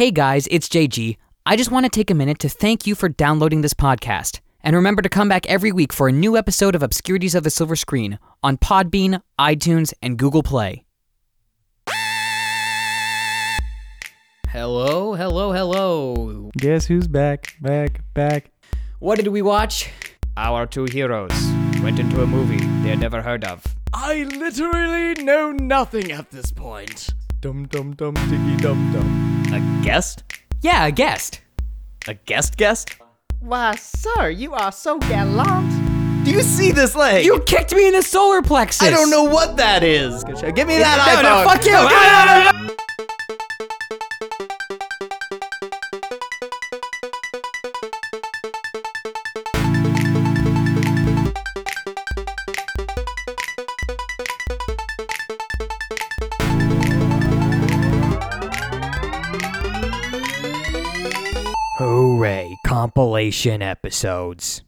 Hey 0.00 0.10
guys, 0.10 0.48
it's 0.50 0.66
JG. 0.66 1.18
I 1.44 1.56
just 1.56 1.70
want 1.70 1.84
to 1.84 1.90
take 1.90 2.10
a 2.10 2.14
minute 2.14 2.38
to 2.38 2.48
thank 2.48 2.86
you 2.86 2.94
for 2.94 3.10
downloading 3.10 3.60
this 3.60 3.74
podcast. 3.74 4.40
And 4.62 4.74
remember 4.74 5.02
to 5.02 5.10
come 5.10 5.28
back 5.28 5.46
every 5.46 5.72
week 5.72 5.92
for 5.92 6.08
a 6.08 6.10
new 6.10 6.38
episode 6.38 6.74
of 6.74 6.82
Obscurities 6.82 7.34
of 7.34 7.44
the 7.44 7.50
Silver 7.50 7.76
Screen 7.76 8.18
on 8.42 8.56
Podbean, 8.56 9.20
iTunes, 9.38 9.92
and 10.00 10.16
Google 10.16 10.42
Play. 10.42 10.86
Hello, 14.48 15.16
hello, 15.16 15.52
hello. 15.52 16.50
Guess 16.56 16.86
who's 16.86 17.06
back, 17.06 17.56
back, 17.60 18.00
back? 18.14 18.50
What 19.00 19.16
did 19.16 19.28
we 19.28 19.42
watch? 19.42 19.90
Our 20.34 20.64
two 20.64 20.86
heroes 20.86 21.30
went 21.82 21.98
into 21.98 22.22
a 22.22 22.26
movie 22.26 22.64
they 22.82 22.88
had 22.88 23.00
never 23.00 23.20
heard 23.20 23.44
of. 23.44 23.62
I 23.92 24.22
literally 24.22 25.22
know 25.22 25.52
nothing 25.52 26.10
at 26.10 26.30
this 26.30 26.52
point. 26.52 27.10
Dum 27.40 27.66
dum 27.68 27.94
dum 27.94 28.14
diggy 28.28 28.60
dum 28.60 28.92
dum. 28.92 29.54
A 29.54 29.84
guest? 29.84 30.24
Yeah, 30.60 30.86
a 30.86 30.90
guest. 30.92 31.40
A 32.06 32.14
guest 32.14 32.56
guest? 32.56 32.96
Why, 33.40 33.74
sir, 33.76 34.28
you 34.30 34.52
are 34.52 34.70
so 34.72 34.98
gallant. 34.98 35.70
Do 36.24 36.30
you 36.32 36.42
see 36.42 36.70
this 36.70 36.94
leg? 36.94 37.24
You 37.24 37.40
kicked 37.46 37.74
me 37.74 37.86
in 37.88 37.94
the 37.94 38.02
solar 38.02 38.42
plexus. 38.42 38.86
I 38.86 38.90
don't 38.90 39.08
know 39.10 39.24
what 39.24 39.56
that 39.56 39.82
is. 39.82 40.22
Give 40.24 40.68
me 40.68 40.78
that 40.78 40.98
No, 40.98 41.04
iPhone. 41.16 41.44
no, 41.44 41.48
fuck 41.48 42.76
you. 42.76 42.86
Compilation 62.80 63.60
episodes. 63.60 64.62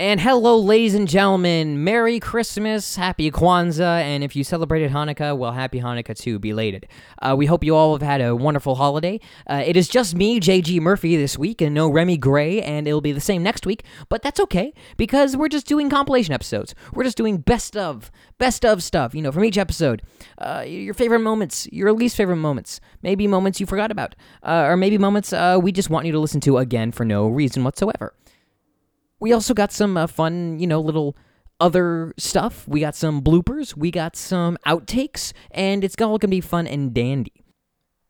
And 0.00 0.20
hello, 0.20 0.56
ladies 0.60 0.94
and 0.94 1.08
gentlemen. 1.08 1.82
Merry 1.82 2.20
Christmas, 2.20 2.94
Happy 2.94 3.32
Kwanzaa, 3.32 4.00
and 4.00 4.22
if 4.22 4.36
you 4.36 4.44
celebrated 4.44 4.92
Hanukkah, 4.92 5.36
well, 5.36 5.50
Happy 5.50 5.80
Hanukkah 5.80 6.16
too, 6.16 6.38
belated. 6.38 6.86
Uh, 7.20 7.34
we 7.36 7.46
hope 7.46 7.64
you 7.64 7.74
all 7.74 7.98
have 7.98 8.02
had 8.02 8.20
a 8.20 8.36
wonderful 8.36 8.76
holiday. 8.76 9.18
Uh, 9.48 9.64
it 9.66 9.76
is 9.76 9.88
just 9.88 10.14
me, 10.14 10.38
JG 10.38 10.80
Murphy, 10.80 11.16
this 11.16 11.36
week, 11.36 11.60
and 11.60 11.74
no 11.74 11.88
Remy 11.88 12.16
Gray, 12.16 12.62
and 12.62 12.86
it'll 12.86 13.00
be 13.00 13.10
the 13.10 13.20
same 13.20 13.42
next 13.42 13.66
week, 13.66 13.82
but 14.08 14.22
that's 14.22 14.38
okay, 14.38 14.72
because 14.96 15.36
we're 15.36 15.48
just 15.48 15.66
doing 15.66 15.90
compilation 15.90 16.32
episodes. 16.32 16.76
We're 16.94 17.02
just 17.02 17.16
doing 17.16 17.38
best 17.38 17.76
of, 17.76 18.12
best 18.38 18.64
of 18.64 18.84
stuff, 18.84 19.16
you 19.16 19.20
know, 19.20 19.32
from 19.32 19.44
each 19.44 19.58
episode. 19.58 20.02
Uh, 20.40 20.62
your 20.64 20.94
favorite 20.94 21.22
moments, 21.22 21.66
your 21.72 21.92
least 21.92 22.14
favorite 22.14 22.36
moments, 22.36 22.80
maybe 23.02 23.26
moments 23.26 23.58
you 23.58 23.66
forgot 23.66 23.90
about, 23.90 24.14
uh, 24.44 24.62
or 24.68 24.76
maybe 24.76 24.96
moments 24.96 25.32
uh, 25.32 25.58
we 25.60 25.72
just 25.72 25.90
want 25.90 26.06
you 26.06 26.12
to 26.12 26.20
listen 26.20 26.40
to 26.42 26.58
again 26.58 26.92
for 26.92 27.04
no 27.04 27.26
reason 27.26 27.64
whatsoever. 27.64 28.14
We 29.20 29.32
also 29.32 29.54
got 29.54 29.72
some 29.72 29.96
uh, 29.96 30.06
fun, 30.06 30.58
you 30.58 30.66
know, 30.66 30.80
little 30.80 31.16
other 31.60 32.14
stuff. 32.16 32.66
We 32.68 32.80
got 32.80 32.94
some 32.94 33.22
bloopers, 33.22 33.76
we 33.76 33.90
got 33.90 34.16
some 34.16 34.56
outtakes, 34.66 35.32
and 35.50 35.82
it's 35.82 36.00
all 36.00 36.18
gonna 36.18 36.30
be 36.30 36.40
fun 36.40 36.66
and 36.66 36.94
dandy. 36.94 37.44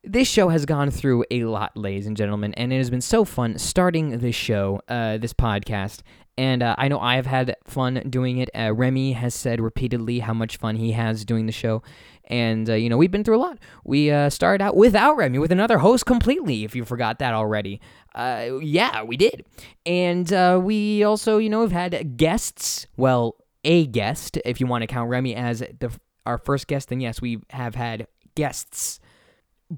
This 0.04 0.28
show 0.28 0.48
has 0.48 0.64
gone 0.64 0.90
through 0.90 1.24
a 1.30 1.44
lot, 1.44 1.76
ladies 1.76 2.06
and 2.06 2.16
gentlemen, 2.16 2.54
and 2.54 2.72
it 2.72 2.76
has 2.76 2.90
been 2.90 3.00
so 3.00 3.24
fun 3.24 3.58
starting 3.58 4.18
this 4.18 4.34
show, 4.34 4.80
uh, 4.88 5.18
this 5.18 5.32
podcast. 5.32 6.00
And 6.38 6.62
uh, 6.62 6.76
I 6.78 6.86
know 6.86 7.00
I 7.00 7.16
have 7.16 7.26
had 7.26 7.56
fun 7.66 7.94
doing 8.08 8.38
it. 8.38 8.48
Uh, 8.54 8.72
Remy 8.72 9.12
has 9.14 9.34
said 9.34 9.60
repeatedly 9.60 10.20
how 10.20 10.32
much 10.32 10.56
fun 10.56 10.76
he 10.76 10.92
has 10.92 11.24
doing 11.24 11.46
the 11.46 11.52
show. 11.52 11.82
And, 12.26 12.70
uh, 12.70 12.74
you 12.74 12.88
know, 12.88 12.96
we've 12.96 13.10
been 13.10 13.24
through 13.24 13.38
a 13.38 13.42
lot. 13.42 13.58
We 13.84 14.12
uh, 14.12 14.30
started 14.30 14.62
out 14.62 14.76
without 14.76 15.16
Remy, 15.16 15.40
with 15.40 15.50
another 15.50 15.78
host 15.78 16.06
completely, 16.06 16.62
if 16.62 16.76
you 16.76 16.84
forgot 16.84 17.18
that 17.18 17.34
already. 17.34 17.80
Uh, 18.14 18.58
yeah, 18.62 19.02
we 19.02 19.16
did. 19.16 19.46
And 19.84 20.32
uh, 20.32 20.60
we 20.62 21.02
also, 21.02 21.38
you 21.38 21.50
know, 21.50 21.62
have 21.62 21.72
had 21.72 22.16
guests. 22.16 22.86
Well, 22.96 23.34
a 23.64 23.86
guest, 23.86 24.38
if 24.44 24.60
you 24.60 24.68
want 24.68 24.82
to 24.82 24.86
count 24.86 25.10
Remy 25.10 25.34
as 25.34 25.58
the 25.58 25.90
our 26.24 26.38
first 26.38 26.68
guest, 26.68 26.90
then 26.90 27.00
yes, 27.00 27.20
we 27.20 27.40
have 27.50 27.74
had 27.74 28.06
guests. 28.36 29.00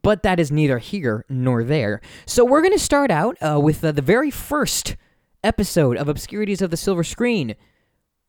But 0.02 0.22
that 0.24 0.38
is 0.38 0.52
neither 0.52 0.76
here 0.76 1.24
nor 1.30 1.64
there. 1.64 2.02
So 2.26 2.44
we're 2.44 2.60
going 2.60 2.74
to 2.74 2.78
start 2.78 3.10
out 3.10 3.38
uh, 3.40 3.58
with 3.60 3.82
uh, 3.82 3.92
the 3.92 4.02
very 4.02 4.30
first 4.30 4.96
episode 5.42 5.96
of 5.96 6.08
Obscurities 6.08 6.60
of 6.60 6.70
the 6.70 6.76
Silver 6.76 7.04
Screen 7.04 7.54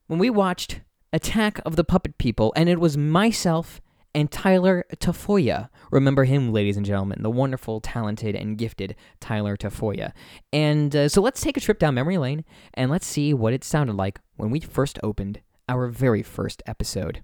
when 0.08 0.20
we 0.20 0.30
watched 0.30 0.82
Attack 1.14 1.60
of 1.66 1.76
the 1.76 1.84
Puppet 1.84 2.18
People, 2.18 2.54
and 2.56 2.70
it 2.70 2.80
was 2.80 2.98
myself 2.98 3.82
and 4.14 4.32
Tyler 4.32 4.86
Tafoya. 4.98 5.70
Remember 5.92 6.24
him, 6.24 6.54
ladies 6.54 6.78
and 6.78 6.86
gentlemen, 6.86 7.22
the 7.22 7.30
wonderful, 7.30 7.82
talented, 7.82 8.36
and 8.36 8.58
gifted 8.58 8.96
Tyler 9.20 9.58
Tafoya. 9.58 10.14
And 10.54 10.96
uh, 10.96 11.10
so 11.10 11.22
let's 11.22 11.42
take 11.42 11.58
a 11.58 11.62
trip 11.62 11.80
down 11.80 11.96
memory 11.96 12.18
lane 12.18 12.46
and 12.74 12.90
let's 12.92 13.08
see 13.08 13.34
what 13.34 13.54
it 13.54 13.64
sounded 13.64 13.96
like 13.96 14.20
when 14.38 14.50
we 14.50 14.60
first 14.60 15.00
opened 15.04 15.42
our 15.68 15.88
very 15.88 16.24
first 16.24 16.64
episode. 16.66 17.24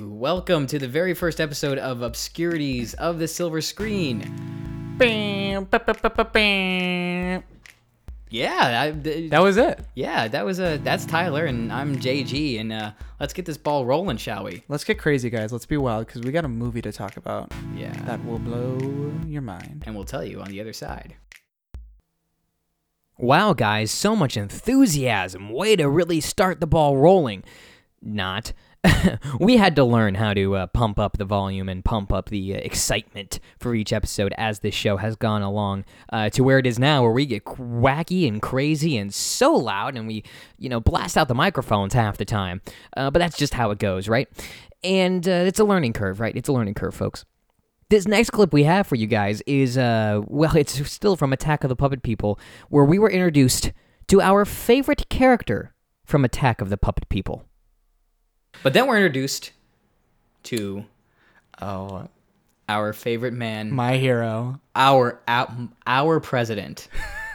Welcome 0.00 0.66
to 0.68 0.78
the 0.78 0.88
very 0.88 1.14
first 1.14 1.40
episode 1.40 1.78
of 1.78 2.02
Obscurities 2.02 2.94
of 2.94 3.18
the 3.18 3.28
Silver 3.28 3.60
Screen. 3.60 4.22
Yeah, 8.34 8.82
I, 8.82 8.90
th- 8.90 9.30
That 9.30 9.42
was 9.42 9.56
it. 9.56 9.78
yeah, 9.94 10.26
that 10.26 10.44
was 10.44 10.58
a 10.58 10.78
that's 10.78 11.06
Tyler 11.06 11.44
and 11.44 11.72
I'm 11.72 11.94
JG 12.00 12.58
and 12.58 12.72
uh, 12.72 12.90
let's 13.20 13.32
get 13.32 13.46
this 13.46 13.56
ball 13.56 13.86
rolling, 13.86 14.16
shall 14.16 14.42
we? 14.42 14.64
Let's 14.66 14.82
get 14.82 14.98
crazy, 14.98 15.30
guys. 15.30 15.52
Let's 15.52 15.66
be 15.66 15.76
wild 15.76 16.06
because 16.08 16.22
we 16.22 16.32
got 16.32 16.44
a 16.44 16.48
movie 16.48 16.82
to 16.82 16.90
talk 16.90 17.16
about 17.16 17.52
Yeah. 17.76 17.92
that 18.06 18.24
will 18.24 18.40
blow 18.40 19.12
your 19.24 19.42
mind. 19.42 19.84
and 19.86 19.94
we'll 19.94 20.04
tell 20.04 20.24
you 20.24 20.40
on 20.40 20.48
the 20.50 20.60
other 20.60 20.72
side. 20.72 21.14
Wow, 23.16 23.52
guys, 23.52 23.92
so 23.92 24.16
much 24.16 24.36
enthusiasm. 24.36 25.50
Way 25.50 25.76
to 25.76 25.88
really 25.88 26.20
start 26.20 26.58
the 26.60 26.66
ball 26.66 26.96
rolling. 26.96 27.44
Not. 28.02 28.52
we 29.40 29.56
had 29.56 29.76
to 29.76 29.84
learn 29.84 30.14
how 30.14 30.34
to 30.34 30.56
uh, 30.56 30.66
pump 30.68 30.98
up 30.98 31.16
the 31.16 31.24
volume 31.24 31.68
and 31.68 31.84
pump 31.84 32.12
up 32.12 32.28
the 32.28 32.54
uh, 32.54 32.58
excitement 32.58 33.40
for 33.58 33.74
each 33.74 33.92
episode 33.92 34.34
as 34.36 34.60
this 34.60 34.74
show 34.74 34.96
has 34.96 35.16
gone 35.16 35.42
along 35.42 35.84
uh, 36.12 36.28
to 36.30 36.42
where 36.44 36.58
it 36.58 36.66
is 36.66 36.78
now, 36.78 37.02
where 37.02 37.12
we 37.12 37.26
get 37.26 37.44
wacky 37.44 38.28
and 38.28 38.42
crazy 38.42 38.96
and 38.96 39.14
so 39.14 39.54
loud 39.54 39.96
and 39.96 40.06
we, 40.06 40.22
you 40.58 40.68
know, 40.68 40.80
blast 40.80 41.16
out 41.16 41.28
the 41.28 41.34
microphones 41.34 41.94
half 41.94 42.16
the 42.16 42.24
time. 42.24 42.60
Uh, 42.96 43.10
but 43.10 43.18
that's 43.18 43.36
just 43.36 43.54
how 43.54 43.70
it 43.70 43.78
goes, 43.78 44.08
right? 44.08 44.28
And 44.82 45.26
uh, 45.26 45.44
it's 45.46 45.58
a 45.58 45.64
learning 45.64 45.94
curve, 45.94 46.20
right? 46.20 46.36
It's 46.36 46.48
a 46.48 46.52
learning 46.52 46.74
curve, 46.74 46.94
folks. 46.94 47.24
This 47.88 48.06
next 48.06 48.30
clip 48.30 48.52
we 48.52 48.64
have 48.64 48.86
for 48.86 48.96
you 48.96 49.06
guys 49.06 49.42
is, 49.46 49.78
uh, 49.78 50.20
well, 50.26 50.56
it's 50.56 50.90
still 50.90 51.16
from 51.16 51.32
Attack 51.32 51.64
of 51.64 51.68
the 51.68 51.76
Puppet 51.76 52.02
People, 52.02 52.38
where 52.68 52.84
we 52.84 52.98
were 52.98 53.10
introduced 53.10 53.72
to 54.08 54.20
our 54.20 54.44
favorite 54.44 55.08
character 55.08 55.74
from 56.04 56.24
Attack 56.24 56.60
of 56.60 56.70
the 56.70 56.76
Puppet 56.76 57.08
People. 57.08 57.44
But 58.62 58.72
then 58.72 58.86
we're 58.86 58.96
introduced 58.96 59.52
to 60.44 60.84
Oh, 61.60 62.08
our 62.68 62.92
favorite 62.92 63.32
man, 63.34 63.70
my 63.70 63.96
hero. 63.96 64.60
our 64.74 65.20
our, 65.28 65.48
our 65.86 66.18
president, 66.20 66.88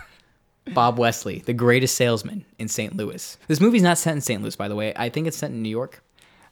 Bob 0.74 0.97
Wesley, 1.00 1.40
the 1.40 1.53
greatest 1.53 1.96
salesman 1.96 2.46
in 2.57 2.68
St. 2.68 2.96
Louis. 2.96 3.38
This 3.47 3.62
movie's 3.62 3.81
not 3.84 3.97
set 3.97 4.13
in 4.13 4.22
St. 4.22 4.41
Louis, 4.41 4.56
by 4.56 4.68
the 4.68 4.75
way. 4.75 4.91
I 4.96 5.09
think 5.09 5.28
it's 5.28 5.38
set 5.38 5.52
in 5.52 5.62
New 5.62 5.69
York. 5.69 6.03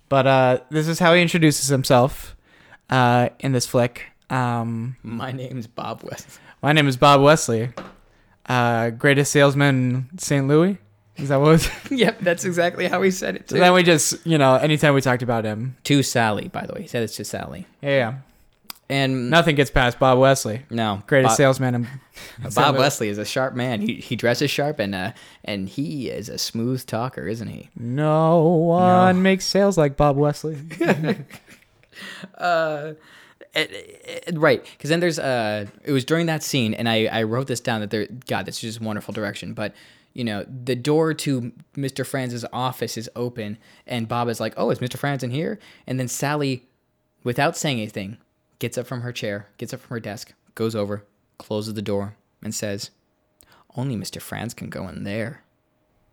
But 0.10 0.26
uh, 0.28 0.60
this 0.70 0.88
is 0.88 1.00
how 1.00 1.14
he 1.14 1.22
introduces 1.22 1.68
himself 1.68 2.36
uh, 2.90 3.30
in 3.40 3.52
this 3.52 3.66
flick. 3.68 4.04
Um, 4.30 4.96
My 5.04 5.32
name's 5.34 5.68
Bob 5.68 6.04
Wesley. 6.04 6.42
my 6.62 6.72
name 6.72 6.88
is 6.88 6.96
Bob 6.98 7.22
Wesley, 7.22 7.70
uh, 8.48 8.92
greatest 8.92 9.32
salesman 9.32 10.08
in 10.12 10.18
St. 10.18 10.48
Louis. 10.48 10.78
Is 11.18 11.30
that 11.30 11.38
what? 11.38 11.50
Was? 11.50 11.70
yep, 11.92 12.20
that's 12.22 12.46
exactly 12.46 12.88
how 12.88 13.02
he 13.02 13.12
said 13.12 13.36
it 13.36 13.50
so 13.50 13.56
too. 13.56 13.60
then 13.60 13.74
we 13.74 13.84
just, 13.84 14.26
you 14.26 14.38
know, 14.38 14.56
anytime 14.56 14.94
we 14.94 15.02
talked 15.02 15.24
about 15.24 15.46
him, 15.46 15.76
to 15.86 16.04
Sally, 16.04 16.48
by 16.48 16.66
the 16.66 16.74
way. 16.74 16.82
He 16.84 16.88
said 16.88 17.04
it's 17.04 17.16
to 17.18 17.26
Sally. 17.26 17.66
yeah, 17.82 17.90
yeah. 17.90 18.14
And 18.90 19.30
nothing 19.30 19.56
gets 19.58 19.70
past 19.70 20.00
Bob 20.00 20.18
Wesley, 20.18 20.62
no, 20.70 21.04
greatest 21.08 21.32
Bob, 21.32 21.38
salesman. 21.38 21.76
In 21.76 21.88
Bob. 22.56 22.78
Wesley 22.78 23.10
is 23.10 23.18
a 23.18 23.26
sharp 23.26 23.54
man. 23.54 23.82
He 23.82 23.96
he 23.96 24.16
dresses 24.16 24.50
sharp 24.50 24.80
and 24.80 24.96
uh 24.96 25.12
and 25.44 25.68
he 25.68 26.10
is 26.10 26.30
a 26.30 26.38
smooth 26.38 26.86
talker, 26.86 27.28
isn't 27.28 27.50
he? 27.50 27.70
No 27.76 28.40
one 28.46 29.22
makes 29.22 29.44
sales 29.44 29.78
like 29.78 29.98
Bob 29.98 30.16
Wesley. 30.16 30.58
Uh, 32.38 32.94
eh, 33.56 33.66
eh, 34.06 34.32
right, 34.34 34.64
because 34.64 34.90
then 34.90 35.00
there's 35.00 35.18
uh, 35.18 35.66
it 35.84 35.92
was 35.92 36.06
during 36.06 36.28
that 36.28 36.44
scene, 36.44 36.76
and 36.76 36.88
I 36.88 37.06
I 37.06 37.24
wrote 37.24 37.48
this 37.48 37.60
down 37.60 37.82
that 37.82 37.90
there. 37.90 38.08
God, 38.28 38.46
this 38.46 38.58
is 38.58 38.62
just 38.62 38.82
wonderful 38.82 39.14
direction, 39.14 39.54
but. 39.54 39.74
You 40.18 40.24
know, 40.24 40.46
the 40.66 40.76
door 40.76 41.14
to 41.14 41.52
Mr. 41.76 42.04
Franz's 42.04 42.44
office 42.52 42.98
is 42.98 43.08
open, 43.16 43.60
and 43.86 44.08
Bob 44.08 44.30
is 44.30 44.40
like, 44.40 44.56
"Oh, 44.58 44.72
is 44.72 44.80
Mr. 44.80 44.98
Franz 44.98 45.22
in 45.22 45.30
here?" 45.30 45.60
And 45.86 46.00
then 46.00 46.08
Sally, 46.08 46.66
without 47.24 47.56
saying 47.56 47.78
anything, 47.78 48.18
gets 48.58 48.80
up 48.80 48.88
from 48.88 49.02
her 49.02 49.12
chair, 49.12 49.48
gets 49.60 49.74
up 49.76 49.80
from 49.80 49.92
her 49.92 50.00
desk, 50.00 50.34
goes 50.56 50.74
over, 50.76 51.06
closes 51.38 51.76
the 51.76 51.84
door, 51.84 52.16
and 52.42 52.56
says, 52.56 52.90
"Only 53.76 53.96
Mr. 53.96 54.20
Franz 54.20 54.56
can 54.56 54.70
go 54.70 54.88
in 54.88 55.04
there." 55.04 55.44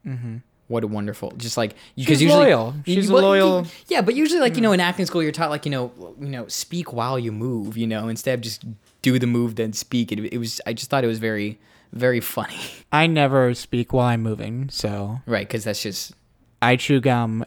Mm-hmm. 0.07 0.37
what 0.69 0.85
a 0.85 0.87
wonderful, 0.87 1.33
just 1.39 1.57
like 1.57 1.75
because 1.97 2.21
usually 2.21 2.45
loyal. 2.45 2.75
She's 2.85 3.11
well, 3.11 3.23
loyal- 3.23 3.67
Yeah, 3.89 4.03
but 4.03 4.15
usually 4.15 4.41
like 4.41 4.55
you 4.57 4.61
know 4.61 4.73
in 4.73 4.81
acting 4.81 5.07
school 5.07 5.23
you're 5.23 5.33
taught 5.33 5.49
like 5.49 5.65
you 5.65 5.71
know 5.71 5.93
you 6.21 6.29
know 6.29 6.47
speak 6.49 6.93
while 6.93 7.19
you 7.19 7.33
move. 7.33 7.79
You 7.79 7.87
know 7.87 8.09
instead 8.09 8.35
of 8.35 8.41
just 8.43 8.65
do 9.01 9.19
the 9.19 9.27
move 9.27 9.57
then 9.57 9.73
speak. 9.73 10.13
It, 10.13 10.19
it 10.31 10.37
was 10.37 10.61
I 10.67 10.75
just 10.75 10.91
thought 10.91 11.05
it 11.05 11.07
was 11.07 11.19
very 11.21 11.59
very 11.95 12.21
funny. 12.21 12.59
I 12.93 13.07
never 13.07 13.55
speak 13.55 13.93
while 13.93 14.07
I'm 14.09 14.23
moving, 14.23 14.69
so 14.69 15.21
right, 15.27 15.47
because 15.47 15.65
that's 15.65 15.83
just 15.83 16.13
I 16.61 16.77
chew 16.77 17.01
gum, 17.01 17.45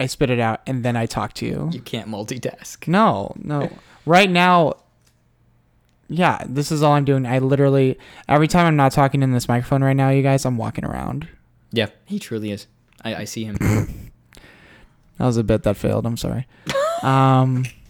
I 0.00 0.06
spit 0.06 0.30
it 0.30 0.40
out, 0.40 0.60
and 0.66 0.84
then 0.84 0.96
I 0.96 1.06
talk 1.06 1.34
to 1.34 1.46
you. 1.46 1.68
you 1.72 1.80
can't 1.80 2.08
multitask. 2.08 2.88
No, 2.88 3.34
no. 3.36 3.70
Right 4.06 4.30
now, 4.30 4.74
yeah, 6.08 6.42
this 6.48 6.72
is 6.72 6.82
all 6.82 6.92
I'm 6.92 7.04
doing. 7.04 7.26
I 7.26 7.38
literally 7.38 7.98
every 8.28 8.48
time 8.48 8.66
I'm 8.66 8.76
not 8.76 8.92
talking 8.92 9.22
in 9.22 9.32
this 9.32 9.48
microphone 9.48 9.84
right 9.84 9.96
now, 9.96 10.08
you 10.08 10.22
guys, 10.22 10.44
I'm 10.44 10.56
walking 10.56 10.84
around. 10.84 11.28
Yeah, 11.70 11.88
he 12.06 12.18
truly 12.18 12.50
is. 12.50 12.66
I, 13.04 13.14
I 13.14 13.24
see 13.24 13.44
him. 13.44 13.56
That 15.18 15.26
was 15.26 15.36
a 15.36 15.44
bit 15.44 15.62
that 15.62 15.76
failed. 15.76 16.04
I'm 16.04 16.16
sorry. 16.16 16.48
Um, 17.02 17.64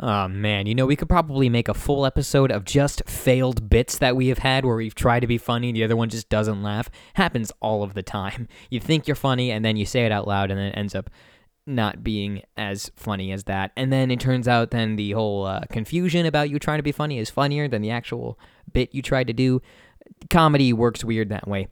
Oh 0.00 0.26
man, 0.26 0.66
you 0.66 0.74
know 0.74 0.86
we 0.86 0.96
could 0.96 1.08
probably 1.08 1.48
make 1.48 1.68
a 1.68 1.74
full 1.74 2.04
episode 2.04 2.50
of 2.50 2.64
just 2.64 3.08
failed 3.08 3.70
bits 3.70 3.96
that 3.98 4.16
we 4.16 4.26
have 4.26 4.38
had 4.38 4.64
where 4.64 4.74
we've 4.74 4.94
tried 4.94 5.20
to 5.20 5.28
be 5.28 5.38
funny, 5.38 5.70
the 5.70 5.84
other 5.84 5.96
one 5.96 6.08
just 6.08 6.28
doesn't 6.28 6.64
laugh. 6.64 6.90
Happens 7.14 7.52
all 7.60 7.82
of 7.84 7.94
the 7.94 8.02
time. 8.02 8.48
You 8.70 8.80
think 8.80 9.06
you're 9.06 9.14
funny 9.14 9.52
and 9.52 9.64
then 9.64 9.76
you 9.76 9.86
say 9.86 10.04
it 10.04 10.10
out 10.10 10.26
loud 10.26 10.50
and 10.50 10.58
then 10.58 10.66
it 10.68 10.76
ends 10.76 10.96
up 10.96 11.10
not 11.66 12.02
being 12.02 12.42
as 12.56 12.90
funny 12.96 13.30
as 13.30 13.44
that. 13.44 13.70
And 13.76 13.92
then 13.92 14.10
it 14.10 14.18
turns 14.18 14.48
out 14.48 14.70
then 14.70 14.96
the 14.96 15.12
whole 15.12 15.44
uh, 15.44 15.60
confusion 15.70 16.26
about 16.26 16.50
you 16.50 16.58
trying 16.58 16.78
to 16.78 16.82
be 16.82 16.92
funny 16.92 17.18
is 17.18 17.30
funnier 17.30 17.68
than 17.68 17.82
the 17.82 17.90
actual 17.90 18.38
bit 18.72 18.94
you 18.94 19.00
tried 19.00 19.28
to 19.28 19.32
do. 19.32 19.62
Comedy 20.28 20.72
works 20.72 21.04
weird 21.04 21.28
that 21.28 21.46
way. 21.46 21.68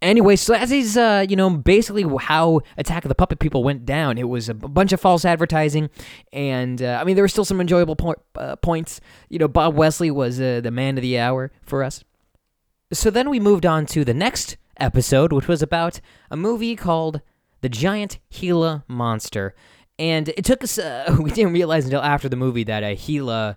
Anyway, 0.00 0.36
so 0.36 0.54
as 0.54 0.70
is, 0.70 0.96
uh, 0.96 1.26
you 1.28 1.34
know, 1.34 1.50
basically 1.50 2.04
how 2.20 2.60
Attack 2.76 3.04
of 3.04 3.08
the 3.08 3.16
Puppet 3.16 3.40
People 3.40 3.64
went 3.64 3.84
down. 3.84 4.16
It 4.16 4.28
was 4.28 4.48
a 4.48 4.54
bunch 4.54 4.92
of 4.92 5.00
false 5.00 5.24
advertising, 5.24 5.90
and 6.32 6.80
uh, 6.80 6.98
I 7.00 7.04
mean, 7.04 7.16
there 7.16 7.24
were 7.24 7.28
still 7.28 7.44
some 7.44 7.60
enjoyable 7.60 7.96
po- 7.96 8.22
uh, 8.36 8.54
points. 8.56 9.00
You 9.28 9.40
know, 9.40 9.48
Bob 9.48 9.74
Wesley 9.74 10.12
was 10.12 10.40
uh, 10.40 10.60
the 10.62 10.70
man 10.70 10.98
of 10.98 11.02
the 11.02 11.18
hour 11.18 11.50
for 11.62 11.82
us. 11.82 12.04
So 12.92 13.10
then 13.10 13.28
we 13.28 13.40
moved 13.40 13.66
on 13.66 13.86
to 13.86 14.04
the 14.04 14.14
next 14.14 14.56
episode, 14.78 15.32
which 15.32 15.48
was 15.48 15.62
about 15.62 16.00
a 16.30 16.36
movie 16.36 16.76
called 16.76 17.20
The 17.60 17.68
Giant 17.68 18.18
Gila 18.30 18.84
Monster. 18.86 19.54
And 19.98 20.28
it 20.28 20.44
took 20.44 20.62
us, 20.62 20.78
uh, 20.78 21.16
we 21.20 21.30
didn't 21.30 21.52
realize 21.52 21.84
until 21.84 22.02
after 22.02 22.28
the 22.28 22.36
movie 22.36 22.64
that 22.64 22.84
a 22.84 22.94
Gila 22.94 23.56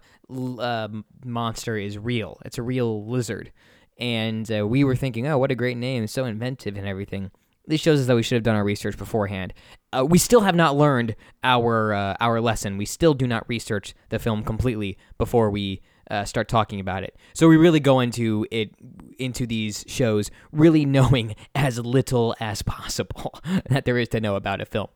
uh, 0.60 0.88
monster 1.24 1.78
is 1.78 1.98
real. 1.98 2.42
It's 2.46 2.58
a 2.58 2.64
real 2.64 3.06
lizard. 3.06 3.52
And 4.00 4.52
uh, 4.52 4.68
we 4.68 4.84
were 4.84 4.96
thinking, 4.96 5.28
oh, 5.28 5.38
what 5.38 5.52
a 5.52 5.56
great 5.56 5.78
name, 5.78 6.08
so 6.08 6.26
inventive 6.26 6.76
and 6.76 6.88
everything. 6.88 7.32
This 7.68 7.82
shows 7.82 8.02
us 8.02 8.08
that 8.08 8.16
we 8.16 8.24
should 8.24 8.36
have 8.36 8.44
done 8.44 8.56
our 8.56 8.64
research 8.64 8.98
beforehand. 8.98 9.54
Uh, 9.94 10.06
we 10.06 10.18
still 10.18 10.42
have 10.42 10.56
not 10.56 10.76
learned 10.76 11.16
our 11.44 11.94
uh, 11.94 12.16
our 12.20 12.42
lesson. 12.42 12.78
We 12.78 12.86
still 12.86 13.14
do 13.14 13.28
not 13.28 13.48
research 13.48 13.94
the 14.10 14.18
film 14.18 14.44
completely 14.44 14.98
before 15.18 15.52
we 15.52 15.82
uh, 16.10 16.26
start 16.26 16.48
talking 16.48 16.80
about 16.80 17.04
it. 17.04 17.16
So 17.34 17.48
we 17.48 17.58
really 17.58 17.80
go 17.80 18.00
into 18.00 18.46
it 18.52 18.76
into 19.18 19.46
these 19.46 19.86
shows 19.88 20.30
really 20.52 20.86
knowing 20.98 21.36
as 21.56 21.80
little 21.80 22.36
as 22.40 22.62
possible 22.62 23.40
that 23.70 23.86
there 23.86 23.98
is 23.98 24.10
to 24.10 24.20
know 24.20 24.36
about 24.36 24.62
a 24.62 24.66
film. 24.66 24.88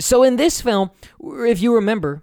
So 0.00 0.22
in 0.22 0.36
this 0.36 0.60
film, 0.60 0.90
if 1.20 1.60
you 1.60 1.74
remember, 1.74 2.22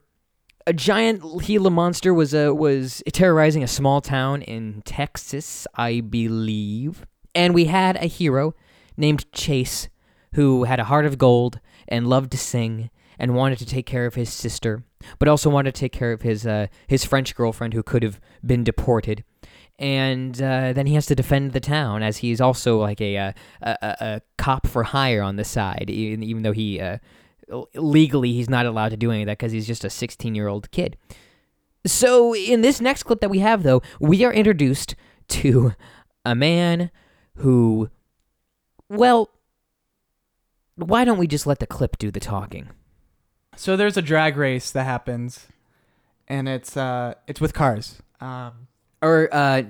a 0.67 0.73
giant 0.73 1.23
Gila 1.43 1.69
monster 1.69 2.13
was 2.13 2.33
uh, 2.33 2.53
was 2.55 3.03
terrorizing 3.13 3.63
a 3.63 3.67
small 3.67 4.01
town 4.01 4.41
in 4.41 4.81
Texas, 4.85 5.67
I 5.75 6.01
believe, 6.01 7.05
and 7.33 7.53
we 7.53 7.65
had 7.65 7.95
a 7.97 8.07
hero 8.07 8.55
named 8.97 9.31
Chase 9.31 9.89
who 10.33 10.63
had 10.63 10.79
a 10.79 10.85
heart 10.85 11.05
of 11.05 11.17
gold 11.17 11.59
and 11.87 12.07
loved 12.07 12.31
to 12.31 12.37
sing 12.37 12.89
and 13.17 13.35
wanted 13.35 13.59
to 13.59 13.65
take 13.65 13.85
care 13.85 14.05
of 14.05 14.15
his 14.15 14.31
sister, 14.31 14.83
but 15.19 15.27
also 15.27 15.49
wanted 15.49 15.73
to 15.73 15.79
take 15.79 15.93
care 15.93 16.11
of 16.11 16.21
his 16.21 16.47
uh, 16.47 16.67
his 16.87 17.05
French 17.05 17.35
girlfriend 17.35 17.73
who 17.73 17.83
could 17.83 18.03
have 18.03 18.19
been 18.45 18.63
deported. 18.63 19.23
And 19.77 20.41
uh, 20.41 20.71
then 20.71 20.87
he 20.87 20.95
has 20.95 21.05
to 21.07 21.15
defend 21.15 21.51
the 21.51 21.59
town 21.59 22.01
as 22.01 22.17
he's 22.17 22.39
also 22.39 22.79
like 22.79 23.01
a 23.01 23.17
uh, 23.17 23.31
a, 23.61 23.77
a, 23.81 23.95
a 23.99 24.21
cop 24.37 24.65
for 24.67 24.83
hire 24.83 25.21
on 25.21 25.35
the 25.35 25.43
side, 25.43 25.89
even, 25.89 26.23
even 26.23 26.43
though 26.43 26.53
he 26.53 26.79
uh, 26.79 26.97
legally 27.73 28.33
he's 28.33 28.49
not 28.49 28.65
allowed 28.65 28.89
to 28.89 28.97
do 28.97 29.11
any 29.11 29.23
of 29.23 29.27
that 29.27 29.37
because 29.37 29.51
he's 29.51 29.67
just 29.67 29.83
a 29.83 29.89
16 29.89 30.35
year 30.35 30.47
old 30.47 30.71
kid. 30.71 30.97
So 31.85 32.35
in 32.35 32.61
this 32.61 32.81
next 32.81 33.03
clip 33.03 33.19
that 33.21 33.29
we 33.29 33.39
have, 33.39 33.63
though, 33.63 33.81
we 33.99 34.23
are 34.23 34.33
introduced 34.33 34.95
to 35.29 35.73
a 36.25 36.33
man 36.33 36.89
who, 37.35 37.89
well, 38.89 39.29
why 40.75 41.05
don't 41.05 41.19
we 41.19 41.27
just 41.27 41.45
let 41.45 41.59
the 41.59 41.67
clip 41.67 41.97
do 41.97 42.11
the 42.11 42.19
talking? 42.19 42.69
so 43.55 43.77
there's 43.77 43.97
a 43.97 44.01
drag 44.01 44.35
race 44.37 44.71
that 44.71 44.83
happens, 44.83 45.47
and 46.27 46.49
it's 46.49 46.75
uh, 46.75 47.13
it's 47.27 47.39
with 47.39 47.53
cars. 47.53 48.01
Um, 48.19 48.67
Or 49.01 49.29
uh, 49.31 49.63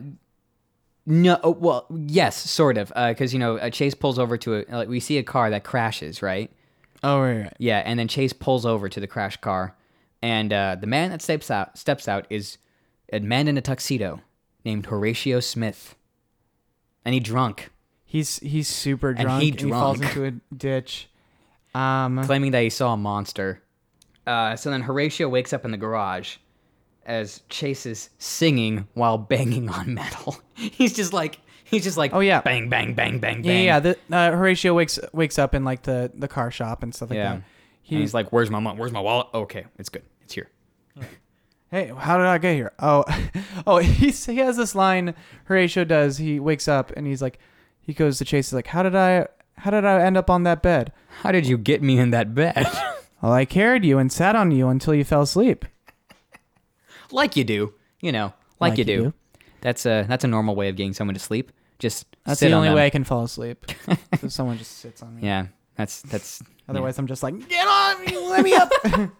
no, 1.06 1.40
oh, 1.44 1.52
well, 1.52 1.86
yes, 1.92 2.36
sort 2.50 2.78
of, 2.78 2.88
because 2.90 3.34
you 3.34 3.40
know, 3.40 3.58
uh, 3.58 3.70
Chase 3.70 3.94
pulls 3.94 4.18
over 4.18 4.38
to 4.38 4.56
a. 4.56 4.66
Like, 4.70 4.90
we 4.90 5.00
see 5.00 5.18
a 5.18 5.24
car 5.24 5.50
that 5.50 5.64
crashes, 5.64 6.22
right? 6.22 6.52
Oh 7.06 7.22
right, 7.22 7.38
right. 7.44 7.54
Yeah, 7.60 7.80
and 7.86 7.98
then 8.00 8.08
Chase 8.08 8.34
pulls 8.34 8.66
over 8.66 8.90
to 8.90 9.00
the 9.00 9.08
crash 9.08 9.38
car, 9.38 9.76
and 10.22 10.52
uh, 10.52 10.76
the 10.80 10.88
man 10.88 11.12
that 11.12 11.22
steps 11.22 11.50
out 11.50 11.78
steps 11.78 12.08
out 12.08 12.26
is 12.30 12.58
a 13.14 13.20
man 13.20 13.48
in 13.48 13.58
a 13.58 13.62
tuxedo 13.62 14.22
named 14.66 14.88
Horatio 14.88 15.40
Smith, 15.40 15.96
and 17.06 17.14
he 17.14 17.20
drunk, 17.20 17.70
He's 18.04 18.40
he's 18.40 18.68
super 18.68 19.10
And 19.10 19.20
drunk. 19.20 19.44
he 19.44 19.50
and 19.52 19.60
he 19.60 19.70
falls 19.70 20.00
into 20.02 20.26
a 20.26 20.32
ditch. 20.56 21.10
Um, 21.74 22.24
claiming 22.24 22.52
that 22.52 22.62
he 22.64 22.70
saw 22.70 22.94
a 22.94 22.98
monster. 22.98 23.62
Uh, 24.26 24.56
so 24.56 24.70
then 24.70 24.82
Horatio 24.82 25.28
wakes 25.28 25.52
up 25.54 25.66
in 25.66 25.72
the 25.72 25.78
garage 25.78 26.38
as 27.06 27.42
Chase 27.50 27.86
is 27.86 28.10
singing 28.18 28.88
while 28.94 29.18
banging 29.18 29.70
on 29.70 29.94
metal. 29.94 30.38
he's 30.56 30.94
just 30.94 31.12
like 31.14 31.40
he's 31.72 31.84
just 31.84 31.98
like 31.98 32.14
Oh, 32.14 32.20
yeah. 32.22 32.42
bang 32.42 32.70
bang 32.70 32.94
bang 32.94 33.20
bang 33.20 33.44
yeah, 33.44 33.52
bang. 33.52 33.66
yeah. 33.66 33.80
The, 33.80 33.98
uh, 34.12 34.32
Horatio 34.32 34.74
wakes 34.74 35.00
wakes 35.14 35.38
up 35.38 35.54
in 35.54 35.64
like 35.64 35.84
the 35.84 36.12
the 36.14 36.28
car 36.28 36.52
shop 36.52 36.84
and 36.84 36.94
stuff 36.96 37.10
like 37.10 37.18
yeah. 37.18 37.34
that. 37.36 37.44
He, 37.82 37.98
he's 37.98 38.14
like, 38.16 38.32
"Where's 38.32 38.50
my 38.50 38.60
mo- 38.60 38.74
Where's 38.74 38.92
my 38.92 39.00
wallet? 39.00 39.28
Okay, 39.34 39.66
it's 39.78 39.90
good. 39.90 40.04
It's 40.22 40.34
here." 40.34 40.50
Hey, 41.72 41.92
how 41.98 42.18
did 42.18 42.28
I 42.28 42.38
get 42.38 42.54
here? 42.56 42.72
Oh, 42.80 43.04
oh, 43.68 43.78
he's, 43.80 44.26
he 44.28 44.38
has 44.38 44.56
this 44.56 44.76
line. 44.76 45.14
Horatio 45.46 45.84
does. 45.84 46.18
He 46.18 46.40
wakes 46.40 46.68
up 46.70 46.92
and 46.96 47.06
he's 47.08 47.22
like, 47.24 47.40
he 47.82 47.92
goes 47.92 48.18
to 48.20 48.24
Chase. 48.24 48.50
He's 48.50 48.54
like, 48.54 48.68
how 48.68 48.82
did 48.84 48.96
I, 48.96 49.28
how 49.58 49.72
did 49.72 49.84
I 49.84 50.00
end 50.02 50.16
up 50.16 50.30
on 50.30 50.44
that 50.44 50.62
bed? 50.62 50.94
How 51.24 51.32
did 51.34 51.48
you 51.48 51.58
get 51.58 51.82
me 51.82 51.98
in 51.98 52.12
that 52.12 52.34
bed? 52.34 52.66
Well, 53.22 53.34
I 53.34 53.44
carried 53.46 53.84
you 53.84 53.98
and 53.98 54.12
sat 54.12 54.36
on 54.36 54.52
you 54.52 54.68
until 54.68 54.94
you 54.94 55.04
fell 55.04 55.24
asleep. 55.24 55.66
like 57.12 57.36
you 57.36 57.44
do, 57.44 57.74
you 58.00 58.12
know, 58.12 58.34
like, 58.60 58.78
you, 58.78 58.84
do. 58.86 59.14
That's 59.66 59.88
a 59.88 60.06
that's 60.08 60.24
a 60.24 60.28
normal 60.28 60.54
way 60.56 60.70
of 60.70 60.76
getting 60.76 60.94
someone 60.94 61.16
to 61.16 61.20
sleep. 61.20 61.52
Just 61.80 62.06
That's 62.24 62.40
the 62.40 62.46
on 62.46 62.54
only 62.54 62.68
them. 62.68 62.76
way 62.76 62.86
I 62.86 62.92
can 62.92 63.04
fall 63.04 63.24
asleep. 63.24 63.66
if 64.12 64.32
someone 64.32 64.60
just 64.60 64.78
sits 64.78 65.02
on 65.02 65.16
me. 65.16 65.24
Yeah, 65.24 65.48
that's 65.76 66.04
that's. 66.04 66.44
Otherwise, 66.70 67.00
I'm 67.00 67.08
just 67.08 67.24
like, 67.24 67.50
get 67.50 67.68
on 67.68 68.06
me, 68.06 68.16
let 68.16 68.44
me 68.44 68.54
up. 68.54 68.72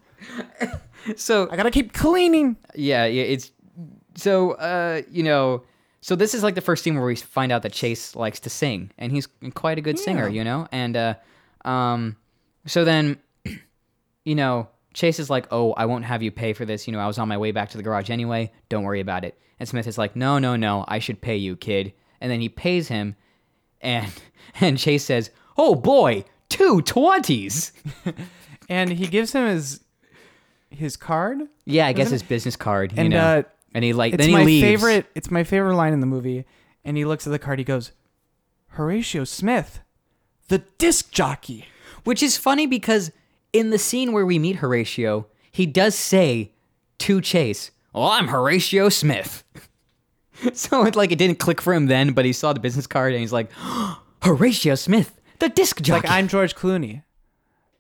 So 1.16 1.48
I 1.52 1.56
gotta 1.56 1.72
keep 1.72 1.94
cleaning. 1.94 2.58
yeah, 2.76 3.06
yeah, 3.06 3.24
it's 3.24 3.52
so 4.16 4.52
uh, 4.52 5.02
you 5.10 5.24
know, 5.24 5.64
so 6.02 6.16
this 6.16 6.36
is 6.36 6.44
like 6.44 6.54
the 6.54 6.62
first 6.62 6.84
scene 6.84 6.96
where 6.96 7.06
we 7.06 7.16
find 7.16 7.52
out 7.52 7.64
that 7.64 7.74
Chase 7.74 8.16
likes 8.16 8.40
to 8.42 8.50
sing, 8.52 8.92
and 9.00 9.12
he's 9.12 9.28
quite 9.56 9.80
a 9.80 9.82
good 9.82 9.98
singer, 9.98 10.28
you 10.28 10.44
know, 10.44 10.68
and 10.72 10.96
uh, 10.96 11.14
um, 11.64 12.18
so 12.68 12.86
then, 12.86 13.18
you 14.26 14.36
know, 14.36 14.68
Chase 14.96 15.20
is 15.20 15.30
like, 15.30 15.46
"Oh, 15.52 15.74
I 15.74 15.86
won't 15.86 16.06
have 16.06 16.24
you 16.24 16.32
pay 16.32 16.54
for 16.54 16.66
this. 16.66 16.88
You 16.88 16.94
know, 16.94 17.00
I 17.00 17.06
was 17.06 17.20
on 17.20 17.28
my 17.28 17.38
way 17.38 17.52
back 17.52 17.70
to 17.70 17.78
the 17.78 17.84
garage 17.84 18.10
anyway. 18.10 18.52
Don't 18.70 18.84
worry 18.84 19.02
about 19.02 19.24
it." 19.24 19.38
And 19.60 19.70
Smith 19.70 19.86
is 19.86 19.98
like, 20.00 20.16
"No, 20.16 20.40
no, 20.40 20.56
no, 20.56 20.84
I 20.88 20.98
should 21.00 21.22
pay 21.22 21.36
you, 21.36 21.56
kid." 21.56 21.94
And 22.20 22.32
then 22.32 22.42
he 22.42 22.50
pays 22.50 22.88
him, 22.88 23.16
and 23.82 24.12
and 24.60 24.78
Chase 24.80 25.06
says, 25.06 25.30
"Oh 25.58 25.76
boy, 25.76 26.24
two 26.50 26.82
twenties. 26.82 27.72
And 28.68 28.90
he 28.92 29.06
gives 29.06 29.32
him 29.32 29.46
his 29.46 29.82
his 30.72 30.98
card. 30.98 31.38
Yeah, 31.66 31.86
I 31.86 31.94
guess 31.94 32.10
his 32.10 32.24
business 32.24 32.56
card, 32.56 32.94
you 32.94 32.98
And 33.00 33.10
know. 33.12 33.20
uh, 33.20 33.44
and 33.76 33.84
he 33.84 33.94
like 33.94 34.14
it's 34.16 34.22
then 34.22 34.30
he 34.30 34.36
my 34.36 34.44
leaves. 34.44 34.64
favorite. 34.64 35.06
It's 35.14 35.30
my 35.30 35.44
favorite 35.44 35.76
line 35.76 35.94
in 35.94 36.00
the 36.00 36.08
movie. 36.08 36.46
And 36.84 36.98
he 36.98 37.06
looks 37.06 37.28
at 37.28 37.30
the 37.30 37.38
card. 37.38 37.60
He 37.60 37.66
goes, 37.66 37.92
Horatio 38.70 39.24
Smith, 39.24 39.82
the 40.48 40.60
disc 40.80 41.12
jockey. 41.12 41.66
Which 42.06 42.24
is 42.24 42.38
funny 42.38 42.66
because 42.66 43.12
in 43.56 43.70
the 43.70 43.80
scene 43.80 44.12
where 44.12 44.26
we 44.26 44.38
meet 44.38 44.58
Horatio, 44.58 45.28
he 45.50 45.66
does 45.66 45.96
say 45.96 46.52
to 47.00 47.22
Chase, 47.22 47.72
"Well, 47.94 48.10
I'm 48.10 48.28
Horatio 48.28 48.90
Smith." 48.90 49.46
so 50.54 50.84
it's 50.84 50.98
like 50.98 51.14
it 51.14 51.18
didn't 51.18 51.40
click 51.40 51.62
for 51.62 51.74
him 51.74 51.86
then, 51.86 52.12
but 52.12 52.26
he 52.26 52.34
saw 52.34 52.52
the 52.52 52.60
business 52.60 52.86
card 52.86 53.14
and 53.14 53.22
he's 53.22 53.32
like, 53.32 53.50
"Horatio 54.22 54.76
Smith, 54.76 55.22
the 55.40 55.48
disc 55.48 55.82
jockey." 55.82 56.08
like 56.08 56.12
I'm 56.12 56.28
George 56.28 56.54
Clooney. 56.54 57.04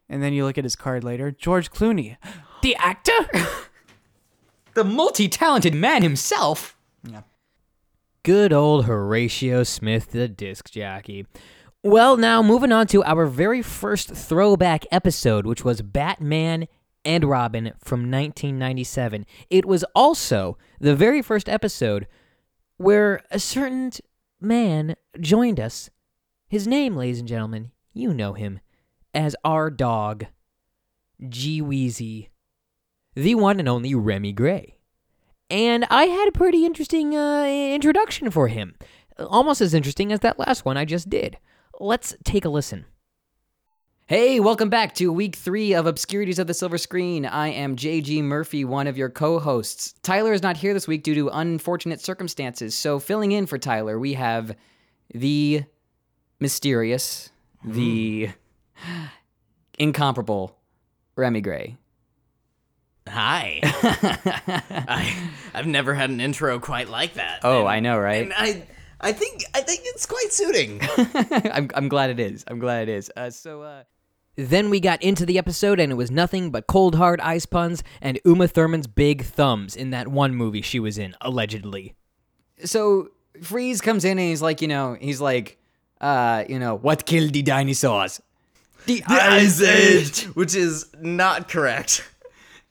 And 0.07 0.23
then 0.23 0.31
you 0.31 0.45
look 0.45 0.57
at 0.57 0.63
his 0.63 0.77
card 0.77 1.03
later. 1.03 1.31
George 1.31 1.69
Clooney, 1.71 2.15
the 2.61 2.75
actor. 2.77 3.11
the 4.75 4.83
multi-talented 4.85 5.73
man 5.73 6.03
himself. 6.03 6.77
Yeah. 7.03 7.21
Good 8.23 8.53
old 8.53 8.85
Horatio 8.85 9.63
Smith, 9.63 10.11
the 10.11 10.27
disc 10.29 10.69
jockey. 10.69 11.25
Well, 11.85 12.17
now 12.17 12.41
moving 12.41 12.71
on 12.71 12.87
to 12.87 13.03
our 13.03 13.27
very 13.27 13.61
first 13.61 14.09
throwback 14.09 14.87
episode, 14.91 15.45
which 15.45 15.63
was 15.63 15.83
Batman 15.83 16.67
and 17.05 17.23
Robin 17.23 17.73
from 17.77 18.09
1997. 18.09 19.23
It 19.51 19.65
was 19.65 19.85
also 19.93 20.57
the 20.79 20.95
very 20.95 21.21
first 21.21 21.47
episode 21.47 22.07
where 22.77 23.21
a 23.29 23.37
certain 23.37 23.91
man 24.41 24.95
joined 25.19 25.59
us. 25.59 25.91
His 26.47 26.65
name, 26.65 26.95
ladies 26.95 27.19
and 27.19 27.27
gentlemen, 27.27 27.69
you 27.93 28.15
know 28.15 28.33
him 28.33 28.61
as 29.13 29.35
our 29.45 29.69
dog, 29.69 30.25
G 31.29 31.61
Weezy, 31.61 32.29
the 33.13 33.35
one 33.35 33.59
and 33.59 33.69
only 33.69 33.93
Remy 33.93 34.33
Gray. 34.33 34.79
And 35.51 35.85
I 35.91 36.05
had 36.05 36.29
a 36.29 36.31
pretty 36.31 36.65
interesting 36.65 37.15
uh, 37.15 37.45
introduction 37.45 38.31
for 38.31 38.47
him. 38.47 38.73
Almost 39.19 39.61
as 39.61 39.75
interesting 39.75 40.11
as 40.11 40.21
that 40.21 40.39
last 40.39 40.65
one 40.65 40.77
I 40.77 40.85
just 40.85 41.11
did. 41.11 41.37
Let's 41.79 42.15
take 42.23 42.45
a 42.45 42.49
listen. 42.49 42.85
Hey, 44.07 44.39
welcome 44.39 44.69
back 44.69 44.95
to 44.95 45.11
week 45.11 45.35
three 45.35 45.73
of 45.73 45.87
Obscurities 45.87 46.39
of 46.39 46.47
the 46.47 46.53
Silver 46.53 46.77
Screen. 46.77 47.25
I 47.25 47.49
am 47.49 47.75
JG 47.75 48.23
Murphy, 48.23 48.63
one 48.63 48.87
of 48.87 48.97
your 48.97 49.09
co 49.09 49.39
hosts. 49.39 49.93
Tyler 50.01 50.31
is 50.31 50.41
not 50.41 50.55
here 50.55 50.73
this 50.73 50.87
week 50.87 51.03
due 51.03 51.15
to 51.15 51.29
unfortunate 51.29 51.99
circumstances, 51.99 52.75
so 52.75 52.99
filling 52.99 53.33
in 53.33 53.45
for 53.45 53.57
Tyler, 53.57 53.99
we 53.99 54.13
have 54.13 54.55
the 55.13 55.63
mysterious, 56.39 57.29
the 57.63 58.29
hmm. 58.75 59.03
incomparable 59.77 60.55
Remy 61.17 61.41
Gray. 61.41 61.77
Hi. 63.09 63.59
I, 63.63 65.29
I've 65.53 65.67
never 65.67 65.93
had 65.93 66.09
an 66.09 66.21
intro 66.21 66.59
quite 66.59 66.89
like 66.89 67.15
that. 67.15 67.41
Oh, 67.43 67.61
and, 67.61 67.69
I 67.69 67.79
know, 67.81 67.99
right? 67.99 68.23
And 68.23 68.33
I, 68.33 68.63
I 69.05 69.13
think, 69.13 69.43
I 69.53 69.61
think 69.61 69.81
it's 69.83 70.07
quite 70.07 70.33
suiting. 70.33 70.81
I'm, 71.53 71.69
I'm 71.75 71.87
glad 71.87 72.09
it 72.09 72.19
is. 72.19 72.43
I'm 72.47 72.57
glad 72.57 72.89
it 72.89 72.91
is. 72.91 73.11
Uh, 73.15 73.29
so, 73.29 73.61
uh... 73.61 73.83
Then 74.35 74.71
we 74.71 74.79
got 74.79 75.01
into 75.03 75.27
the 75.27 75.37
episode, 75.37 75.79
and 75.79 75.91
it 75.91 75.95
was 75.95 76.09
nothing 76.09 76.49
but 76.49 76.65
cold 76.65 76.95
hard 76.95 77.21
ice 77.21 77.45
puns 77.45 77.83
and 78.01 78.19
Uma 78.25 78.47
Thurman's 78.47 78.87
big 78.87 79.23
thumbs 79.23 79.75
in 79.75 79.91
that 79.91 80.07
one 80.07 80.33
movie 80.33 80.63
she 80.63 80.79
was 80.79 80.97
in, 80.97 81.15
allegedly. 81.21 81.93
So 82.63 83.09
Freeze 83.43 83.79
comes 83.79 84.05
in 84.05 84.17
and 84.17 84.27
he's 84.27 84.41
like, 84.41 84.61
you 84.61 84.67
know, 84.67 84.97
he's 84.99 85.21
like, 85.21 85.59
uh, 86.01 86.43
you 86.49 86.57
know, 86.57 86.75
what 86.75 87.05
killed 87.05 87.33
the 87.33 87.43
dinosaurs? 87.43 88.21
The, 88.87 89.01
the 89.07 89.23
Ice 89.23 89.61
Age, 89.61 90.23
which 90.35 90.55
is 90.55 90.87
not 90.99 91.47
correct. 91.47 92.03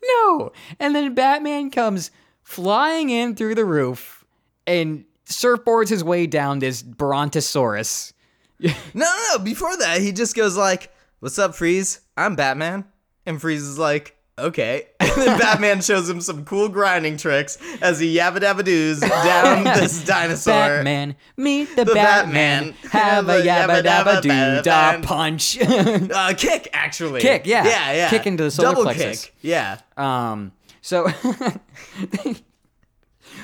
No. 0.03 0.53
And 0.81 0.95
then 0.95 1.15
Batman 1.15 1.71
comes 1.71 2.11
flying 2.43 3.11
in 3.11 3.37
through 3.37 3.55
the 3.55 3.65
roof 3.65 4.25
and 4.67 5.05
surfboards 5.35 5.89
his 5.89 6.03
way 6.05 6.27
down 6.27 6.59
this 6.59 6.83
Brontosaurus. 6.83 8.13
no, 8.61 8.71
no, 8.95 9.25
no. 9.33 9.39
Before 9.39 9.77
that, 9.77 10.01
he 10.01 10.13
just 10.13 10.35
goes 10.37 10.57
like, 10.57 10.93
"What's 11.21 11.39
up, 11.39 11.55
Freeze? 11.55 12.01
I'm 12.17 12.37
Batman." 12.37 12.85
And 13.27 13.41
Freeze 13.41 13.63
is 13.63 13.79
like, 13.79 14.17
"Okay." 14.39 14.89
And 15.15 15.23
then 15.23 15.39
Batman 15.39 15.81
shows 15.81 16.09
him 16.11 16.21
some 16.21 16.45
cool 16.45 16.69
grinding 16.69 17.17
tricks 17.19 17.57
as 17.81 18.01
he 18.01 18.17
yabba 18.17 18.39
dabba 18.39 18.65
doos 18.65 18.99
down 19.01 19.63
this 19.63 20.05
dinosaur. 20.05 20.53
Batman, 20.55 21.15
meet 21.37 21.69
the, 21.77 21.85
The 21.85 21.95
Batman, 21.95 22.75
Batman, 22.83 22.91
have 22.91 23.29
a 23.29 23.43
yabba 23.43 23.83
dabba 23.83 24.21
doo 24.23 24.63
da 24.63 25.01
punch. 25.03 25.59
uh, 25.63 26.35
kick, 26.37 26.69
actually. 26.73 27.21
Kick, 27.21 27.47
yeah. 27.47 27.65
yeah, 27.65 27.93
yeah. 27.93 28.11
Kick 28.11 28.27
into 28.27 28.43
the 28.45 28.51
solar 28.51 28.71
Double 28.71 28.83
plexus. 28.85 29.27
kick, 29.27 29.35
yeah. 29.43 29.79
Um. 29.97 30.51
So. 30.81 31.09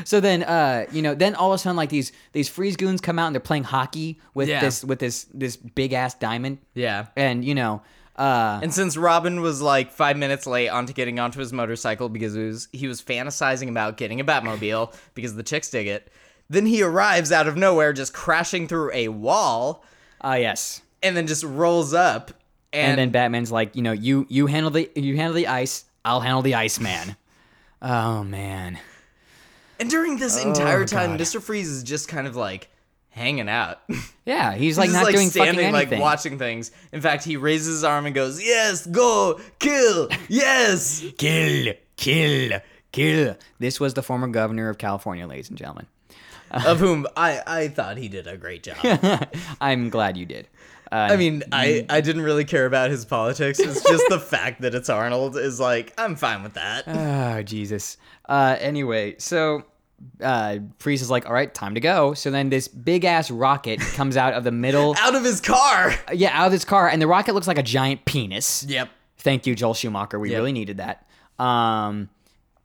So 0.04 0.20
then, 0.20 0.42
uh, 0.42 0.86
you 0.92 1.02
know, 1.02 1.14
then 1.14 1.34
all 1.34 1.52
of 1.52 1.56
a 1.56 1.58
sudden, 1.58 1.76
like 1.76 1.90
these 1.90 2.12
these 2.32 2.48
freeze 2.48 2.76
goons 2.76 3.00
come 3.00 3.18
out 3.18 3.26
and 3.26 3.34
they're 3.34 3.40
playing 3.40 3.64
hockey 3.64 4.20
with 4.34 4.48
Yeah. 4.48 4.60
this 4.60 4.84
with 4.84 4.98
this 4.98 5.26
this 5.34 5.56
big 5.56 5.92
ass 5.92 6.14
diamond, 6.14 6.58
Yeah. 6.74 7.06
and 7.16 7.44
you 7.44 7.54
know, 7.54 7.82
uh, 8.16 8.60
And 8.62 8.72
since 8.74 8.96
Robin 8.96 9.40
was 9.40 9.62
like 9.62 9.90
five 9.92 10.16
minutes 10.16 10.46
late 10.46 10.68
onto 10.68 10.92
getting 10.92 11.18
onto 11.18 11.38
his 11.40 11.52
motorcycle 11.52 12.08
because 12.08 12.34
he 12.34 12.42
was, 12.42 12.68
he 12.72 12.86
was 12.86 13.00
fantasizing 13.02 13.68
about 13.68 13.96
getting 13.96 14.20
a 14.20 14.24
Batmobile 14.24 14.94
because 15.14 15.34
the 15.36 15.42
chicks 15.42 15.70
dig 15.70 15.86
it, 15.86 16.10
then 16.50 16.66
he 16.66 16.82
arrives 16.82 17.32
out 17.32 17.46
of 17.48 17.56
nowhere 17.56 17.92
just 17.92 18.12
crashing 18.12 18.68
through 18.68 18.90
a 18.92 19.08
wall 19.08 19.84
ah, 20.20 20.34
yes. 20.34 20.82
and 21.02 21.16
then 21.16 21.26
just 21.26 21.44
rolls 21.44 21.94
up. 21.94 22.32
And, 22.72 22.90
And, 22.92 22.98
then 22.98 23.10
Batman's 23.10 23.50
like, 23.50 23.74
you 23.74 23.82
know, 23.82 23.92
you 23.92 24.26
you 24.28 24.46
handle 24.46 24.70
the 24.70 24.88
you 24.94 25.16
handle 25.16 25.34
the 25.34 25.46
ice, 25.48 25.84
I'll 26.04 26.20
handle 26.20 26.42
the 26.42 26.54
Iceman. 26.54 27.16
oh 27.82 28.22
man. 28.22 28.78
And 29.80 29.90
during 29.90 30.18
this 30.18 30.38
oh, 30.44 30.48
entire 30.48 30.84
time, 30.84 31.10
Oh, 31.10 31.16
God. 31.16 31.20
Mr. 31.20 31.42
Freeze 31.42 31.68
is 31.68 31.82
just 31.82 32.06
kind 32.08 32.26
of 32.26 32.36
like 32.36 32.68
hanging 33.10 33.48
out. 33.48 33.80
Yeah, 34.26 34.54
he's 34.54 34.78
like 34.78 34.90
He's 34.90 34.94
not 34.94 35.06
just, 35.06 35.16
doing 35.16 35.28
standing, 35.30 35.72
fucking 35.72 35.90
like 35.90 36.00
watching 36.00 36.38
things. 36.38 36.70
In 36.92 37.00
fact, 37.00 37.24
he 37.24 37.36
raises 37.36 37.66
his 37.66 37.84
arm 37.84 38.06
and 38.06 38.14
goes, 38.14 38.40
"Yes, 38.40 38.86
go, 38.86 39.40
kill, 39.58 40.08
yes." 40.28 41.04
kill, 41.18 41.72
kill, 41.96 42.60
kill. 42.92 43.36
This 43.58 43.80
was 43.80 43.94
the 43.94 44.04
former 44.04 44.28
governor 44.28 44.68
of 44.68 44.78
California, 44.78 45.26
ladies 45.26 45.48
and 45.48 45.58
gentlemen. 45.58 45.86
of 46.52 46.78
whom 46.78 47.08
I 47.16 47.42
I 47.44 47.68
thought 47.68 47.96
he 47.96 48.06
did 48.08 48.28
a 48.28 48.36
great 48.36 48.62
job. 48.62 48.76
I'm 49.60 49.90
glad 49.90 50.16
you 50.16 50.26
did. 50.26 50.46
Uh, 50.92 51.08
I 51.12 51.16
mean, 51.16 51.42
I, 51.52 51.86
I 51.88 52.00
didn't 52.00 52.22
really 52.22 52.44
care 52.44 52.66
about 52.66 52.90
his 52.90 53.04
politics. 53.04 53.58
It's 53.60 53.82
just 53.82 54.04
the 54.08 54.18
fact 54.28 54.62
that 54.62 54.74
it's 54.74 54.88
Arnold 54.88 55.36
is 55.36 55.60
like, 55.60 55.92
I'm 55.96 56.16
fine 56.16 56.42
with 56.42 56.54
that. 56.54 56.84
Oh, 56.88 57.42
Jesus. 57.42 57.96
Uh, 58.28 58.56
anyway, 58.58 59.14
so 59.18 59.62
uh, 60.20 60.58
Freeze 60.78 61.00
is 61.02 61.10
like, 61.10 61.26
all 61.26 61.32
right, 61.32 61.52
time 61.54 61.74
to 61.74 61.80
go. 61.80 62.14
So 62.14 62.30
then 62.32 62.48
this 62.50 62.66
big 62.66 63.04
ass 63.04 63.30
rocket 63.30 63.78
comes 63.94 64.16
out 64.16 64.34
of 64.34 64.42
the 64.44 64.50
middle. 64.50 64.96
Out 64.98 65.14
of 65.14 65.22
his 65.24 65.40
car. 65.40 65.94
yeah, 66.12 66.30
out 66.38 66.46
of 66.46 66.52
his 66.52 66.64
car, 66.64 66.88
and 66.88 67.00
the 67.00 67.06
rocket 67.06 67.34
looks 67.34 67.46
like 67.46 67.58
a 67.58 67.62
giant 67.62 68.04
penis. 68.04 68.64
Yep. 68.68 68.88
Thank 69.18 69.46
you, 69.46 69.54
Joel 69.54 69.74
Schumacher. 69.74 70.18
We 70.18 70.30
Yep. 70.30 70.38
really 70.38 70.52
needed 70.52 70.78
that. 70.78 71.06
Um, 71.38 72.08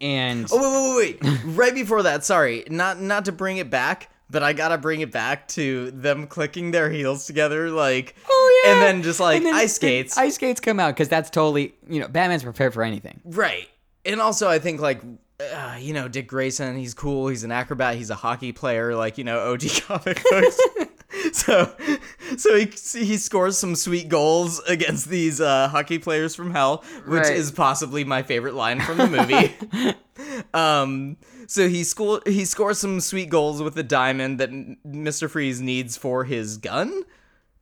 and 0.02 0.48
Oh 0.52 0.98
wait, 1.00 1.20
wait, 1.22 1.22
wait, 1.22 1.34
wait. 1.34 1.42
right 1.56 1.74
before 1.74 2.04
that, 2.04 2.26
sorry, 2.26 2.64
not 2.70 3.00
not 3.00 3.26
to 3.26 3.32
bring 3.32 3.58
it 3.58 3.70
back, 3.70 4.10
but 4.30 4.44
I 4.44 4.54
gotta 4.54 4.78
bring 4.78 5.02
it 5.02 5.12
back 5.12 5.48
to 5.50 5.92
them 5.92 6.28
clicking 6.28 6.72
their 6.72 6.90
heels 6.90 7.26
together, 7.26 7.70
like, 7.70 8.16
oh 8.30 8.62
yeah, 8.66 8.74
and 8.74 8.82
then 8.82 9.04
just 9.04 9.20
like 9.20 9.44
then 9.44 9.54
ice 9.54 9.76
skates, 9.76 10.18
Ice 10.18 10.36
skates 10.36 10.60
come 10.60 10.80
out 10.80 10.96
because 10.96 11.10
that's 11.10 11.30
totally 11.30 11.74
you 11.88 12.00
know 12.00 12.08
Batman's 12.08 12.44
prepared 12.44 12.74
for 12.74 12.84
anything. 12.84 13.22
right? 13.26 13.68
And 14.06 14.20
also, 14.22 14.50
I 14.50 14.60
think 14.60 14.82
like. 14.82 15.02
Uh, 15.38 15.76
you 15.78 15.92
know 15.94 16.08
Dick 16.08 16.28
Grayson. 16.30 16.78
He's 16.78 16.94
cool. 16.94 17.28
He's 17.28 17.44
an 17.44 17.52
acrobat. 17.52 17.96
He's 17.98 18.10
a 18.10 18.16
hockey 18.16 18.54
player, 18.54 18.96
like 18.96 19.18
you 19.18 19.26
know 19.26 19.52
OG 19.52 19.64
comic 19.82 20.24
books. 20.30 20.58
so, 21.34 21.76
so 22.38 22.56
he 22.58 22.68
he 22.68 23.18
scores 23.18 23.58
some 23.58 23.76
sweet 23.76 24.08
goals 24.08 24.62
against 24.62 25.10
these 25.10 25.42
uh, 25.42 25.68
hockey 25.68 26.00
players 26.00 26.36
from 26.36 26.52
hell, 26.52 26.86
which 27.06 27.24
Right. 27.24 27.36
is 27.36 27.52
possibly 27.52 28.06
my 28.06 28.24
favorite 28.24 28.54
line 28.54 28.80
from 28.80 28.98
the 28.98 29.08
movie. 29.10 29.94
um, 30.54 31.18
so 31.48 31.68
he 31.70 31.84
score 31.84 32.22
he 32.26 32.46
scores 32.46 32.80
some 32.80 33.00
sweet 33.00 33.30
goals 33.30 33.62
with 33.62 33.76
the 33.76 33.84
diamond 33.84 34.40
that 34.40 34.52
Mr. 34.52 35.30
Freeze 35.30 35.62
needs 35.62 35.98
for 35.98 36.24
his 36.24 36.58
gun. 36.58 37.04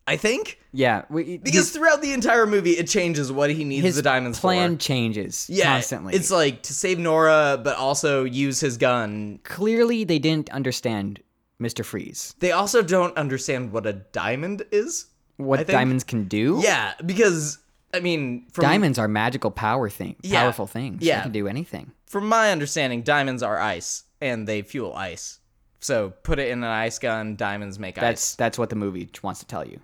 I 0.06 0.18
think 0.18 0.60
Yeah, 0.74 1.06
we, 1.10 1.38
because 1.38 1.60
his, 1.60 1.72
throughout 1.72 2.02
the 2.02 2.12
entire 2.12 2.46
movie, 2.46 2.72
it 2.72 2.90
changes 2.90 3.32
what 3.32 3.50
he 3.50 3.64
needs 3.64 3.96
the 3.96 4.02
diamonds 4.02 4.38
plan 4.38 4.56
for. 4.58 4.60
Plan 4.68 4.78
changes 4.78 5.50
Yeah, 5.50 5.76
constantly. 5.76 6.14
It's 6.14 6.30
like 6.30 6.62
to 6.64 6.74
save 6.74 7.00
Nora, 7.00 7.58
but 7.64 7.78
also 7.78 8.26
use 8.26 8.60
his 8.60 8.76
gun. 8.78 9.40
clearly 9.44 10.04
they 10.04 10.20
didn't 10.20 10.50
understand 10.50 11.22
Mr. 11.62 11.86
Freeze. 11.86 12.36
They 12.40 12.52
also 12.52 12.82
don't 12.82 13.16
understand 13.16 13.72
what 13.72 13.86
a 13.86 13.94
diamond 13.94 14.66
is. 14.72 15.06
What 15.38 15.68
diamonds 15.68 16.04
can 16.04 16.26
do? 16.26 16.60
Yeah, 16.62 16.94
because 17.06 17.60
I 17.94 18.00
mean, 18.00 18.48
from 18.52 18.64
Diamonds 18.64 18.98
are 18.98 19.08
magical 19.08 19.52
power 19.52 19.90
thing, 19.90 20.16
Yeah. 20.22 20.42
powerful 20.42 20.66
things. 20.68 21.04
Yeah. 21.04 21.18
They 21.18 21.24
can 21.24 21.32
do 21.32 21.48
anything. 21.48 21.92
from 22.08 22.28
my 22.30 22.52
understanding, 22.52 23.02
diamonds 23.04 23.42
are 23.44 23.60
ice 23.60 24.04
and 24.22 24.48
they 24.48 24.62
fuel 24.62 24.94
ice. 24.94 25.40
So 25.80 26.12
put 26.24 26.40
it 26.40 26.48
in 26.50 26.60
an 26.60 26.70
ice 26.70 26.98
gun, 27.00 27.36
diamonds 27.36 27.78
make 27.80 27.96
That's 27.96 28.04
ice. 28.06 28.10
that's 28.32 28.36
that's 28.36 28.58
what 28.60 28.70
the 28.70 28.76
movie 28.76 29.10
wants 29.22 29.40
to 29.42 29.46
tell 29.48 29.68
you. 29.68 29.80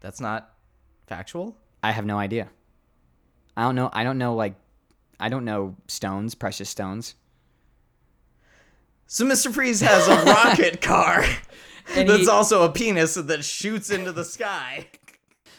That's 0.00 0.20
not 0.20 0.52
factual. 1.06 1.56
I 1.82 1.92
have 1.92 2.04
no 2.04 2.18
idea. 2.18 2.48
I 3.56 3.62
don't 3.62 3.74
know. 3.74 3.88
I 3.92 4.04
don't 4.04 4.18
know 4.18 4.34
like 4.34 4.54
I 5.20 5.28
don't 5.28 5.44
know 5.44 5.76
stones, 5.88 6.34
precious 6.34 6.68
stones. 6.68 7.14
So 9.06 9.24
Mr. 9.24 9.52
Freeze 9.52 9.80
has 9.80 10.08
a 10.08 10.24
rocket 10.24 10.80
car 10.92 11.24
And 11.94 12.08
that's 12.08 12.22
he- 12.22 12.28
also 12.28 12.64
a 12.64 12.70
penis 12.72 13.14
that 13.14 13.44
shoots 13.44 13.90
into 13.90 14.12
the 14.12 14.24
sky. 14.24 14.86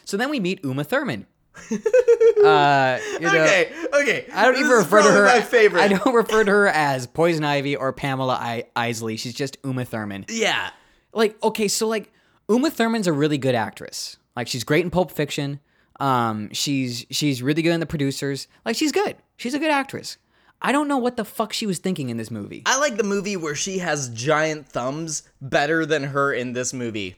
So 0.04 0.16
then 0.16 0.28
we 0.30 0.40
meet 0.40 0.62
Uma 0.64 0.84
Thurman. 0.84 1.26
Uh, 1.70 2.98
you 3.12 3.20
know, 3.20 3.42
okay, 3.42 3.72
okay. 3.94 4.26
I 4.32 4.44
don't 4.44 4.54
This 4.54 4.60
even 4.64 4.72
refer 4.72 5.02
to 5.02 5.10
her. 5.10 5.24
My 5.24 5.40
favorite. 5.40 5.80
I 5.82 5.88
don't 5.88 6.14
refer 6.14 6.44
to 6.44 6.50
her 6.50 6.68
as 6.68 7.06
Poison 7.06 7.44
Ivy 7.44 7.76
or 7.76 7.92
Pamela 7.92 8.34
I- 8.34 8.64
Isley. 8.76 9.16
She's 9.16 9.34
just 9.34 9.56
Uma 9.64 9.84
Thurman. 9.84 10.26
Yeah. 10.28 10.70
like 11.12 11.40
okay 11.42 11.68
so 11.68 11.86
like 11.86 12.12
uma 12.48 12.70
thurman's 12.70 13.06
a 13.06 13.12
really 13.12 13.38
good 13.38 13.54
actress 13.54 14.16
like 14.36 14.48
she's 14.48 14.64
great 14.64 14.84
in 14.84 14.90
pulp 14.90 15.10
fiction 15.10 15.60
um 16.00 16.52
she's 16.52 17.06
she's 17.10 17.40
really 17.42 17.62
good 17.62 17.72
in 17.72 17.80
the 17.80 17.86
producers 17.86 18.48
like 18.66 18.74
she's 18.76 18.90
good 18.92 19.16
she's 19.36 19.54
a 19.54 19.58
good 19.58 19.70
actress 19.70 20.18
i 20.60 20.72
don't 20.72 20.88
know 20.88 20.98
what 20.98 21.16
the 21.16 21.24
fuck 21.24 21.52
she 21.54 21.66
was 21.66 21.78
thinking 21.78 22.10
in 22.10 22.16
this 22.18 22.30
movie 22.30 22.62
I 22.66 22.78
like 22.80 22.96
the 22.96 23.04
movie 23.04 23.36
where 23.36 23.54
she 23.54 23.78
has 23.78 24.08
giant 24.10 24.68
thumbs 24.68 25.22
better 25.40 25.86
than 25.86 26.02
her 26.04 26.32
in 26.34 26.52
this 26.52 26.72
movie. 26.74 27.16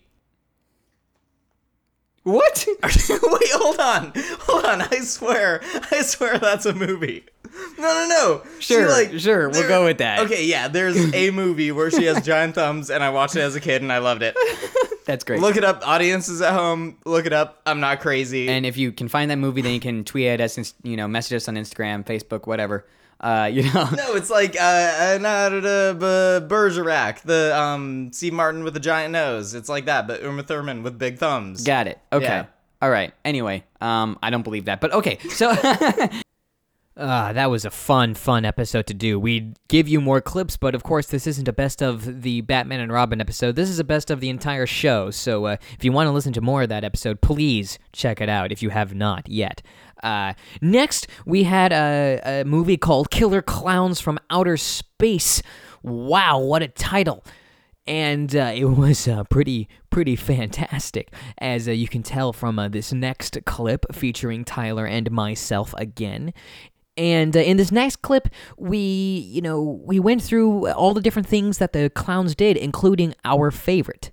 What? 2.26 2.66
Wait, 2.82 3.50
hold 3.52 3.78
on, 3.78 4.12
hold 4.40 4.64
on. 4.64 4.82
I 4.82 4.98
swear, 4.98 5.60
I 5.92 6.02
swear 6.02 6.38
that's 6.40 6.66
a 6.66 6.74
movie. 6.74 7.24
No, 7.78 7.84
no, 7.84 8.08
no. 8.08 8.42
She, 8.58 8.74
Sure, 8.74 9.18
sure, 9.20 9.48
we'll 9.48 9.68
go 9.68 9.84
with 9.84 9.98
that. 9.98 10.18
Okay, 10.24 10.44
yeah. 10.44 10.66
There's 10.66 11.14
a 11.14 11.30
movie 11.42 11.70
where 11.70 11.88
she 11.88 12.04
has 12.06 12.26
giant 12.26 12.56
thumbs, 12.56 12.90
and 12.90 13.04
I 13.04 13.10
watched 13.10 13.36
it 13.36 13.42
as 13.42 13.54
a 13.54 13.60
kid, 13.60 13.80
and 13.80 13.92
I 13.92 13.98
loved 13.98 14.22
it. 14.24 14.36
That's 15.04 15.22
great. 15.22 15.40
Look 15.40 15.56
it 15.56 15.62
up, 15.62 15.86
audiences 15.86 16.42
at 16.42 16.52
home. 16.52 16.98
Look 17.04 17.26
it 17.26 17.32
up. 17.32 17.62
I'm 17.64 17.78
not 17.78 18.00
crazy. 18.00 18.48
and 18.48 18.66
if 18.66 18.76
you 18.76 18.90
can 18.90 19.06
find 19.06 19.30
that 19.30 19.36
movie, 19.36 19.62
then 19.62 19.72
you 19.72 19.78
can 19.78 20.02
tweet 20.02 20.26
at 20.26 20.40
us, 20.40 20.74
you 20.82 20.96
know, 20.96 21.06
message 21.06 21.36
us 21.36 21.48
on 21.48 21.54
Instagram, 21.54 22.04
Facebook, 22.04 22.48
whatever. 22.48 22.84
Uh, 23.20 23.48
you 23.52 23.62
know, 23.72 23.88
no, 23.96 24.14
it's 24.14 24.30
like 24.30 24.56
uh, 24.56 24.62
uh, 24.62 25.18
da, 25.18 25.48
da, 25.48 26.40
Bergerac, 26.40 27.22
the 27.22 27.58
um, 27.58 28.12
Steve 28.12 28.32
Martin 28.32 28.64
with 28.64 28.74
the 28.74 28.80
giant 28.80 29.12
nose. 29.12 29.54
It's 29.54 29.68
like 29.68 29.86
that, 29.86 30.06
but 30.06 30.22
Uma 30.22 30.42
Thurman 30.42 30.82
with 30.82 30.98
big 30.98 31.18
thumbs. 31.18 31.64
got 31.64 31.86
it. 31.86 31.98
Okay. 32.12 32.24
Yeah. 32.24 32.46
All 32.82 32.90
right. 32.90 33.12
Anyway, 33.24 33.64
um, 33.80 34.18
I 34.22 34.30
don't 34.30 34.42
believe 34.42 34.66
that, 34.66 34.80
but 34.80 34.92
okay. 34.92 35.18
So. 35.30 35.54
Ah, 36.98 37.34
that 37.34 37.50
was 37.50 37.66
a 37.66 37.70
fun, 37.70 38.14
fun 38.14 38.46
episode 38.46 38.86
to 38.86 38.94
do. 38.94 39.20
We'd 39.20 39.58
give 39.68 39.86
you 39.86 40.00
more 40.00 40.22
clips, 40.22 40.56
but 40.56 40.74
of 40.74 40.82
course, 40.82 41.06
this 41.08 41.26
isn't 41.26 41.46
a 41.46 41.52
best 41.52 41.82
of 41.82 42.22
the 42.22 42.40
Batman 42.40 42.80
and 42.80 42.90
Robin 42.90 43.20
episode. 43.20 43.54
This 43.54 43.68
is 43.68 43.78
a 43.78 43.84
best 43.84 44.10
of 44.10 44.20
the 44.20 44.30
entire 44.30 44.66
show. 44.66 45.10
So, 45.10 45.44
uh, 45.44 45.56
if 45.78 45.84
you 45.84 45.92
want 45.92 46.06
to 46.06 46.12
listen 46.12 46.32
to 46.32 46.40
more 46.40 46.62
of 46.62 46.70
that 46.70 46.84
episode, 46.84 47.20
please 47.20 47.78
check 47.92 48.22
it 48.22 48.30
out 48.30 48.50
if 48.50 48.62
you 48.62 48.70
have 48.70 48.94
not 48.94 49.28
yet. 49.28 49.60
Uh, 50.02 50.32
next, 50.62 51.06
we 51.26 51.42
had 51.42 51.70
a, 51.70 52.20
a 52.24 52.44
movie 52.44 52.78
called 52.78 53.10
Killer 53.10 53.42
Clowns 53.42 54.00
from 54.00 54.18
Outer 54.30 54.56
Space. 54.56 55.42
Wow, 55.82 56.38
what 56.38 56.62
a 56.62 56.68
title! 56.68 57.22
and 57.86 58.34
uh, 58.34 58.52
it 58.54 58.64
was 58.64 59.06
uh, 59.06 59.22
pretty 59.24 59.68
pretty 59.90 60.16
fantastic 60.16 61.12
as 61.38 61.68
uh, 61.68 61.70
you 61.70 61.86
can 61.86 62.02
tell 62.02 62.32
from 62.32 62.58
uh, 62.58 62.68
this 62.68 62.92
next 62.92 63.38
clip 63.46 63.86
featuring 63.94 64.44
Tyler 64.44 64.86
and 64.86 65.10
myself 65.10 65.72
again 65.78 66.34
and 66.96 67.36
uh, 67.36 67.40
in 67.40 67.56
this 67.56 67.70
next 67.72 67.96
clip 68.02 68.28
we 68.56 68.78
you 68.78 69.40
know 69.42 69.80
we 69.84 69.98
went 70.00 70.22
through 70.22 70.68
all 70.70 70.94
the 70.94 71.00
different 71.00 71.28
things 71.28 71.58
that 71.58 71.72
the 71.72 71.90
clowns 71.90 72.34
did 72.34 72.56
including 72.56 73.14
our 73.24 73.50
favorite 73.50 74.12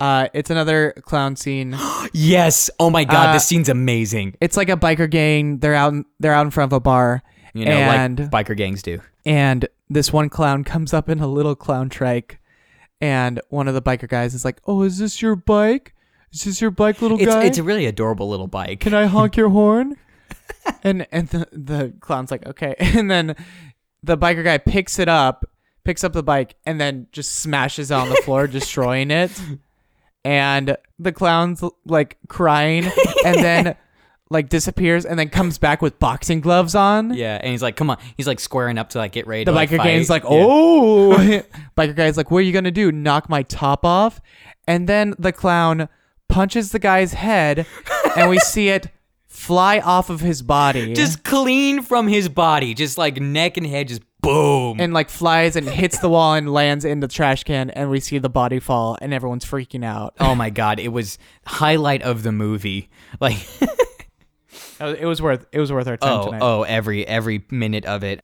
Uh, 0.00 0.28
it's 0.34 0.50
another 0.50 0.92
clown 1.02 1.36
scene. 1.36 1.76
yes 2.12 2.68
oh 2.80 2.90
my 2.90 3.04
god 3.04 3.30
Uh, 3.30 3.32
this 3.34 3.46
scene's 3.46 3.68
amazing 3.68 4.34
It's 4.40 4.56
like 4.56 4.68
a 4.68 4.76
biker 4.76 5.08
gang. 5.08 5.58
They're 5.60 5.74
out. 5.74 5.94
They're 6.20 6.34
out 6.34 6.44
in 6.46 6.50
front 6.50 6.72
of 6.72 6.76
a 6.76 6.80
bar, 6.80 7.22
you 7.54 7.64
know 7.64 7.72
and 7.72 8.18
like 8.18 8.30
biker 8.30 8.56
gangs 8.56 8.82
do 8.82 9.00
and 9.24 9.66
this 9.88 10.12
one 10.12 10.28
clown 10.28 10.64
comes 10.64 10.92
up 10.92 11.08
in 11.08 11.20
a 11.20 11.26
little 11.26 11.54
clown 11.54 11.88
trike, 11.88 12.38
and 13.00 13.40
one 13.48 13.68
of 13.68 13.74
the 13.74 13.82
biker 13.82 14.08
guys 14.08 14.34
is 14.34 14.44
like, 14.44 14.60
"Oh, 14.66 14.82
is 14.82 14.98
this 14.98 15.22
your 15.22 15.36
bike? 15.36 15.94
Is 16.32 16.44
this 16.44 16.60
your 16.60 16.70
bike, 16.72 17.00
little 17.00 17.18
it's, 17.20 17.32
guy? 17.32 17.44
it's 17.44 17.58
a 17.58 17.62
really 17.62 17.86
adorable 17.86 18.28
little 18.28 18.48
bike 18.48 18.80
Can 18.80 18.92
I 18.94 19.06
honk 19.06 19.36
your 19.36 19.48
horn?" 19.58 19.96
And 20.82 21.06
and 21.12 21.28
the, 21.28 21.48
the 21.52 21.94
clown's 22.00 22.30
like, 22.30 22.46
"Okay," 22.46 22.74
and 22.78 23.10
then 23.10 23.36
the 24.02 24.16
biker 24.18 24.44
guy 24.44 24.58
picks 24.58 24.98
it 24.98 25.08
up, 25.08 25.44
picks 25.84 26.04
up 26.04 26.12
the 26.12 26.22
bike, 26.22 26.54
and 26.66 26.80
then 26.80 27.06
just 27.12 27.36
smashes 27.36 27.90
it 27.90 27.94
on 27.94 28.08
the 28.08 28.16
floor, 28.16 28.46
destroying 28.48 29.10
it. 29.10 29.30
And 30.24 30.76
the 30.98 31.12
clown's 31.12 31.62
like 31.84 32.16
crying, 32.28 32.84
and 33.26 33.34
then 33.36 33.76
like 34.30 34.48
disappears, 34.48 35.04
and 35.04 35.18
then 35.18 35.28
comes 35.28 35.58
back 35.58 35.82
with 35.82 35.98
boxing 35.98 36.40
gloves 36.40 36.74
on. 36.74 37.12
yeah 37.12 37.36
and 37.42 37.50
he's 37.50 37.62
like 37.62 37.76
come 37.76 37.90
on 37.90 37.98
he's 38.16 38.26
like 38.26 38.40
squaring 38.40 38.78
up 38.78 38.88
to 38.90 38.98
like 38.98 39.12
get 39.12 39.26
ready 39.26 39.44
The 39.44 39.50
to 39.50 39.54
like, 39.54 39.68
biker 39.70 39.76
fight. 39.76 39.84
gang's 39.84 40.08
like, 40.10 40.22
oh, 40.26 41.14
biker 41.76 41.94
guy's 41.94 42.16
like, 42.16 42.30
what 42.30 42.38
are 42.38 42.42
you 42.42 42.52
gonna 42.52 42.70
do? 42.70 42.90
Knock 42.90 43.28
my 43.28 43.42
top 43.42 43.84
off? 43.84 44.20
And 44.66 44.88
then 44.88 45.14
the 45.18 45.30
clown 45.32 45.90
punches 46.30 46.72
the 46.72 46.78
guy's 46.78 47.12
head, 47.12 47.66
and 48.16 48.30
we 48.30 48.38
see 48.38 48.70
it 48.70 48.86
fly 49.44 49.78
off 49.80 50.10
of 50.10 50.20
his 50.20 50.42
body, 50.42 50.94
just 50.94 51.24
clean 51.24 51.82
from 51.82 52.08
his 52.08 52.28
body 52.28 52.74
just 52.74 52.98
like 52.98 53.20
neck 53.20 53.56
and 53.56 53.66
head 53.66 53.88
just 53.88 54.02
boom 54.20 54.80
and 54.80 54.94
like 54.94 55.10
flies 55.10 55.54
and 55.54 55.68
hits 55.68 55.98
the 55.98 56.08
wall 56.08 56.34
and 56.34 56.52
lands 56.52 56.84
in 56.84 57.00
the 57.00 57.08
trash 57.08 57.44
can, 57.44 57.70
and 57.70 57.90
we 57.90 58.00
see 58.00 58.18
the 58.18 58.30
body 58.30 58.58
fall, 58.58 58.96
and 59.00 59.12
everyone's 59.12 59.44
freaking 59.44 59.84
out. 59.84 60.14
Oh 60.18 60.34
my 60.34 60.50
god, 60.50 60.80
it 60.80 60.88
was 60.88 61.18
highlight 61.46 62.02
of 62.02 62.22
the 62.22 62.32
movie. 62.32 62.88
Like 63.20 63.36
It 64.80 65.06
was 65.06 65.22
worth 65.22 65.46
it 65.52 65.60
was 65.60 65.72
worth 65.72 65.86
our 65.86 65.96
time 65.96 66.20
oh 66.20 66.24
tonight. 66.26 66.40
oh 66.42 66.62
every 66.62 67.06
every 67.06 67.44
minute 67.50 67.84
of 67.84 68.02
it. 68.02 68.22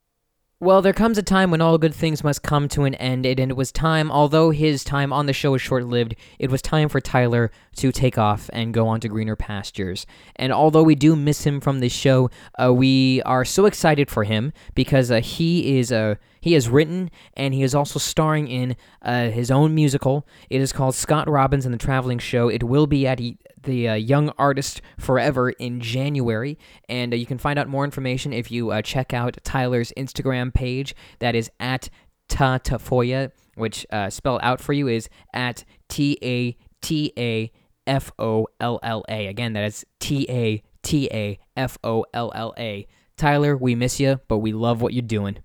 Well, 0.62 0.82
there 0.82 0.92
comes 0.92 1.16
a 1.16 1.22
time 1.22 1.50
when 1.50 1.62
all 1.62 1.78
good 1.78 1.94
things 1.94 2.22
must 2.22 2.42
come 2.42 2.68
to 2.68 2.84
an 2.84 2.94
end, 2.96 3.24
and 3.24 3.50
it 3.50 3.56
was 3.56 3.72
time, 3.72 4.12
although 4.12 4.50
his 4.50 4.84
time 4.84 5.10
on 5.10 5.24
the 5.24 5.32
show 5.32 5.52
was 5.52 5.62
short 5.62 5.86
lived, 5.86 6.14
it 6.38 6.50
was 6.50 6.60
time 6.60 6.90
for 6.90 7.00
Tyler 7.00 7.50
to 7.76 7.90
take 7.90 8.18
off 8.18 8.50
and 8.52 8.74
go 8.74 8.86
on 8.86 9.00
to 9.00 9.08
greener 9.08 9.36
pastures. 9.36 10.04
And 10.36 10.52
although 10.52 10.82
we 10.82 10.94
do 10.94 11.16
miss 11.16 11.46
him 11.46 11.62
from 11.62 11.80
this 11.80 11.94
show, 11.94 12.28
uh, 12.62 12.74
we 12.74 13.22
are 13.22 13.42
so 13.42 13.64
excited 13.64 14.10
for 14.10 14.24
him 14.24 14.52
because 14.74 15.10
uh, 15.10 15.22
he 15.22 15.78
is 15.78 15.90
uh, 15.92 16.16
he 16.40 16.54
has 16.54 16.68
written 16.68 17.10
and 17.34 17.54
he 17.54 17.62
is 17.62 17.74
also 17.74 17.98
starring 17.98 18.48
in 18.48 18.76
uh, 19.02 19.30
his 19.30 19.50
own 19.50 19.74
musical. 19.74 20.26
It 20.48 20.60
is 20.60 20.72
called 20.72 20.94
Scott 20.94 21.28
Robbins 21.28 21.64
and 21.64 21.74
the 21.74 21.78
Traveling 21.78 22.18
Show. 22.18 22.48
It 22.48 22.62
will 22.62 22.86
be 22.86 23.06
at 23.06 23.20
the 23.62 23.88
uh, 23.88 23.94
Young 23.94 24.30
Artist 24.38 24.80
Forever 24.98 25.50
in 25.50 25.80
January, 25.80 26.58
and 26.88 27.12
uh, 27.12 27.16
you 27.16 27.26
can 27.26 27.38
find 27.38 27.58
out 27.58 27.68
more 27.68 27.84
information 27.84 28.32
if 28.32 28.50
you 28.50 28.70
uh, 28.70 28.82
check 28.82 29.12
out 29.12 29.36
Tyler's 29.44 29.92
Instagram 29.96 30.52
page. 30.52 30.94
That 31.18 31.34
is 31.34 31.50
at 31.60 31.90
Ta 32.28 32.58
Tafoya, 32.58 33.32
which 33.56 33.86
uh, 33.90 34.08
spelled 34.08 34.40
out 34.42 34.60
for 34.60 34.72
you 34.72 34.88
is 34.88 35.08
at 35.34 35.64
T 35.88 36.18
A 36.22 36.56
T 36.80 37.12
A 37.18 37.52
F 37.86 38.12
O 38.18 38.46
L 38.60 38.78
L 38.82 39.04
A. 39.08 39.26
Again, 39.26 39.52
that 39.52 39.64
is 39.64 39.84
T 39.98 40.26
A 40.30 40.62
T 40.82 41.08
A 41.12 41.38
F 41.56 41.76
O 41.84 42.06
L 42.14 42.32
L 42.34 42.54
A. 42.58 42.86
Tyler, 43.16 43.56
we 43.56 43.74
miss 43.74 44.00
you, 44.00 44.18
but 44.28 44.38
we 44.38 44.52
love 44.52 44.80
what 44.80 44.94
you're 44.94 45.02
doing. 45.02 45.38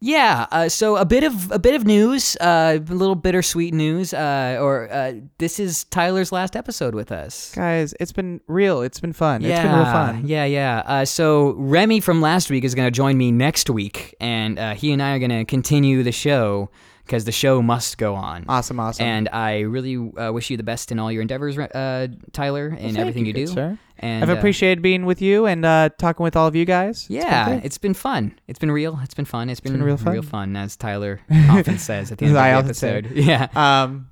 Yeah, 0.00 0.46
uh, 0.52 0.68
so 0.68 0.96
a 0.96 1.06
bit 1.06 1.24
of 1.24 1.50
a 1.50 1.58
bit 1.58 1.74
of 1.74 1.86
news, 1.86 2.36
uh, 2.36 2.78
a 2.78 2.92
little 2.92 3.14
bittersweet 3.14 3.72
news. 3.72 4.12
Uh, 4.12 4.58
or 4.60 4.92
uh, 4.92 5.14
this 5.38 5.58
is 5.58 5.84
Tyler's 5.84 6.32
last 6.32 6.54
episode 6.54 6.94
with 6.94 7.10
us. 7.10 7.52
Guys, 7.54 7.94
it's 7.98 8.12
been 8.12 8.42
real. 8.46 8.82
It's 8.82 9.00
been 9.00 9.14
fun. 9.14 9.42
It's 9.42 9.58
been 9.58 9.74
real 9.74 9.84
fun. 9.84 10.26
Yeah, 10.26 10.44
yeah. 10.44 10.82
Uh, 10.84 11.04
so 11.06 11.52
Remy 11.52 12.00
from 12.00 12.20
last 12.20 12.50
week 12.50 12.62
is 12.64 12.74
going 12.74 12.86
to 12.86 12.90
join 12.90 13.16
me 13.16 13.32
next 13.32 13.70
week, 13.70 14.14
and 14.20 14.58
uh, 14.58 14.74
he 14.74 14.92
and 14.92 15.02
I 15.02 15.14
are 15.14 15.18
going 15.18 15.30
to 15.30 15.46
continue 15.46 16.02
the 16.02 16.12
show 16.12 16.70
because 17.06 17.24
the 17.24 17.32
show 17.32 17.62
must 17.62 17.96
go 17.98 18.14
on. 18.14 18.44
Awesome, 18.48 18.80
awesome. 18.80 19.06
And 19.06 19.28
I 19.32 19.60
really 19.60 19.96
uh, 19.96 20.32
wish 20.32 20.50
you 20.50 20.56
the 20.56 20.62
best 20.62 20.90
in 20.92 20.98
all 20.98 21.10
your 21.12 21.22
endeavors, 21.22 21.56
uh, 21.56 22.08
Tyler, 22.32 22.66
and 22.68 22.80
Thank 22.80 22.98
everything 22.98 23.26
you, 23.26 23.32
good 23.32 23.46
do. 23.46 23.52
sir. 23.52 23.78
And 23.98 24.22
I've 24.22 24.30
uh, 24.30 24.38
appreciated 24.38 24.82
being 24.82 25.06
with 25.06 25.22
you 25.22 25.46
and 25.46 25.64
uh, 25.64 25.88
talking 25.98 26.24
with 26.24 26.36
all 26.36 26.46
of 26.46 26.54
you 26.54 26.64
guys. 26.66 26.98
It's 26.98 27.08
been 27.08 27.16
yeah, 27.18 27.48
great. 27.48 27.64
it's 27.64 27.78
been 27.78 27.94
fun. 27.94 28.38
It's 28.48 28.58
been 28.58 28.70
real. 28.70 28.98
It's 29.02 29.14
been 29.14 29.24
fun. 29.24 29.48
It's 29.48 29.60
been, 29.60 29.72
been 29.72 29.82
real 29.82 29.96
real 29.96 30.20
fun. 30.22 30.52
fun, 30.52 30.56
as 30.56 30.76
Tyler 30.76 31.20
often 31.48 31.78
says 31.78 32.12
at 32.12 32.18
the 32.18 32.26
end 32.26 32.36
of 32.36 32.42
I 32.42 32.50
the 32.50 32.56
often 32.58 32.74
say. 32.74 32.98
episode. 32.98 33.16
Yeah. 33.24 33.48
Um, 33.54 34.10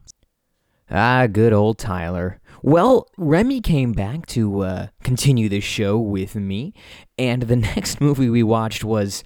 Ah, 0.90 1.26
good 1.26 1.52
old 1.52 1.78
Tyler. 1.78 2.40
Well, 2.62 3.08
Remy 3.16 3.60
came 3.62 3.92
back 3.92 4.26
to 4.26 4.60
uh, 4.60 4.86
continue 5.02 5.48
the 5.48 5.60
show 5.60 5.98
with 5.98 6.34
me, 6.34 6.72
and 7.18 7.42
the 7.42 7.56
next 7.74 8.00
movie 8.00 8.28
we 8.30 8.42
watched 8.42 8.84
was 8.84 9.24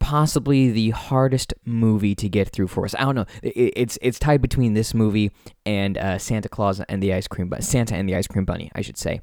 possibly 0.00 0.70
the 0.70 0.90
hardest 0.90 1.52
movie 1.64 2.14
to 2.14 2.28
get 2.28 2.48
through 2.48 2.68
for 2.68 2.84
us. 2.84 2.94
I 2.98 3.04
don't 3.04 3.14
know. 3.14 3.26
It's 3.42 3.98
it's 4.00 4.18
tied 4.18 4.40
between 4.40 4.74
this 4.74 4.94
movie 4.94 5.30
and 5.66 5.98
uh, 5.98 6.18
Santa 6.18 6.48
Claus 6.48 6.80
and 6.88 7.02
the 7.02 7.12
Ice 7.12 7.28
Cream 7.28 7.48
Bunny. 7.48 7.62
Santa 7.62 7.94
and 7.94 8.08
the 8.08 8.16
Ice 8.16 8.26
Cream 8.26 8.44
Bunny, 8.44 8.70
I 8.74 8.80
should 8.80 8.96
say. 8.96 9.20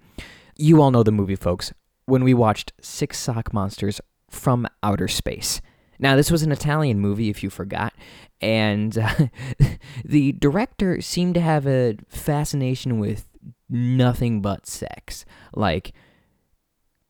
You 0.57 0.81
all 0.81 0.91
know 0.91 1.03
the 1.03 1.11
movie, 1.11 1.35
folks. 1.35 1.73
When 2.05 2.23
we 2.23 2.33
watched 2.33 2.73
Six 2.81 3.17
Sock 3.17 3.53
Monsters 3.53 3.99
from 4.29 4.67
Outer 4.83 5.07
Space. 5.07 5.61
Now, 5.97 6.15
this 6.15 6.29
was 6.29 6.43
an 6.43 6.51
Italian 6.51 6.99
movie, 6.99 7.29
if 7.29 7.41
you 7.41 7.49
forgot, 7.49 7.93
and 8.41 8.97
uh, 8.97 9.27
the 10.05 10.33
director 10.33 11.01
seemed 11.01 11.35
to 11.35 11.41
have 11.41 11.65
a 11.65 11.95
fascination 12.09 12.99
with 12.99 13.27
nothing 13.69 14.41
but 14.41 14.67
sex. 14.67 15.25
Like, 15.53 15.93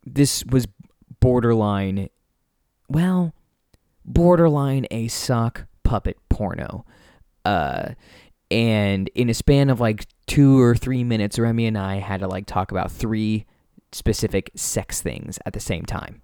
this 0.06 0.46
was 0.46 0.68
borderline, 1.20 2.10
well, 2.88 3.34
borderline 4.06 4.86
a 4.92 5.08
sock 5.08 5.66
puppet 5.84 6.18
porno. 6.30 6.86
Uh, 7.44 7.90
and 8.52 9.10
in 9.16 9.30
a 9.30 9.34
span 9.34 9.70
of 9.70 9.80
like 9.80 10.06
two 10.28 10.62
or 10.62 10.76
three 10.76 11.04
minutes, 11.04 11.40
Remy 11.40 11.66
and 11.66 11.78
I 11.78 11.96
had 11.96 12.20
to 12.22 12.28
like 12.28 12.46
talk 12.46 12.72
about 12.72 12.92
three 12.92 13.46
specific 13.92 14.52
sex 14.56 15.02
things 15.02 15.40
at 15.46 15.54
the 15.54 15.60
same 15.60 15.86
time. 15.86 16.22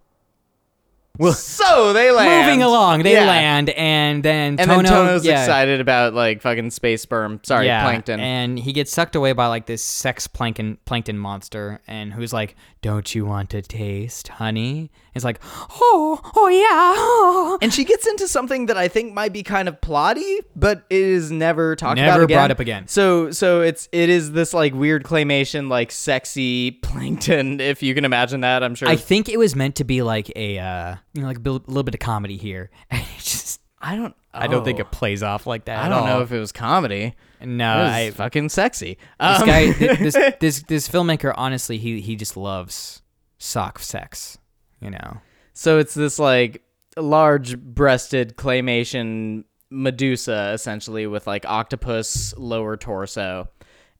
So 1.34 1.93
they 1.93 2.12
land. 2.12 2.45
moving 2.47 2.63
along. 2.63 3.04
They 3.04 3.13
Yeah. 3.13 3.26
land, 3.26 3.69
and 3.71 4.24
then 4.24 4.56
And 4.60 4.69
Tono, 4.69 4.76
then 4.82 4.86
Tono's 4.91 5.26
yeah, 5.26 5.41
excited 5.43 5.80
about 5.82 6.13
like 6.13 6.41
fucking 6.41 6.71
space 6.71 7.02
sperm. 7.02 7.39
Sorry, 7.43 7.65
yeah, 7.67 7.84
plankton. 7.84 8.19
and 8.19 8.58
he 8.58 8.74
gets 8.74 8.91
sucked 8.91 9.15
away 9.15 9.34
by 9.34 9.47
like 9.47 9.65
this 9.65 9.84
sex 9.84 10.28
plankton 10.28 10.78
plankton 10.86 11.17
monster, 11.17 11.82
and 11.88 12.13
who's 12.13 12.34
like, 12.34 12.56
"Don't 12.82 13.13
you 13.13 13.26
want 13.26 13.50
to 13.52 13.62
taste, 13.62 14.30
honey?" 14.30 14.89
It's 15.13 15.26
like, 15.26 15.39
"Oh, 15.82 16.19
oh 16.36 16.47
yeah." 16.47 16.93
oh." 16.95 17.58
And 17.62 17.74
she 17.74 17.84
gets 17.84 18.08
into 18.08 18.28
something 18.28 18.67
that 18.67 18.78
I 18.78 18.88
think 18.88 19.13
might 19.13 19.34
be 19.34 19.43
kind 19.43 19.67
of 19.67 19.80
plotty, 19.82 20.38
but 20.56 20.84
it 20.89 21.02
is 21.02 21.32
never 21.32 21.76
talked 21.76 22.00
about 22.00 22.12
Never 22.12 22.24
again. 22.24 22.38
brought 22.38 22.52
up 22.52 22.60
again. 22.60 22.88
So 22.88 23.32
so 23.32 23.62
it's 23.62 23.89
it 23.91 24.10
is 24.10 24.32
this 24.32 24.54
like 24.54 24.74
weird 24.74 25.04
claymation 25.04 25.69
like 25.69 25.91
sexy 25.91 26.71
plankton 26.82 27.60
if 27.60 27.84
you 27.84 27.93
can 27.93 28.06
imagine 28.06 28.41
that. 28.41 28.63
I'm 28.63 28.76
sure. 28.76 28.88
I 28.88 28.95
think 28.95 29.28
it 29.30 29.38
was 29.38 29.56
meant 29.56 29.76
to 29.76 29.84
be 29.84 30.02
like 30.02 30.32
a, 30.36 30.58
uh, 30.60 30.95
you 31.13 31.21
know, 31.21 31.28
like 31.28 31.38
a 31.38 31.41
little 31.41 31.84
bit 31.84 31.93
of 31.93 32.00
comedy 32.00 32.38
here. 32.38 32.69
And 32.89 33.02
it 33.17 33.19
just, 33.19 33.62
I 33.80 33.95
don't 33.95 34.15
I 34.34 34.47
don't 34.47 34.63
think 34.63 34.80
oh. 34.80 34.84
it 34.84 34.91
plays 34.91 35.24
off 35.24 35.45
like 35.45 35.65
that. 35.65 35.84
I 35.84 35.89
don't 35.89 36.06
know 36.06 36.21
if 36.21 36.32
it 36.32 36.39
was 36.39 36.52
comedy. 36.52 37.15
no, 37.43 37.80
It 37.80 37.84
was 37.84 37.91
I, 37.91 38.12
fucking 38.12 38.50
sexy. 38.50 38.97
this 39.19 39.41
Um, 39.41 39.45
guy, 39.45 39.71
th- 39.74 40.00
this 40.00 40.17
this 40.39 40.63
this 40.63 40.88
filmmaker, 40.88 41.34
honestly, 41.36 41.78
he 41.78 42.00
he 42.02 42.15
just 42.15 42.38
loves 42.38 43.02
sock 43.38 43.80
sex. 43.80 44.38
You 44.80 44.91
know, 44.91 45.17
So 45.54 45.78
it's 45.78 45.93
this 45.93 46.17
like 46.17 46.63
large 46.97 47.58
breasted 47.60 48.36
claymation 48.36 49.43
Medusa 49.69 50.52
essentially 50.54 51.08
with 51.08 51.28
like 51.28 51.45
octopus 51.45 52.34
lower 52.38 52.78
torso. 52.78 53.47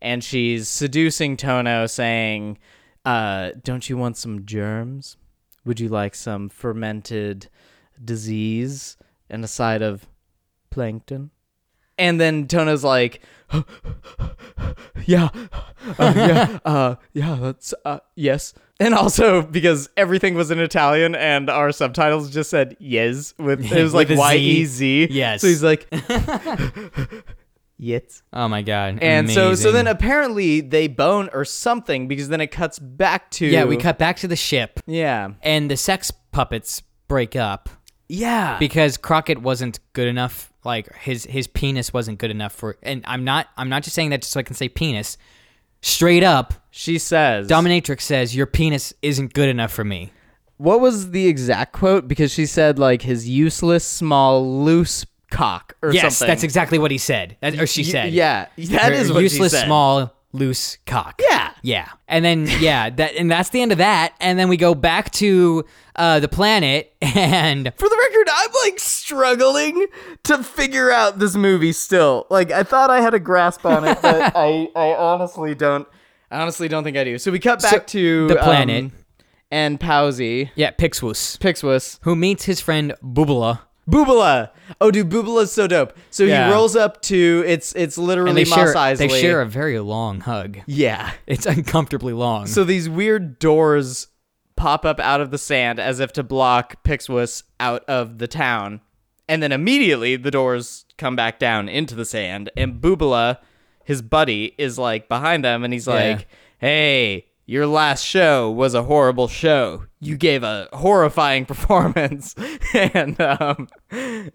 And 0.02 0.24
she's 0.24 0.68
seducing 0.68 1.38
Tono 1.38 1.86
saying, 1.86 2.58
uh, 3.06 3.52
don't 3.64 3.88
you 3.88 3.98
want 3.98 4.18
some 4.18 4.46
germs? 4.46 5.18
Would 5.66 5.80
you 5.80 5.90
like 5.90 6.16
some 6.16 6.50
fermented 6.50 7.48
disease 8.04 8.98
and 9.30 9.44
a 9.44 9.48
side 9.48 9.82
of 9.82 10.08
plankton? 10.70 11.32
And 11.98 12.20
then 12.20 12.48
Tono's 12.48 12.84
like, 12.84 13.22
yeah, 15.06 15.30
uh, 16.00 16.14
yeah, 16.16 16.60
uh, 16.66 16.96
yeah, 17.14 17.36
that's, 17.40 17.74
uh, 17.86 18.00
yes. 18.16 18.54
And 18.80 18.96
also 18.96 19.44
because 19.44 19.88
everything 19.96 20.34
was 20.34 20.50
in 20.50 20.60
Italian 20.60 21.14
and 21.14 21.48
our 21.50 21.72
subtitles 21.72 22.32
just 22.32 22.50
said 22.50 22.76
yes 22.80 23.36
with, 23.38 23.72
it 23.72 23.84
was 23.84 23.94
like 23.94 24.10
With 24.10 24.18
a 24.18 24.22
Z. 24.22 24.22
Y 24.22 24.36
E 24.36 24.66
Z. 24.66 25.08
Yes. 25.12 25.42
So 25.42 25.48
he's 25.48 25.62
like, 25.62 25.88
yes. 27.82 28.22
oh 28.32 28.48
my 28.48 28.62
god, 28.62 29.00
And 29.02 29.28
so, 29.30 29.34
so 29.34 29.70
amazing. 29.70 29.74
then 29.74 29.88
apparently 29.88 30.62
they 30.62 30.88
bone 30.88 31.30
or 31.34 31.44
something 31.44 32.08
because 32.08 32.30
then 32.30 32.40
it 32.40 32.48
cuts 32.48 32.80
back 32.80 33.30
to. 33.32 33.46
yeah, 33.46 33.66
we 33.66 33.76
cut 33.76 33.98
back 33.98 34.16
to 34.18 34.28
the 34.30 34.36
ship, 34.38 34.80
Yeah. 34.88 35.32
and 35.42 35.70
the 35.70 35.76
sex 35.76 36.12
puppets 36.32 36.82
break 37.10 37.36
up 37.36 37.68
Yeah. 38.08 38.58
because 38.60 38.96
Crockett 38.98 39.42
wasn't 39.42 39.80
good 39.94 40.08
enough. 40.08 40.48
Like 40.64 40.96
his 40.98 41.26
his 41.26 41.48
penis 41.48 41.92
wasn't 41.92 42.20
good 42.20 42.30
enough 42.30 42.54
for. 42.54 42.78
And 42.84 43.04
I'm 43.08 43.24
not 43.24 43.48
I'm 43.58 43.68
not 43.68 43.82
just 43.82 43.96
saying 43.96 44.12
that 44.12 44.22
just 44.22 44.32
so 44.32 44.40
I 44.40 44.44
can 44.44 44.56
say 44.56 44.70
penis. 44.70 45.18
Straight 45.82 46.22
up, 46.24 46.54
she 46.70 47.00
says. 47.00 47.48
Dominatrix 47.48 48.02
says 48.02 48.36
your 48.36 48.46
penis 48.46 48.94
isn't 49.02 49.34
good 49.34 49.50
enough 49.50 49.72
for 49.72 49.84
me. 49.84 50.12
What 50.58 50.80
was 50.80 51.10
the 51.10 51.26
exact 51.26 51.74
quote? 51.74 52.08
Because 52.08 52.32
she 52.32 52.46
said 52.46 52.78
like 52.78 53.02
his 53.02 53.28
useless, 53.28 53.84
small, 53.84 54.64
loose 54.64 55.04
cock 55.32 55.76
or 55.82 55.92
yes, 55.94 56.18
something. 56.18 56.32
that's 56.32 56.44
exactly 56.44 56.78
what 56.78 56.92
he 56.92 56.98
said. 57.00 57.38
That, 57.42 57.60
or 57.60 57.66
she 57.66 57.82
Y- 57.82 57.88
said. 57.90 58.14
Yeah, 58.14 58.48
that 58.58 58.92
Her 58.92 58.92
is 58.94 59.12
what 59.12 59.24
useless, 59.24 59.52
she 59.54 59.58
said. 59.58 59.66
small, 59.66 60.14
loose 60.34 60.78
cock. 60.86 61.20
Yeah. 61.28 61.52
Yeah. 61.64 61.90
And 62.08 62.24
then 62.24 62.48
yeah, 62.60 62.90
that 62.92 63.16
and 63.16 63.30
that's 63.32 63.50
the 63.50 63.62
end 63.62 63.72
of 63.72 63.78
that. 63.80 64.14
And 64.20 64.38
then 64.38 64.50
we 64.50 64.58
go 64.58 64.76
back 64.76 65.12
to 65.14 65.66
uh, 65.96 66.20
the 66.20 66.28
planet 66.28 66.94
and 67.02 67.72
For 67.76 67.90
the 67.90 68.08
record, 68.10 68.28
I'm 68.34 68.50
like 68.66 68.80
struggling 68.80 69.88
to 70.24 70.44
figure 70.44 70.92
out 70.92 71.20
this 71.20 71.36
movie 71.36 71.74
still. 71.74 72.28
Like 72.30 72.52
I 72.52 72.64
thought 72.64 72.90
I 72.90 73.02
had 73.02 73.14
a 73.14 73.20
grasp 73.20 73.66
on 73.66 73.86
it, 73.86 74.00
but 74.02 74.36
I, 74.36 74.70
I 74.76 74.96
honestly 74.96 75.54
don't. 75.56 75.88
I 76.30 76.40
honestly 76.42 76.68
don't 76.70 76.84
think 76.86 76.96
I 76.98 77.04
do. 77.04 77.18
So 77.18 77.30
we 77.32 77.40
cut 77.40 77.62
back 77.62 77.88
to 77.88 78.28
the 78.28 78.36
planet. 78.38 78.86
um, 78.86 78.92
and 79.52 79.80
Powsy, 79.82 80.50
yeah, 80.56 80.72
Pixwus, 80.72 81.38
Pixwus, 81.40 82.00
who 82.04 82.16
meets 82.16 82.46
his 82.46 82.62
friend 82.62 82.94
Bubula. 83.04 83.60
Boobala. 83.90 84.50
Oh, 84.80 84.92
dude, 84.92 85.10
Boobala's 85.10 85.52
so 85.52 85.68
dope. 85.68 85.94
So 86.12 86.24
Yeah. 86.24 86.48
he 86.48 86.54
rolls 86.54 86.76
up 86.76 87.02
to 87.04 87.44
it's 87.48 87.74
it's 87.76 87.98
literally 87.98 88.44
they 88.44 88.50
share 88.50 88.96
they 88.96 89.08
share 89.08 89.42
a 89.42 89.46
very 89.46 89.80
long 89.80 90.22
hug. 90.22 90.60
yeah. 90.68 91.12
It's 91.28 91.46
uncomfortably 91.46 92.14
long. 92.14 92.46
So 92.48 92.64
these 92.64 92.88
weird 92.88 93.40
doors 93.40 94.08
pop 94.56 94.86
up 94.86 95.00
out 95.00 95.22
of 95.22 95.32
the 95.32 95.38
sand 95.40 95.80
as 95.80 96.00
if 96.00 96.14
to 96.14 96.24
block 96.24 96.84
Pixwus 96.84 97.44
out 97.60 97.84
of 97.86 98.20
the 98.20 98.28
town. 98.28 98.82
And 99.28 99.42
then 99.42 99.52
immediately 99.52 100.16
the 100.18 100.30
doors 100.32 100.86
come 100.98 101.16
back 101.16 101.40
down 101.40 101.68
into 101.70 101.96
the 101.96 102.06
sand. 102.06 102.50
And 102.56 102.76
Boobala, 102.82 103.38
his 103.84 104.02
buddy, 104.02 104.54
is 104.58 104.78
like 104.78 105.08
behind 105.10 105.44
them 105.44 105.64
and 105.64 105.74
he's 105.74 105.88
Yeah. 105.88 105.94
like, 105.94 106.28
Hey, 106.60 107.26
your 107.52 107.68
last 107.68 108.06
show 108.06 108.50
was 108.50 108.74
a 108.74 108.84
horrible 108.84 109.28
show. 109.28 109.84
You 110.00 110.16
gave 110.16 110.42
a 110.42 110.70
horrifying 110.72 111.46
performance. 111.54 112.34
and 112.74 113.20
um 113.20 113.68
and 113.92 114.32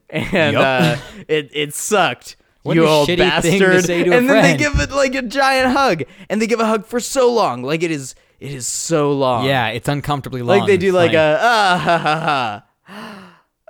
Yup. 0.52 0.62
uh 0.62 0.96
it, 1.26 1.48
it 1.54 1.72
sucked. 1.74 2.36
What 2.62 2.76
you 2.76 2.86
old 2.86 3.08
shitty 3.08 3.40
thing 3.40 3.58
to 3.58 3.66
bastard. 3.68 3.84
say 3.86 4.04
to 4.04 4.12
a 4.12 4.18
and 4.18 4.28
then 4.28 4.42
they 4.42 4.56
give 4.58 4.78
it 4.78 4.90
like 4.90 5.14
a 5.14 5.22
giant 5.22 5.72
hug. 5.72 6.02
And 6.28 6.42
they 6.42 6.46
give 6.46 6.60
a 6.60 6.66
hug 6.66 6.84
for 6.84 7.00
so 7.00 7.32
long. 7.32 7.62
Like 7.62 7.82
it 7.82 7.90
is 7.90 8.14
it 8.38 8.52
is 8.52 8.66
so 8.66 9.12
long. 9.12 9.46
yeah, 9.46 9.68
it's 9.68 9.88
uncomfortably 9.88 10.42
long. 10.42 10.58
Like 10.58 10.66
they 10.66 10.76
do 10.76 10.88
It's 10.88 10.94
like 10.94 11.14
a 11.14 11.38
ah 11.40 11.80
ha 11.82 11.98
ha 11.98 12.20
ha. 12.20 12.62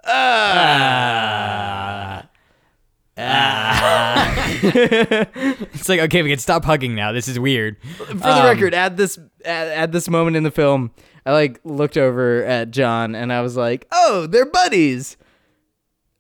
Ah. 0.09 2.29
It's 5.75 5.89
like 5.89 6.01
okay, 6.01 6.23
we 6.23 6.31
can 6.31 6.39
stop 6.39 6.65
hugging 6.65 6.95
now. 6.95 7.13
This 7.13 7.29
is 7.29 7.39
weird. 7.39 7.77
For 7.83 8.15
the 8.15 8.29
um, 8.29 8.47
record, 8.47 8.75
at 8.75 8.97
this 8.97 9.19
at, 9.45 9.69
at 9.69 9.93
this 9.93 10.09
moment 10.09 10.37
in 10.37 10.43
the 10.43 10.51
film, 10.51 10.91
I 11.25 11.33
like 11.33 11.61
looked 11.65 11.97
over 11.97 12.45
at 12.45 12.71
John 12.71 13.15
and 13.15 13.33
I 13.33 13.41
was 13.43 13.57
like, 13.57 13.87
"Oh, 13.93 14.27
they're 14.27 14.47
buddies. 14.47 15.17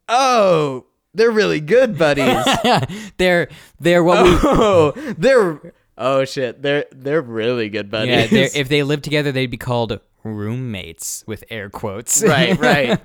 Oh, 0.08 0.86
they're 1.14 1.30
really 1.30 1.60
good 1.60 1.98
buddies. 1.98 2.44
they're 3.16 3.48
they're 3.80 4.04
what 4.04 4.24
we 4.24 4.30
oh, 4.42 4.92
they're 5.18 5.74
oh 5.98 6.24
shit, 6.24 6.62
they're 6.62 6.84
they're 6.92 7.22
really 7.22 7.68
good 7.68 7.90
buddies. 7.90 8.14
yeah. 8.14 8.26
They're, 8.26 8.50
if 8.54 8.68
they 8.68 8.82
lived 8.82 9.04
together, 9.04 9.32
they'd 9.32 9.50
be 9.50 9.56
called 9.56 9.98
roommates 10.22 11.24
with 11.26 11.44
air 11.50 11.70
quotes. 11.70 12.22
right, 12.22 12.58
right. 12.58 13.00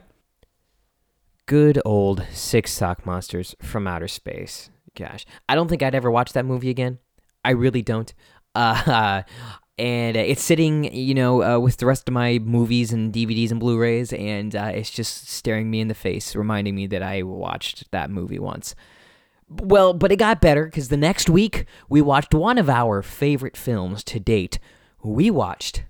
Good 1.45 1.81
old 1.83 2.25
Six 2.31 2.71
Sock 2.71 3.05
Monsters 3.05 3.55
from 3.61 3.87
Outer 3.87 4.07
Space. 4.07 4.69
Gosh, 4.95 5.25
I 5.47 5.55
don't 5.55 5.67
think 5.67 5.83
I'd 5.83 5.95
ever 5.95 6.11
watch 6.11 6.33
that 6.33 6.45
movie 6.45 6.69
again. 6.69 6.99
I 7.43 7.51
really 7.51 7.81
don't. 7.81 8.13
Uh, 8.53 9.23
and 9.77 10.17
uh, 10.17 10.19
it's 10.19 10.43
sitting, 10.43 10.93
you 10.93 11.13
know, 11.13 11.41
uh, 11.41 11.57
with 11.57 11.77
the 11.77 11.85
rest 11.85 12.07
of 12.07 12.13
my 12.13 12.37
movies 12.39 12.91
and 12.93 13.13
DVDs 13.13 13.49
and 13.49 13.59
Blu-rays, 13.59 14.13
and 14.13 14.55
uh, 14.55 14.71
it's 14.73 14.91
just 14.91 15.29
staring 15.29 15.71
me 15.71 15.79
in 15.79 15.87
the 15.87 15.95
face, 15.95 16.35
reminding 16.35 16.75
me 16.75 16.85
that 16.87 17.01
I 17.01 17.23
watched 17.23 17.89
that 17.91 18.11
movie 18.11 18.39
once. 18.39 18.75
Well, 19.49 19.93
but 19.93 20.11
it 20.11 20.17
got 20.17 20.39
better 20.39 20.65
because 20.65 20.89
the 20.89 20.97
next 20.97 21.29
week 21.29 21.65
we 21.89 22.01
watched 22.01 22.33
one 22.33 22.57
of 22.57 22.69
our 22.69 23.01
favorite 23.01 23.57
films 23.57 24.03
to 24.03 24.19
date. 24.19 24.59
We 25.03 25.31
watched 25.31 25.83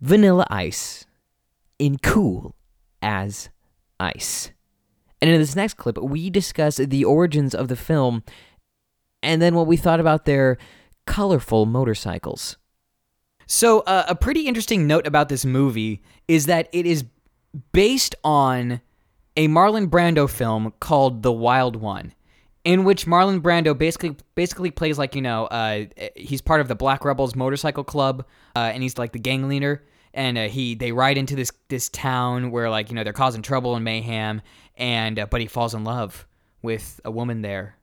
Vanilla 0.00 0.46
Ice 0.50 1.04
in 1.78 1.98
Cool 1.98 2.54
as 3.02 3.50
Ice. 3.98 4.52
And 5.20 5.30
in 5.30 5.38
this 5.38 5.56
next 5.56 5.74
clip, 5.74 5.98
we 5.98 6.30
discuss 6.30 6.76
the 6.76 7.04
origins 7.04 7.54
of 7.54 7.68
the 7.68 7.76
film 7.76 8.22
and 9.22 9.40
then 9.40 9.54
what 9.54 9.66
we 9.66 9.76
thought 9.76 10.00
about 10.00 10.24
their 10.24 10.58
colorful 11.06 11.66
motorcycles. 11.66 12.56
So, 13.46 13.80
uh, 13.80 14.04
a 14.08 14.14
pretty 14.14 14.46
interesting 14.46 14.86
note 14.86 15.06
about 15.06 15.28
this 15.28 15.44
movie 15.44 16.02
is 16.28 16.46
that 16.46 16.68
it 16.72 16.86
is 16.86 17.04
based 17.72 18.14
on 18.22 18.80
a 19.36 19.48
Marlon 19.48 19.88
Brando 19.88 20.30
film 20.30 20.72
called 20.80 21.22
The 21.22 21.32
Wild 21.32 21.76
One, 21.76 22.14
in 22.64 22.84
which 22.84 23.06
Marlon 23.06 23.40
Brando 23.40 23.76
basically 23.76 24.16
basically 24.34 24.70
plays 24.70 24.98
like 24.98 25.16
you 25.16 25.22
know 25.22 25.46
uh, 25.46 25.86
he's 26.14 26.40
part 26.40 26.60
of 26.60 26.68
the 26.68 26.76
Black 26.76 27.04
Rebels 27.04 27.34
motorcycle 27.34 27.84
club, 27.84 28.24
uh, 28.54 28.70
and 28.72 28.82
he's 28.82 28.98
like 28.98 29.12
the 29.12 29.18
gang 29.18 29.48
leader. 29.48 29.84
And 30.12 30.38
uh, 30.38 30.48
he 30.48 30.74
they 30.74 30.92
ride 30.92 31.18
into 31.18 31.36
this 31.36 31.52
this 31.68 31.88
town 31.88 32.50
where 32.50 32.70
like 32.70 32.88
you 32.88 32.94
know 32.94 33.04
they're 33.04 33.12
causing 33.12 33.42
trouble 33.42 33.74
and 33.74 33.84
mayhem, 33.84 34.42
and 34.76 35.18
uh, 35.18 35.26
but 35.30 35.40
he 35.40 35.46
falls 35.46 35.74
in 35.74 35.84
love 35.84 36.26
with 36.62 37.00
a 37.04 37.10
woman 37.10 37.42
there, 37.42 37.76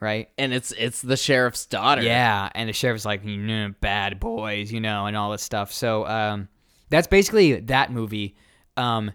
right? 0.00 0.28
and 0.38 0.52
it's 0.52 0.72
it's 0.72 1.02
the 1.02 1.16
sheriff's 1.16 1.66
daughter. 1.66 2.02
Yeah, 2.02 2.48
and 2.54 2.68
the 2.68 2.72
sheriff's 2.72 3.04
like, 3.04 3.24
you 3.24 3.36
know, 3.36 3.74
bad 3.80 4.20
boys, 4.20 4.72
you 4.72 4.80
know, 4.80 5.06
and 5.06 5.16
all 5.16 5.30
this 5.32 5.42
stuff. 5.42 5.72
So 5.72 6.06
um, 6.06 6.48
that's 6.90 7.06
basically 7.06 7.60
that 7.60 7.92
movie. 7.92 8.36
Um, 8.76 9.12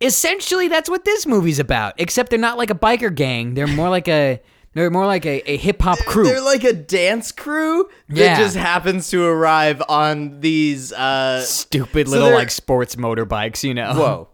essentially, 0.00 0.68
that's 0.68 0.88
what 0.90 1.04
this 1.04 1.26
movie's 1.26 1.58
about. 1.58 1.94
Except 1.98 2.30
they're 2.30 2.38
not 2.38 2.58
like 2.58 2.70
a 2.70 2.74
biker 2.74 3.14
gang. 3.14 3.54
They're 3.54 3.66
more 3.66 3.88
like 3.88 4.08
a 4.08 4.40
they're 4.74 4.90
more 4.90 5.06
like 5.06 5.26
a, 5.26 5.48
a 5.50 5.56
hip 5.58 5.82
hop 5.82 5.98
crew. 6.00 6.24
They're 6.24 6.40
like 6.40 6.64
a 6.64 6.72
dance 6.72 7.30
crew 7.30 7.88
that 8.08 8.16
Yeah. 8.16 8.38
just 8.38 8.56
happens 8.56 9.10
to 9.10 9.22
arrive 9.24 9.82
on 9.88 10.40
these 10.40 10.92
uh 10.92 11.42
Stupid 11.42 12.08
So 12.08 12.14
little 12.14 12.32
like 12.32 12.50
sports 12.50 12.96
motorbikes, 12.96 13.62
you 13.64 13.74
know. 13.74 13.94
whoa. 13.94 14.28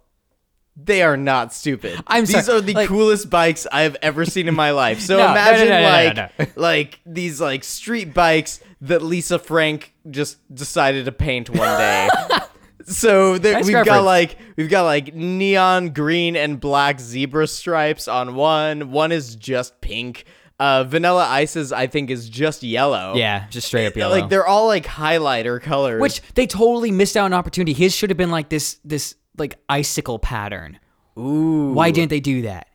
They 0.81 1.03
are 1.03 1.17
not 1.17 1.53
stupid. 1.53 2.01
I'm 2.07 2.25
These 2.25 2.47
sorry, 2.47 2.59
are 2.59 2.61
the 2.61 2.73
like- 2.75 2.89
coolest 2.89 3.29
bikes 3.29 3.67
I've 3.71 3.97
ever 4.03 4.25
seen 4.25 4.49
in 4.49 4.55
my 4.55 4.71
life. 4.71 5.01
So 5.01 5.17
No, 5.19 5.31
imagine 5.31 5.69
no, 5.69 5.81
no, 5.81 6.29
like 6.39 6.57
like 6.57 7.01
these 7.05 7.41
like 7.41 7.65
street 7.65 8.15
bikes 8.15 8.61
that 8.83 9.03
Lisa 9.03 9.39
Frank 9.39 9.93
just 10.09 10.39
decided 10.55 11.05
to 11.07 11.13
paint 11.13 11.51
one 11.51 11.79
day. 11.79 12.09
so 12.85 13.39
there, 13.39 13.55
Nice 13.55 13.67
we've 13.67 13.85
got 13.85 14.05
like 14.05 14.37
we've 14.57 14.71
got 14.71 14.85
like 14.85 15.15
neon 15.15 15.91
green 15.91 16.37
and 16.37 16.61
black 16.61 17.01
zebra 17.01 17.47
stripes 17.49 18.07
on 18.09 18.35
one. 18.35 18.91
One 18.93 19.13
is 19.13 19.35
just 19.37 19.81
pink. 19.81 20.25
Uh, 20.61 20.83
Vanilla 20.85 21.25
Ice's 21.29 21.73
I 21.73 21.87
think 21.87 22.11
is 22.11 22.29
just 22.29 22.63
yellow. 22.63 23.15
Yeah, 23.15 23.47
just 23.49 23.69
straight 23.69 23.87
up 23.87 23.97
yellow. 23.97 24.15
Like 24.19 24.29
they're 24.29 24.47
all 24.47 24.67
like 24.67 24.85
highlighter 24.85 25.61
colors. 25.61 26.01
Which 26.01 26.21
they 26.35 26.47
totally 26.47 26.91
missed 26.91 27.17
out 27.17 27.25
on 27.27 27.33
an 27.33 27.39
opportunity. 27.39 27.73
His 27.73 27.95
should 27.95 28.11
have 28.11 28.17
been 28.17 28.31
like 28.31 28.49
this 28.49 28.79
this 28.85 29.15
like 29.41 29.59
icicle 29.69 30.19
pattern. 30.19 30.79
ooh, 31.19 31.73
Why 31.73 31.91
didn't 31.91 32.11
they 32.11 32.21
do 32.21 32.43
that? 32.43 32.69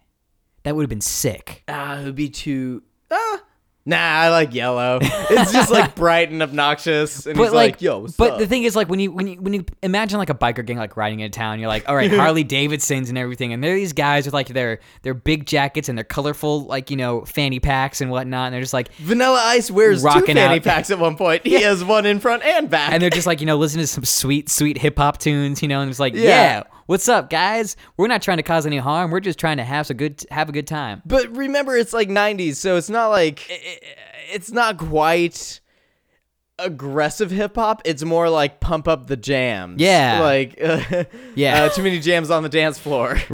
That 0.63 0.75
would 0.75 0.83
have 0.83 0.89
been 0.89 1.01
sick. 1.01 1.63
Ah, 1.67 1.99
it 1.99 2.05
would 2.05 2.15
be 2.15 2.29
too. 2.29 2.83
Ah, 3.11 3.42
nah, 3.85 3.97
I 3.97 4.29
like 4.29 4.53
yellow. 4.53 4.99
It's 5.01 5.51
just 5.51 5.71
like 5.71 5.95
bright 5.95 6.29
and 6.31 6.41
obnoxious. 6.41 7.25
And 7.25 7.35
But 7.37 7.43
he's 7.43 7.51
like, 7.53 7.71
like, 7.73 7.81
"Yo, 7.81 8.07
but 8.17 8.33
up?" 8.33 8.39
the 8.39 8.47
thing 8.47 8.63
is, 8.63 8.75
like, 8.75 8.89
when 8.89 8.99
you 8.99 9.11
when 9.11 9.27
you 9.27 9.35
when 9.41 9.53
you 9.53 9.65
imagine 9.81 10.17
like 10.17 10.29
a 10.29 10.35
biker 10.35 10.65
gang 10.65 10.77
like 10.77 10.95
riding 10.97 11.19
into 11.19 11.37
town, 11.37 11.59
you're 11.59 11.67
like, 11.67 11.87
all 11.89 11.95
right, 11.95 12.11
Harley 12.13 12.43
Davidsons 12.43 13.09
and 13.09 13.17
everything, 13.17 13.53
and 13.53 13.63
they're 13.63 13.75
these 13.75 13.93
guys 13.93 14.25
with 14.25 14.33
like 14.33 14.47
their 14.47 14.79
their 15.01 15.13
big 15.13 15.45
jackets 15.45 15.89
and 15.89 15.97
their 15.97 16.05
colorful 16.05 16.65
like 16.65 16.89
you 16.91 16.97
know 16.97 17.21
fanny 17.25 17.59
packs 17.59 18.01
and 18.01 18.09
whatnot, 18.11 18.47
and 18.47 18.53
they're 18.53 18.61
just 18.61 18.73
like, 18.73 18.93
Vanilla 18.95 19.41
Ice 19.45 19.69
wears 19.71 20.03
two 20.03 20.21
fanny 20.21 20.39
out. 20.57 20.63
packs 20.63 20.91
at 20.91 20.99
one 20.99 21.15
point. 21.15 21.43
He 21.53 21.61
has 21.61 21.83
one 21.83 22.05
in 22.05 22.19
front 22.19 22.43
and 22.43 22.69
back. 22.69 22.91
and 22.93 23.01
they're 23.01 23.09
just 23.09 23.27
like 23.27 23.39
you 23.39 23.45
know 23.45 23.57
listening 23.57 23.83
to 23.83 23.87
some 23.87 24.05
sweet 24.05 24.49
sweet 24.49 24.77
hip 24.77 24.97
hop 24.97 25.17
tunes, 25.17 25.61
you 25.61 25.67
know, 25.67 25.81
and 25.81 25.89
it's 25.89 25.99
like, 25.99 26.13
yeah. 26.13 26.21
Yeah. 26.21 26.63
What's 26.85 27.07
up, 27.09 27.29
guys? 27.29 27.75
We're 27.97 28.07
not 28.07 28.21
trying 28.21 28.37
to 28.37 28.43
cause 28.43 28.65
any 28.65 28.77
harm. 28.77 29.11
We're 29.11 29.19
just 29.19 29.39
trying 29.39 29.57
to 29.57 29.63
have 29.63 29.89
a 29.89 29.93
good 29.93 30.23
have 30.31 30.49
a 30.49 30.51
good 30.51 30.67
time. 30.67 31.01
but 31.05 31.35
remember, 31.35 31.75
it's 31.75 31.93
like 31.93 32.09
'90s, 32.09 32.55
so 32.55 32.77
it's 32.77 32.89
not 32.89 33.07
like 33.07 33.41
it's 34.31 34.51
not 34.51 34.77
quite 34.77 35.59
aggressive 36.59 37.31
hip 37.31 37.55
hop. 37.55 37.81
It's 37.85 38.03
more 38.03 38.29
like 38.29 38.59
pump 38.59 38.87
up 38.87 39.07
the 39.07 39.17
jams. 39.17 39.81
Yeah. 39.81 40.19
like 40.21 40.57
Yeah. 41.35 41.63
uh, 41.63 41.69
too 41.69 41.83
many 41.83 41.99
jams 41.99 42.29
on 42.29 42.43
the 42.43 42.49
dance 42.49 42.77
floor. 42.79 43.17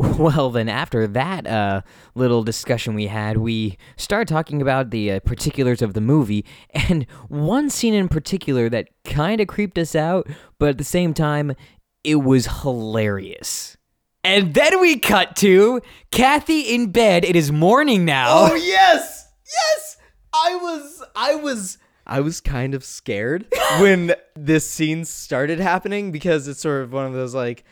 Well, 0.00 0.50
then 0.50 0.68
after 0.68 1.08
that 1.08 1.44
uh, 1.46 1.82
little 2.14 2.44
discussion 2.44 2.94
we 2.94 3.06
had, 3.08 3.36
we 3.38 3.76
started 3.96 4.28
talking 4.28 4.62
about 4.62 4.90
the 4.90 5.12
uh, 5.12 5.20
particulars 5.20 5.82
of 5.82 5.94
the 5.94 6.00
movie, 6.00 6.44
and 6.70 7.04
one 7.28 7.68
scene 7.68 7.94
in 7.94 8.08
particular 8.08 8.68
that 8.68 8.88
kind 9.04 9.40
of 9.40 9.48
creeped 9.48 9.76
us 9.76 9.96
out, 9.96 10.28
but 10.60 10.68
at 10.68 10.78
the 10.78 10.84
same 10.84 11.14
time, 11.14 11.52
it 12.08 12.16
was 12.16 12.46
hilarious. 12.62 13.76
And 14.24 14.54
then 14.54 14.80
we 14.80 14.98
cut 14.98 15.36
to 15.36 15.80
Kathy 16.10 16.74
in 16.74 16.90
bed. 16.90 17.24
It 17.24 17.36
is 17.36 17.50
morning 17.52 18.04
now. 18.04 18.26
Oh 18.50 18.54
yes, 18.54 19.28
yes. 19.46 19.96
I 20.34 20.56
was, 20.56 21.02
I 21.16 21.34
was, 21.36 21.78
I 22.06 22.20
was 22.20 22.40
kind 22.40 22.74
of 22.74 22.84
scared 22.84 23.46
when 23.80 24.14
this 24.34 24.68
scene 24.68 25.04
started 25.04 25.60
happening 25.60 26.10
because 26.12 26.48
it's 26.48 26.60
sort 26.60 26.82
of 26.82 26.92
one 26.92 27.06
of 27.06 27.12
those 27.12 27.34
like. 27.34 27.64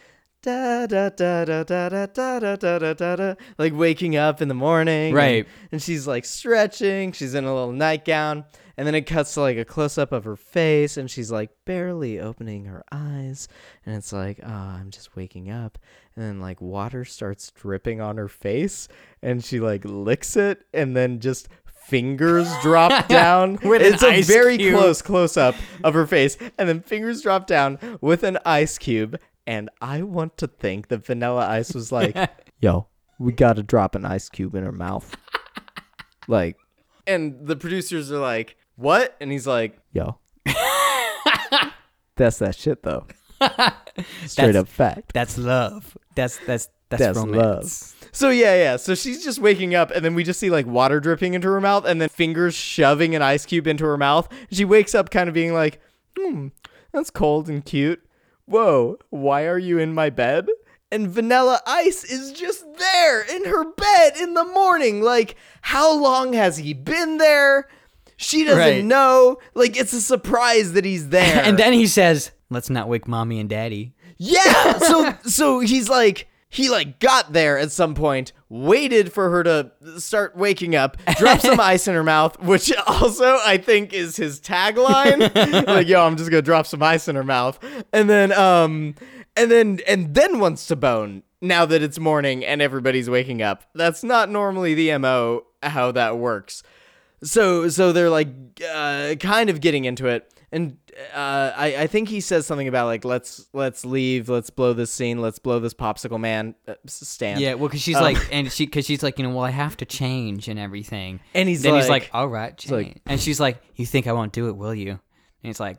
Da, 0.42 0.86
da, 0.86 1.08
da, 1.08 1.44
da, 1.44 1.64
da, 1.64 1.88
da, 1.88 2.06
da, 2.06 2.38
da, 2.38 2.56
da, 2.56 2.78
da, 2.78 2.92
da, 2.94 3.16
da, 3.16 3.34
like 3.58 3.72
waking 3.74 4.14
up 4.14 4.40
in 4.40 4.46
the 4.46 4.54
morning, 4.54 5.06
and- 5.06 5.14
Right. 5.14 5.46
And, 5.72 5.82
she's 5.82 6.06
like 6.06 6.24
stretching. 6.24 7.10
She's 7.12 7.34
in 7.34 7.44
a 7.44 7.52
little 7.52 7.72
nightgown, 7.72 8.44
and 8.76 8.86
then 8.86 8.94
it 8.94 9.06
cuts 9.06 9.34
to 9.34 9.40
like 9.40 9.56
a 9.56 9.64
close 9.64 9.98
up 9.98 10.12
of 10.12 10.24
her 10.24 10.36
face, 10.36 10.96
and 10.96 11.10
she's 11.10 11.30
like 11.30 11.50
barely 11.64 12.20
opening 12.20 12.66
her 12.66 12.84
eyes, 12.92 13.48
and 13.84 13.96
it's 13.96 14.12
like, 14.12 14.40
oh, 14.42 14.48
I'm 14.48 14.90
just 14.90 15.16
waking 15.16 15.50
up, 15.50 15.78
and 16.14 16.24
then 16.24 16.40
like 16.40 16.60
water 16.60 17.04
starts 17.04 17.50
dripping 17.50 18.00
on 18.00 18.16
her 18.16 18.28
face, 18.28 18.88
and 19.22 19.44
she 19.44 19.60
like 19.60 19.82
licks 19.84 20.36
it, 20.36 20.64
and 20.72 20.96
then 20.96 21.20
just 21.20 21.48
fingers 21.86 22.48
drop 22.62 23.08
down. 23.08 23.58
With 23.62 23.82
an 23.82 23.94
it's 23.94 24.02
a 24.02 24.22
very 24.22 24.58
cube. 24.58 24.74
close 24.74 25.02
close 25.02 25.36
up 25.36 25.54
of 25.84 25.94
her 25.94 26.06
face, 26.06 26.36
and 26.58 26.68
then 26.68 26.82
fingers 26.82 27.22
drop 27.22 27.46
down 27.46 27.78
with 28.00 28.22
an 28.22 28.38
ice 28.44 28.78
cube. 28.78 29.18
And 29.46 29.70
I 29.80 30.02
want 30.02 30.36
to 30.38 30.48
think 30.48 30.88
that 30.88 31.06
Vanilla 31.06 31.46
Ice 31.48 31.72
was 31.72 31.92
like, 31.92 32.16
"Yo, 32.60 32.88
we 33.18 33.32
got 33.32 33.56
to 33.56 33.62
drop 33.62 33.94
an 33.94 34.04
ice 34.04 34.28
cube 34.28 34.54
in 34.54 34.64
her 34.64 34.72
mouth." 34.72 35.16
like, 36.28 36.56
and 37.06 37.46
the 37.46 37.56
producers 37.56 38.10
are 38.10 38.18
like, 38.18 38.56
"What?" 38.76 39.16
And 39.20 39.32
he's 39.32 39.46
like, 39.46 39.78
"Yo, 39.92 40.18
that's 42.16 42.38
that 42.38 42.54
shit 42.56 42.82
though. 42.82 43.06
Straight 43.40 44.36
That's- 44.36 44.56
up 44.56 44.68
fact." 44.68 45.12
That's 45.12 45.38
love. 45.38 45.96
That's 46.14 46.38
that's 46.46 46.68
that's, 46.88 47.02
That's 47.02 47.18
romance. 47.18 47.96
So 48.12 48.30
yeah, 48.30 48.54
yeah. 48.54 48.76
So 48.76 48.94
she's 48.94 49.24
just 49.24 49.40
waking 49.40 49.74
up, 49.74 49.90
and 49.90 50.04
then 50.04 50.14
we 50.14 50.22
just 50.22 50.38
see 50.38 50.50
like 50.50 50.66
water 50.66 51.00
dripping 51.00 51.34
into 51.34 51.48
her 51.48 51.60
mouth, 51.60 51.84
and 51.84 52.00
then 52.00 52.08
fingers 52.08 52.54
shoving 52.54 53.14
an 53.16 53.22
ice 53.22 53.44
cube 53.44 53.66
into 53.66 53.84
her 53.84 53.96
mouth. 53.96 54.28
She 54.52 54.64
wakes 54.64 54.94
up, 54.94 55.10
kind 55.10 55.28
of 55.28 55.34
being 55.34 55.52
like, 55.52 55.80
"Hmm, 56.16 56.48
that's 56.92 57.10
cold 57.10 57.48
and 57.48 57.64
cute. 57.64 58.02
Whoa, 58.44 58.98
why 59.10 59.46
are 59.46 59.58
you 59.58 59.78
in 59.78 59.94
my 59.94 60.10
bed?" 60.10 60.48
And 60.92 61.08
Vanilla 61.08 61.60
Ice 61.66 62.04
is 62.04 62.30
just 62.32 62.64
there 62.78 63.22
in 63.22 63.44
her 63.46 63.64
bed 63.72 64.12
in 64.20 64.34
the 64.34 64.44
morning. 64.44 65.02
Like, 65.02 65.34
how 65.62 65.92
long 65.92 66.32
has 66.34 66.58
he 66.58 66.72
been 66.72 67.18
there? 67.18 67.68
She 68.16 68.44
doesn't 68.44 68.58
Right. 68.58 68.84
know. 68.84 69.38
Like, 69.54 69.76
it's 69.76 69.92
a 69.92 70.00
surprise 70.00 70.72
that 70.72 70.84
he's 70.84 71.08
there. 71.10 71.42
And 71.44 71.58
then 71.58 71.72
he 71.72 71.86
says, 71.86 72.30
"Let's 72.50 72.70
not 72.70 72.88
wake 72.88 73.06
mommy 73.08 73.40
and 73.40 73.48
daddy." 73.48 73.94
Yeah. 74.18 74.78
So 74.78 75.14
so 75.24 75.60
he's 75.60 75.88
like 75.88 76.28
he 76.48 76.70
like 76.70 77.00
got 77.00 77.32
there 77.32 77.58
at 77.58 77.72
some 77.72 77.94
point, 77.94 78.32
waited 78.48 79.12
for 79.12 79.28
her 79.30 79.42
to 79.42 79.72
start 79.98 80.36
waking 80.36 80.74
up, 80.76 80.96
drop 81.18 81.40
some 81.40 81.58
ice 81.74 81.86
in 81.88 81.94
her 81.94 82.04
mouth, 82.04 82.40
which 82.40 82.72
also 82.86 83.38
I 83.44 83.58
think 83.58 83.92
is 83.92 84.16
his 84.16 84.40
tagline. 84.40 85.66
like, 85.66 85.88
yo, 85.88 86.00
I'm 86.06 86.16
just 86.16 86.30
gonna 86.30 86.40
drop 86.42 86.66
some 86.66 86.82
ice 86.82 87.08
in 87.08 87.16
her 87.16 87.24
mouth. 87.24 87.58
And 87.92 88.08
then 88.08 88.32
um 88.32 88.94
and 89.36 89.50
then 89.50 89.80
and 89.86 90.14
then 90.14 90.38
wants 90.38 90.66
to 90.68 90.76
bone 90.76 91.22
now 91.42 91.66
that 91.66 91.82
it's 91.82 91.98
morning 91.98 92.44
and 92.44 92.62
everybody's 92.62 93.10
waking 93.10 93.42
up. 93.42 93.64
That's 93.74 94.02
not 94.04 94.30
normally 94.30 94.72
the 94.74 94.96
MO 94.98 95.42
how 95.62 95.90
that 95.92 96.16
works. 96.16 96.62
So 97.26 97.68
so 97.68 97.92
they're 97.92 98.10
like 98.10 98.28
uh, 98.66 99.14
kind 99.20 99.50
of 99.50 99.60
getting 99.60 99.84
into 99.84 100.06
it, 100.06 100.32
and 100.52 100.78
uh, 101.14 101.52
I 101.56 101.76
I 101.80 101.86
think 101.86 102.08
he 102.08 102.20
says 102.20 102.46
something 102.46 102.68
about 102.68 102.86
like 102.86 103.04
let's 103.04 103.46
let's 103.52 103.84
leave, 103.84 104.28
let's 104.28 104.48
blow 104.48 104.72
this 104.72 104.90
scene, 104.92 105.20
let's 105.20 105.38
blow 105.38 105.58
this 105.58 105.74
popsicle 105.74 106.18
man 106.20 106.54
uh, 106.66 106.74
stand. 106.86 107.40
Yeah, 107.40 107.54
well, 107.54 107.68
because 107.68 107.82
she's 107.82 107.96
Um, 107.96 108.02
like, 108.04 108.16
and 108.32 108.50
she, 108.50 108.64
because 108.64 108.86
she's 108.86 109.02
like, 109.02 109.18
you 109.18 109.24
know, 109.24 109.30
well, 109.34 109.44
I 109.44 109.50
have 109.50 109.76
to 109.78 109.84
change 109.84 110.48
and 110.48 110.58
everything. 110.58 111.20
And 111.34 111.48
he's 111.48 111.62
then 111.62 111.74
he's 111.74 111.88
like- 111.88 112.04
like, 112.04 112.10
all 112.14 112.28
right, 112.28 112.56
change. 112.56 112.70
like- 112.72 113.02
and 113.06 113.20
she's 113.20 113.40
like, 113.40 113.60
you 113.74 113.84
think 113.84 114.06
I 114.06 114.12
won't 114.12 114.32
do 114.32 114.48
it, 114.48 114.56
will 114.56 114.74
you? 114.74 114.90
And 114.92 115.00
he's 115.42 115.60
like, 115.60 115.78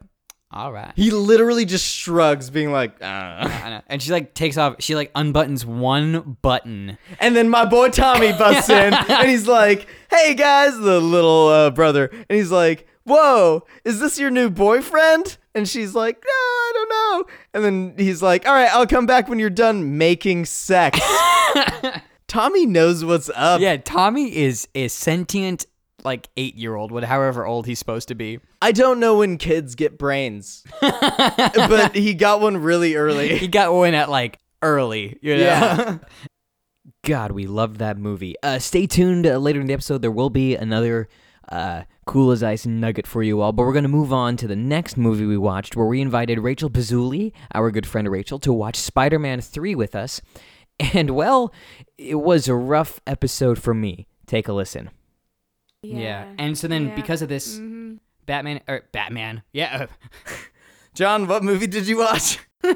all 0.52 0.72
right. 0.72 0.94
He 0.96 1.12
literally 1.12 1.66
just 1.66 1.86
shrugs, 1.86 2.50
being 2.50 2.72
like, 2.72 3.02
uh. 3.02 3.06
I 3.06 3.70
know. 3.70 3.82
And 3.88 4.02
she 4.02 4.12
like 4.12 4.34
takes 4.34 4.58
off. 4.58 4.76
She 4.80 4.96
like 4.96 5.14
unbuttons 5.14 5.66
one 5.66 6.38
button. 6.42 6.98
and 7.20 7.36
then 7.36 7.50
my 7.50 7.66
boy 7.66 7.90
Tommy 7.90 8.32
busts 8.32 8.70
in, 8.70 8.94
and 9.10 9.30
he's 9.30 9.48
like, 9.48 9.88
"Hey 10.10 10.34
guys," 10.36 10.78
the 10.78 11.00
little 11.02 11.48
uh, 11.50 11.70
brother, 11.72 12.08
and 12.08 12.38
he's 12.38 12.52
like, 12.52 12.88
"Whoa, 13.04 13.66
is 13.84 14.00
this 14.00 14.18
your 14.20 14.30
new 14.32 14.50
boyfriend?" 14.50 15.38
And 15.54 15.68
she's 15.68 15.94
like, 15.96 16.16
"No, 16.26 16.32
I 16.32 16.72
don't 16.74 16.90
know." 16.90 17.34
And 17.54 17.66
then 17.66 17.94
he's 17.98 18.22
like, 18.24 18.48
"All 18.48 18.54
right, 18.54 18.72
I'll 18.72 18.88
come 18.88 19.06
back 19.06 19.28
when 19.28 19.40
you're 19.40 19.50
done 19.50 19.98
making 19.98 20.46
sex." 20.46 21.00
Tommy 22.28 22.66
knows 22.66 23.04
what's 23.06 23.30
up. 23.36 23.60
Yeah, 23.62 23.78
Tommy 23.78 24.36
is 24.36 24.68
a 24.76 24.88
sentient 24.90 25.66
like 26.08 26.30
eight 26.38 26.56
year 26.56 26.74
old, 26.76 26.91
what 26.91 27.04
however 27.04 27.46
old 27.46 27.67
he's 27.67 27.80
supposed 27.80 28.08
to 28.08 28.15
be. 28.15 28.39
I 28.62 28.72
don't 28.72 29.00
know 29.00 29.17
when 29.17 29.38
kids 29.38 29.76
get 29.76 29.98
brains, 29.98 30.63
but 30.82 31.96
he 31.96 32.13
got 32.13 32.39
one 32.39 32.58
really 32.58 32.96
early. 32.96 33.38
He 33.38 33.48
got 33.48 33.74
one 33.74 33.93
at 33.93 34.10
like 34.10 34.39
early. 34.62 35.20
You 35.22 35.36
know? 35.38 35.43
Yeah. 35.43 35.98
God, 37.04 37.32
we 37.32 37.46
loved 37.46 37.78
that 37.78 37.98
movie. 37.98 38.36
Uh, 38.41 38.58
stay 38.58 38.88
tuned 38.88 39.28
uh, 39.28 39.38
later 39.38 39.60
in 39.60 39.67
the 39.67 39.74
episode. 39.74 40.02
There 40.02 40.12
will 40.12 40.30
be 40.30 40.56
another 40.56 41.10
uh, 41.50 41.84
cool 42.06 42.32
as 42.32 42.41
ice 42.41 42.65
nugget 42.65 43.06
for 43.06 43.22
you 43.22 43.41
all. 43.41 43.52
But 43.52 43.65
we're 43.65 43.74
going 43.74 43.84
to 43.84 43.89
move 43.89 44.12
on 44.12 44.38
to 44.38 44.48
the 44.48 44.56
next 44.56 44.98
movie 44.98 45.26
we 45.26 45.38
watched, 45.38 45.76
where 45.76 45.86
we 45.86 46.02
invited 46.02 46.39
Rachel 46.39 46.70
Pizzuli, 46.70 47.34
our 47.54 47.70
good 47.70 47.86
friend 47.86 48.10
Rachel, 48.10 48.39
to 48.39 48.54
watch 48.54 48.78
Spider 48.78 49.20
Man 49.20 49.41
3 49.41 49.76
with 49.76 49.96
us. 49.96 50.22
And, 50.93 51.12
well, 51.12 51.54
it 51.98 52.15
was 52.15 52.48
a 52.48 52.56
rough 52.56 53.00
episode 53.08 53.60
for 53.60 53.74
me. 53.74 54.08
Take 54.26 54.48
a 54.48 54.54
listen. 54.54 54.89
Yeah. 55.84 56.26
And 56.38 56.58
so 56.58 56.68
then 56.68 56.88
Yeah. 56.90 56.96
because 56.96 57.22
of 57.22 57.30
this, 57.30 57.58
Mhm. 57.60 58.00
Batman 58.26 58.62
or 58.68 58.84
Batman, 58.92 59.44
yeah. 59.54 59.88
John, 60.96 61.28
what 61.28 61.44
movie 61.44 61.68
did 61.68 61.88
you 61.88 61.98
watch? 62.00 62.40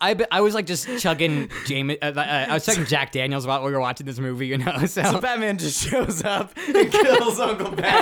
I 0.00 0.14
be- 0.14 0.26
I 0.30 0.40
was 0.42 0.52
like 0.54 0.66
just 0.66 0.86
chugging 0.98 1.48
James. 1.66 1.94
Uh, 2.02 2.06
uh, 2.16 2.46
I 2.50 2.54
was 2.54 2.66
chugging 2.66 2.84
Jack 2.84 3.12
Daniels 3.12 3.46
while 3.46 3.64
we 3.64 3.72
were 3.72 3.80
watching 3.80 4.04
this 4.04 4.18
movie, 4.18 4.46
you 4.46 4.58
know. 4.58 4.78
So, 4.86 5.02
So 5.04 5.20
Batman 5.20 5.56
just 5.58 5.88
shows 5.88 6.22
up 6.24 6.52
and 6.74 6.90
kills 6.92 7.38
Uncle 7.40 7.70
Ben. 7.70 7.94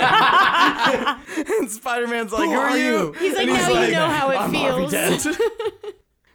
and 1.59 1.69
Spider 1.71 2.07
Man's 2.07 2.33
like, 2.33 2.49
Who, 2.49 2.55
are 2.55 2.77
you? 2.77 3.13
He's 3.13 3.33
like, 3.35 3.47
And 3.47 3.53
now 3.57 3.81
you 3.83 3.91
know 3.93 4.07
how 4.07 4.29
it 4.31 4.37
"I'm 4.37 4.51
feels." 4.51 5.27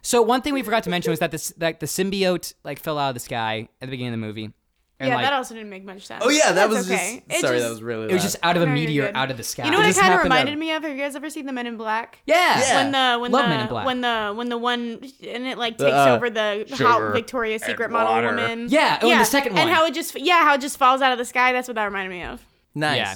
So 0.01 0.21
one 0.21 0.41
thing 0.41 0.53
we 0.53 0.63
forgot 0.63 0.83
to 0.85 0.89
mention 0.89 1.11
was 1.11 1.19
that 1.19 1.31
this 1.31 1.53
like 1.59 1.79
the 1.79 1.85
symbiote 1.85 2.53
like 2.63 2.79
fell 2.79 2.97
out 2.97 3.09
of 3.09 3.13
the 3.15 3.19
sky 3.19 3.67
at 3.81 3.87
the 3.87 3.91
beginning 3.91 4.13
of 4.13 4.19
the 4.21 4.25
movie. 4.25 4.53
And 4.99 5.09
yeah, 5.09 5.15
like, 5.17 5.25
that 5.25 5.33
also 5.33 5.53
didn't 5.53 5.69
make 5.69 5.85
much 5.85 6.07
sense. 6.07 6.23
Oh 6.25 6.29
yeah, 6.29 6.53
that 6.53 6.55
That's 6.55 6.69
was 6.73 6.91
okay. 6.91 7.23
just 7.29 7.37
It 7.37 7.41
sorry, 7.41 7.57
just- 7.57 7.65
that 7.65 7.69
was 7.69 7.83
really 7.83 8.09
it 8.09 8.13
was 8.13 8.23
just 8.23 8.37
out 8.41 8.55
of 8.57 8.63
a 8.63 8.65
No, 8.65 8.71
meteor 8.73 9.11
out 9.13 9.29
of 9.29 9.37
the 9.37 9.43
sky. 9.43 9.65
You 9.65 9.71
know 9.71 9.77
what 9.77 9.85
it 9.85 9.89
just 9.89 9.99
kind 9.99 10.11
of 10.11 10.17
happened 10.19 10.31
to- 10.31 10.35
reminded 10.37 10.57
me 10.59 10.71
of? 10.71 10.81
Have 10.83 10.91
you 10.91 10.97
guys 11.03 11.15
ever 11.15 11.29
seen 11.29 11.45
The 11.45 11.53
Men 11.53 11.67
in 11.67 11.77
Black? 11.77 12.19
yeah. 12.25 12.59
Yeah. 12.59 12.81
When 12.83 12.91
the 12.91 13.19
when 13.21 13.31
Love 13.31 13.43
the 13.43 13.49
Men 13.49 13.59
in 13.59 13.67
Black. 13.67 13.85
when 13.85 14.01
the 14.01 14.33
when 14.35 14.49
the 14.49 14.57
one 14.57 14.81
and 15.27 15.45
it 15.47 15.57
like 15.59 15.77
takes 15.77 15.91
uh, 15.91 16.15
over 16.15 16.29
the 16.31 16.65
sugar 16.67 16.83
hot 16.87 17.13
Victoria's 17.13 17.63
Secret 17.63 17.91
model 17.91 18.11
water. 18.11 18.27
woman. 18.29 18.67
Yeah, 18.69 18.97
oh, 19.03 19.11
and 19.11 19.21
the 19.21 19.25
second 19.25 19.53
one. 19.53 19.61
And 19.61 19.69
how 19.69 19.85
it 19.85 19.93
just 19.93 20.19
yeah, 20.19 20.41
how 20.43 20.55
it 20.55 20.61
just 20.61 20.77
falls 20.77 21.01
out 21.03 21.11
of 21.11 21.19
the 21.19 21.25
sky. 21.25 21.53
That's 21.53 21.67
what 21.67 21.75
that 21.75 21.85
reminded 21.85 22.09
me 22.09 22.23
of. 22.23 22.43
nice. 22.73 22.97
Yeah. 22.97 23.15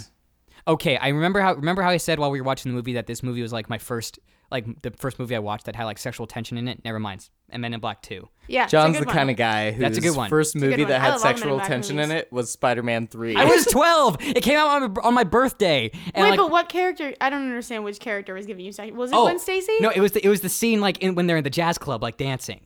Okay, 0.67 0.95
I 0.97 1.07
remember 1.07 1.39
how 1.41 1.55
remember 1.55 1.81
how 1.81 1.89
I 1.89 1.97
said 1.97 2.19
while 2.19 2.29
we 2.29 2.39
were 2.39 2.45
watching 2.45 2.71
the 2.71 2.75
movie 2.75 2.93
that 2.93 3.07
this 3.07 3.23
movie 3.23 3.41
was 3.41 3.51
like 3.51 3.67
my 3.69 3.79
first 3.79 4.19
like 4.51 4.65
the 4.83 4.91
first 4.91 5.17
movie 5.17 5.35
I 5.35 5.39
watched 5.39 5.65
that 5.65 5.75
had 5.75 5.85
like 5.85 5.97
sexual 5.97 6.27
tension 6.27 6.57
in 6.59 6.67
it. 6.67 6.85
Never 6.85 6.99
mind. 6.99 7.27
And 7.51 7.61
Men 7.61 7.73
in 7.73 7.79
Black 7.79 8.01
2. 8.01 8.27
Yeah, 8.47 8.63
it's 8.63 8.73
a 8.73 8.77
John's 8.77 8.97
good 8.97 9.03
the 9.03 9.07
one. 9.07 9.15
kind 9.15 9.29
of 9.29 9.37
guy 9.37 9.71
whose 9.71 9.81
That's 9.81 9.97
a 9.97 10.01
good 10.01 10.15
one. 10.15 10.29
first 10.29 10.55
a 10.55 10.59
good 10.59 10.71
movie 10.71 10.81
one. 10.83 10.89
that 10.89 11.01
I 11.01 11.03
had 11.03 11.11
love 11.11 11.23
Men 11.23 11.31
in 11.31 11.37
sexual 11.37 11.55
Black 11.57 11.67
tension 11.67 11.99
in 11.99 12.09
movies. 12.09 12.23
it 12.23 12.33
was 12.33 12.51
Spider-Man 12.51 13.07
3. 13.07 13.35
I 13.35 13.45
was 13.45 13.65
12. 13.71 14.17
It 14.21 14.41
came 14.41 14.57
out 14.57 14.81
on 14.81 14.93
my, 14.93 15.01
on 15.03 15.13
my 15.13 15.23
birthday. 15.23 15.91
And 16.13 16.23
Wait, 16.23 16.31
like, 16.31 16.37
but 16.37 16.51
what 16.51 16.69
character? 16.69 17.13
I 17.21 17.29
don't 17.29 17.43
understand 17.43 17.83
which 17.83 17.99
character 17.99 18.33
was 18.33 18.45
giving 18.45 18.65
you 18.65 18.71
sex. 18.71 18.91
Was 18.93 19.11
it 19.11 19.15
oh, 19.15 19.23
Gwen 19.23 19.39
Stacy? 19.39 19.77
No, 19.79 19.89
it 19.89 19.99
was 19.99 20.11
the, 20.13 20.25
it 20.25 20.29
was 20.29 20.41
the 20.41 20.49
scene 20.49 20.81
like 20.81 20.97
in, 20.99 21.15
when 21.15 21.27
they're 21.27 21.37
in 21.37 21.43
the 21.43 21.49
jazz 21.49 21.77
club 21.77 22.01
like 22.01 22.17
dancing. 22.17 22.61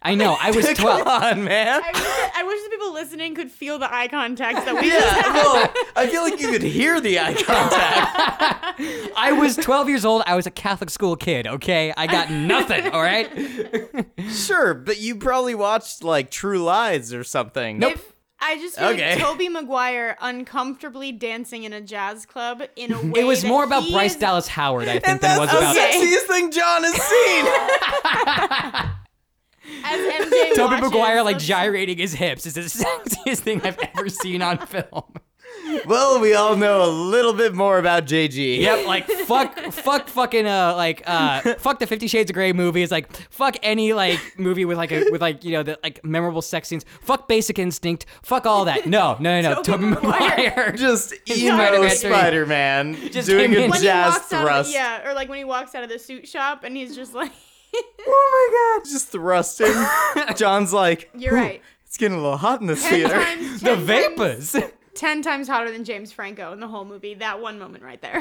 I 0.00 0.14
know. 0.14 0.36
I 0.40 0.52
was 0.52 0.64
12. 0.74 0.76
Come 1.04 1.08
on, 1.08 1.44
man. 1.44 1.82
I 1.82 1.88
wish, 1.92 2.02
that, 2.02 2.32
I 2.36 2.42
wish 2.44 2.62
the 2.62 2.70
people 2.70 2.92
listening 2.92 3.34
could 3.34 3.50
feel 3.50 3.78
the 3.80 3.92
eye 3.92 4.06
contact 4.08 4.64
that 4.64 4.74
we 4.80 4.86
Yeah, 4.88 5.00
just 5.00 5.16
had. 5.16 5.32
well, 5.34 5.72
I 5.96 6.06
feel 6.06 6.22
like 6.22 6.40
you 6.40 6.48
could 6.52 6.62
hear 6.62 7.00
the 7.00 7.18
eye 7.18 7.34
contact. 7.42 8.80
I 9.16 9.32
was 9.32 9.56
12 9.56 9.88
years 9.88 10.04
old. 10.04 10.22
I 10.26 10.36
was 10.36 10.46
a 10.46 10.52
Catholic 10.52 10.90
school 10.90 11.16
kid, 11.16 11.46
okay? 11.48 11.92
I 11.96 12.06
got 12.06 12.30
nothing, 12.30 12.88
all 12.90 13.02
right? 13.02 13.28
sure, 14.30 14.72
but 14.74 15.00
you 15.00 15.16
probably 15.16 15.56
watched 15.56 16.04
like 16.04 16.30
True 16.30 16.62
Lies 16.62 17.12
or 17.12 17.24
something. 17.24 17.82
If 17.82 18.12
I 18.40 18.54
just 18.58 18.78
feel 18.78 18.90
Okay. 18.90 19.16
like 19.16 19.18
Tobey 19.24 19.48
Maguire 19.48 20.16
uncomfortably 20.20 21.10
dancing 21.10 21.64
in 21.64 21.72
a 21.72 21.80
jazz 21.80 22.24
club 22.24 22.62
in 22.76 22.92
a 22.92 23.00
way 23.02 23.20
It 23.22 23.24
was 23.24 23.42
that 23.42 23.48
more 23.48 23.64
about 23.64 23.90
Bryce 23.90 24.12
is- 24.14 24.20
Dallas 24.20 24.46
Howard, 24.46 24.86
I 24.88 25.00
think, 25.00 25.08
And 25.08 25.20
than 25.20 25.32
it 25.32 25.38
that's 25.38 25.40
was 25.40 25.50
the 25.50 25.58
about 25.58 25.76
Okay. 25.76 25.98
sexiest 26.06 26.26
thing 26.28 26.50
John 26.52 26.84
has 26.84 26.94
seen. 28.84 28.90
As 29.84 30.00
MJ 30.00 30.54
Tobey 30.54 30.74
watches 30.74 30.90
Maguire 30.90 31.22
like 31.22 31.38
gyrating 31.38 31.98
his 31.98 32.14
hips. 32.14 32.46
Is 32.46 32.54
the 32.54 32.60
sexiest 32.62 33.38
thing 33.40 33.60
I've 33.62 33.78
ever 33.78 34.08
seen 34.08 34.42
on 34.42 34.58
film. 34.66 35.04
well, 35.86 36.20
we 36.20 36.34
all 36.34 36.56
know 36.56 36.84
a 36.84 36.90
little 36.90 37.32
bit 37.32 37.54
more 37.54 37.78
about 37.78 38.04
JG. 38.04 38.60
Yep, 38.60 38.86
like 38.86 39.06
fuck, 39.26 39.58
fuck, 39.72 40.08
fucking, 40.08 40.46
uh, 40.46 40.74
like, 40.76 41.02
uh, 41.06 41.54
fuck 41.54 41.78
the 41.78 41.86
Fifty 41.86 42.06
Shades 42.06 42.30
of 42.30 42.34
Grey 42.34 42.52
movies. 42.52 42.90
Like, 42.90 43.14
fuck 43.30 43.56
any 43.62 43.92
like 43.92 44.20
movie 44.38 44.64
with 44.64 44.76
like 44.76 44.92
a 44.92 45.10
with 45.10 45.20
like 45.20 45.44
you 45.44 45.52
know 45.52 45.62
the 45.62 45.78
like 45.82 46.04
memorable 46.04 46.42
sex 46.42 46.68
scenes. 46.68 46.84
Fuck 47.02 47.28
Basic 47.28 47.58
Instinct. 47.58 48.06
Fuck 48.22 48.46
all 48.46 48.64
that. 48.66 48.86
No, 48.86 49.16
no, 49.20 49.40
no, 49.40 49.54
no. 49.54 49.62
Tobey 49.62 49.86
Maguire. 49.86 50.72
Just 50.76 51.14
emo 51.28 51.56
Spider-Man. 51.88 51.90
Spider-Man 51.96 52.94
Just 53.10 53.28
doing 53.28 53.54
a 53.54 53.58
in. 53.58 53.70
when 53.70 53.82
jazz 53.82 54.14
he 54.14 54.18
walks 54.20 54.32
out 54.32 54.42
thrust. 54.42 54.68
Of, 54.70 54.74
yeah, 54.74 55.08
or 55.08 55.14
like 55.14 55.28
when 55.28 55.38
he 55.38 55.44
walks 55.44 55.74
out 55.74 55.82
of 55.82 55.88
the 55.88 55.98
suit 55.98 56.28
shop 56.28 56.62
and 56.64 56.76
he's 56.76 56.94
just 56.94 57.14
like, 57.14 57.32
Oh 58.10 58.78
my 58.80 58.80
god. 58.82 58.90
Just 58.90 59.08
thrusting. 59.08 59.74
John's 60.36 60.72
like, 60.72 61.10
"You're 61.14 61.34
right." 61.34 61.60
it's 61.84 61.96
getting 61.98 62.16
a 62.18 62.20
little 62.22 62.38
hot 62.38 62.60
in 62.60 62.66
this 62.66 62.82
Ten 62.82 62.90
theater. 62.92 63.14
times, 63.14 63.60
The 63.62 63.74
10 63.74 63.84
vapors. 63.84 64.52
Times, 64.52 64.72
ten 64.94 65.22
times 65.22 65.48
hotter 65.48 65.70
than 65.70 65.84
James 65.84 66.10
Franco 66.12 66.52
in 66.52 66.60
the 66.60 66.68
whole 66.68 66.84
movie. 66.84 67.14
That 67.14 67.40
one 67.40 67.58
moment 67.58 67.84
right 67.84 68.00
there. 68.00 68.20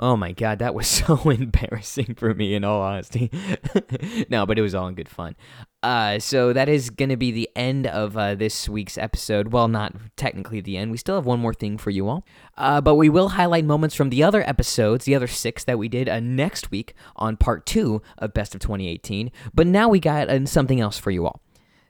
Oh 0.00 0.16
my 0.16 0.32
god, 0.32 0.60
that 0.60 0.74
was 0.74 0.86
so 0.86 1.16
embarrassing 1.30 2.14
for 2.14 2.34
me 2.34 2.54
in 2.54 2.64
all 2.64 2.82
honesty. 2.82 3.30
no, 4.28 4.46
but 4.46 4.58
it 4.58 4.62
was 4.62 4.74
all 4.74 4.86
in 4.86 4.94
good 4.94 5.08
fun. 5.08 5.34
Uh, 5.82 6.18
so 6.18 6.52
that 6.52 6.68
is 6.68 6.90
going 6.90 7.08
to 7.08 7.16
be 7.16 7.30
the 7.30 7.48
end 7.54 7.86
of 7.86 8.16
uh, 8.16 8.34
this 8.34 8.68
week's 8.68 8.98
episode. 8.98 9.52
Well, 9.52 9.68
not 9.68 9.94
technically 10.16 10.60
the 10.60 10.76
end. 10.76 10.90
We 10.90 10.96
still 10.96 11.14
have 11.14 11.26
one 11.26 11.38
more 11.38 11.54
thing 11.54 11.78
for 11.78 11.90
you 11.90 12.08
all. 12.08 12.24
Uh, 12.56 12.80
but 12.80 12.96
we 12.96 13.08
will 13.08 13.30
highlight 13.30 13.64
moments 13.64 13.94
from 13.94 14.10
the 14.10 14.22
other 14.22 14.42
episodes, 14.48 15.04
the 15.04 15.14
other 15.14 15.28
six 15.28 15.62
that 15.64 15.78
we 15.78 15.88
did 15.88 16.08
uh, 16.08 16.20
next 16.20 16.70
week 16.70 16.94
on 17.16 17.36
part 17.36 17.64
two 17.64 18.02
of 18.18 18.34
Best 18.34 18.54
of 18.54 18.60
2018. 18.60 19.30
But 19.54 19.66
now 19.66 19.88
we 19.88 20.00
got 20.00 20.28
uh, 20.28 20.46
something 20.46 20.80
else 20.80 20.98
for 20.98 21.10
you 21.12 21.26
all. 21.26 21.40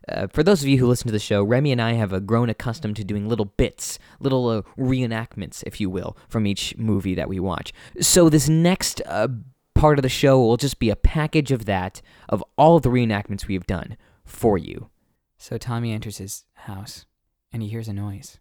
Uh, 0.08 0.26
for 0.28 0.42
those 0.42 0.62
of 0.62 0.68
you 0.68 0.78
who 0.78 0.86
listen 0.86 1.06
to 1.06 1.12
the 1.12 1.18
show, 1.18 1.42
Remy 1.42 1.72
and 1.72 1.82
I 1.82 1.92
have 1.92 2.12
uh, 2.12 2.18
grown 2.20 2.48
accustomed 2.48 2.96
to 2.96 3.04
doing 3.04 3.28
little 3.28 3.44
bits, 3.44 3.98
little 4.20 4.48
uh, 4.48 4.62
reenactments, 4.78 5.62
if 5.66 5.80
you 5.80 5.90
will, 5.90 6.16
from 6.28 6.46
each 6.46 6.76
movie 6.76 7.14
that 7.14 7.28
we 7.28 7.38
watch. 7.40 7.72
So 8.00 8.28
this 8.28 8.48
next 8.48 9.02
uh, 9.06 9.28
part 9.74 9.98
of 9.98 10.02
the 10.02 10.08
show 10.08 10.40
will 10.40 10.56
just 10.56 10.78
be 10.78 10.90
a 10.90 10.96
package 10.96 11.52
of 11.52 11.66
that, 11.66 12.00
of 12.28 12.42
all 12.56 12.76
of 12.76 12.82
the 12.82 12.90
reenactments 12.90 13.46
we 13.46 13.54
have 13.54 13.66
done 13.66 13.96
for 14.24 14.58
you. 14.58 14.90
So 15.36 15.58
Tommy 15.58 15.92
enters 15.92 16.18
his 16.18 16.44
house 16.54 17.06
and 17.52 17.62
he 17.62 17.68
hears 17.68 17.88
a 17.88 17.92
noise. 17.92 18.38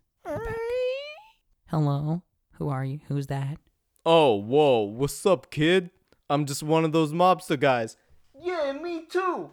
Hello? 1.69 2.23
Who 2.53 2.69
are 2.69 2.85
you? 2.85 3.01
Who's 3.07 3.27
that? 3.27 3.57
Oh, 4.05 4.35
whoa, 4.35 4.81
what's 4.83 5.25
up, 5.25 5.51
kid? 5.51 5.91
I'm 6.29 6.45
just 6.45 6.63
one 6.63 6.85
of 6.85 6.91
those 6.93 7.11
mobster 7.11 7.59
guys. 7.59 7.97
Yeah, 8.39 8.71
me 8.71 9.05
too. 9.05 9.51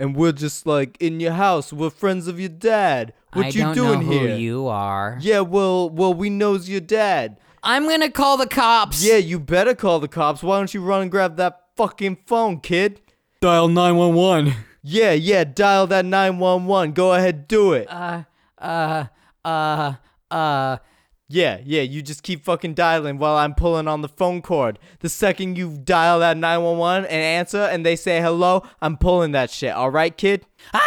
And 0.00 0.16
we're 0.16 0.32
just 0.32 0.64
like 0.66 0.96
in 0.98 1.20
your 1.20 1.32
house. 1.32 1.72
We're 1.72 1.90
friends 1.90 2.26
of 2.26 2.40
your 2.40 2.48
dad. 2.48 3.12
What 3.34 3.46
I 3.46 3.48
you 3.50 3.60
don't 3.62 3.74
doing 3.74 4.00
know 4.00 4.10
here? 4.12 4.28
who 4.30 4.34
you 4.36 4.66
are. 4.66 5.18
Yeah, 5.20 5.40
well, 5.40 5.90
well, 5.90 6.14
we 6.14 6.30
knows 6.30 6.68
your 6.70 6.80
dad. 6.80 7.38
I'm 7.62 7.86
gonna 7.86 8.10
call 8.10 8.38
the 8.38 8.46
cops. 8.46 9.04
Yeah, 9.04 9.16
you 9.18 9.38
better 9.38 9.74
call 9.74 10.00
the 10.00 10.08
cops. 10.08 10.42
Why 10.42 10.56
don't 10.56 10.72
you 10.72 10.80
run 10.80 11.02
and 11.02 11.10
grab 11.10 11.36
that 11.36 11.60
fucking 11.76 12.18
phone, 12.26 12.60
kid? 12.60 13.02
Dial 13.42 13.68
911. 13.68 14.54
Yeah, 14.82 15.12
yeah, 15.12 15.44
dial 15.44 15.86
that 15.88 16.06
911. 16.06 16.92
Go 16.94 17.12
ahead, 17.12 17.46
do 17.46 17.74
it. 17.74 17.86
Uh, 17.90 18.22
uh, 18.58 19.04
uh, 19.44 19.94
uh. 20.30 20.78
Yeah, 21.32 21.60
yeah, 21.64 21.82
you 21.82 22.02
just 22.02 22.24
keep 22.24 22.44
fucking 22.44 22.74
dialing 22.74 23.18
while 23.18 23.36
I'm 23.36 23.54
pulling 23.54 23.86
on 23.86 24.00
the 24.02 24.08
phone 24.08 24.42
cord. 24.42 24.80
The 24.98 25.08
second 25.08 25.56
you 25.56 25.78
dial 25.78 26.18
that 26.18 26.36
911 26.36 27.04
and 27.04 27.12
answer 27.22 27.62
and 27.62 27.86
they 27.86 27.94
say 27.94 28.20
hello, 28.20 28.64
I'm 28.82 28.96
pulling 28.96 29.30
that 29.30 29.48
shit, 29.48 29.72
alright, 29.72 30.16
kid? 30.16 30.44
Ah! 30.74 30.80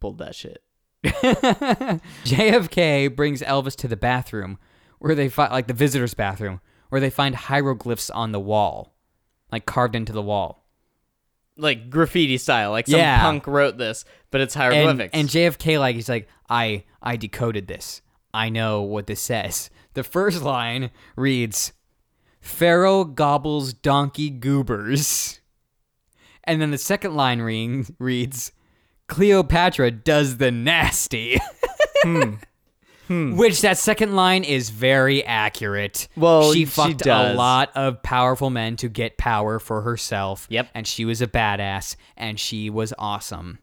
Pulled 0.00 0.16
that 0.18 0.34
shit. 0.34 0.62
JFK 2.24 3.14
brings 3.14 3.42
Elvis 3.42 3.76
to 3.76 3.88
the 3.88 3.96
bathroom 3.96 4.58
where 5.00 5.14
they 5.14 5.28
find, 5.28 5.52
like 5.52 5.66
the 5.66 5.74
visitor's 5.74 6.14
bathroom, 6.14 6.62
where 6.88 7.02
they 7.02 7.10
find 7.10 7.34
hieroglyphs 7.34 8.08
on 8.08 8.32
the 8.32 8.40
wall, 8.40 8.94
like 9.52 9.66
carved 9.66 9.94
into 9.94 10.14
the 10.14 10.22
wall. 10.22 10.64
Like 11.58 11.90
graffiti 11.90 12.38
style, 12.38 12.70
like 12.70 12.86
some 12.86 13.00
Yeah. 13.00 13.20
punk 13.20 13.46
wrote 13.46 13.76
this, 13.76 14.06
but 14.30 14.40
it's 14.40 14.56
And, 14.56 14.62
hieroglyphics. 14.74 15.10
and 15.12 15.28
JFK, 15.28 15.78
like, 15.78 15.94
he's 15.94 16.08
like, 16.08 16.26
I, 16.48 16.84
I 17.02 17.16
decoded 17.16 17.68
this. 17.68 18.00
I 18.34 18.48
know 18.50 18.82
what 18.82 19.06
this 19.06 19.20
says. 19.20 19.70
The 19.94 20.04
first 20.04 20.42
line 20.42 20.90
reads, 21.16 21.72
Pharaoh 22.40 23.04
gobbles 23.04 23.72
donkey 23.72 24.28
goobers. 24.28 25.40
And 26.42 26.60
then 26.60 26.72
the 26.72 26.78
second 26.78 27.14
line 27.14 27.40
ring, 27.40 27.94
reads, 27.98 28.52
Cleopatra 29.06 29.90
does 29.92 30.36
the 30.36 30.50
nasty. 30.50 31.38
Hmm. 32.02 32.34
Hmm. 33.08 33.36
Which 33.36 33.60
that 33.60 33.76
second 33.76 34.16
line 34.16 34.44
is 34.44 34.70
very 34.70 35.22
accurate. 35.24 36.08
Well, 36.16 36.54
she 36.54 36.60
she 36.60 36.64
fucked 36.64 37.04
a 37.06 37.34
lot 37.34 37.70
of 37.74 38.02
powerful 38.02 38.48
men 38.48 38.76
to 38.76 38.88
get 38.88 39.18
power 39.18 39.58
for 39.58 39.82
herself. 39.82 40.46
Yep. 40.48 40.70
And 40.74 40.86
she 40.86 41.04
was 41.04 41.20
a 41.20 41.26
badass 41.26 41.96
and 42.16 42.40
she 42.40 42.70
was 42.70 42.94
awesome. 42.98 43.58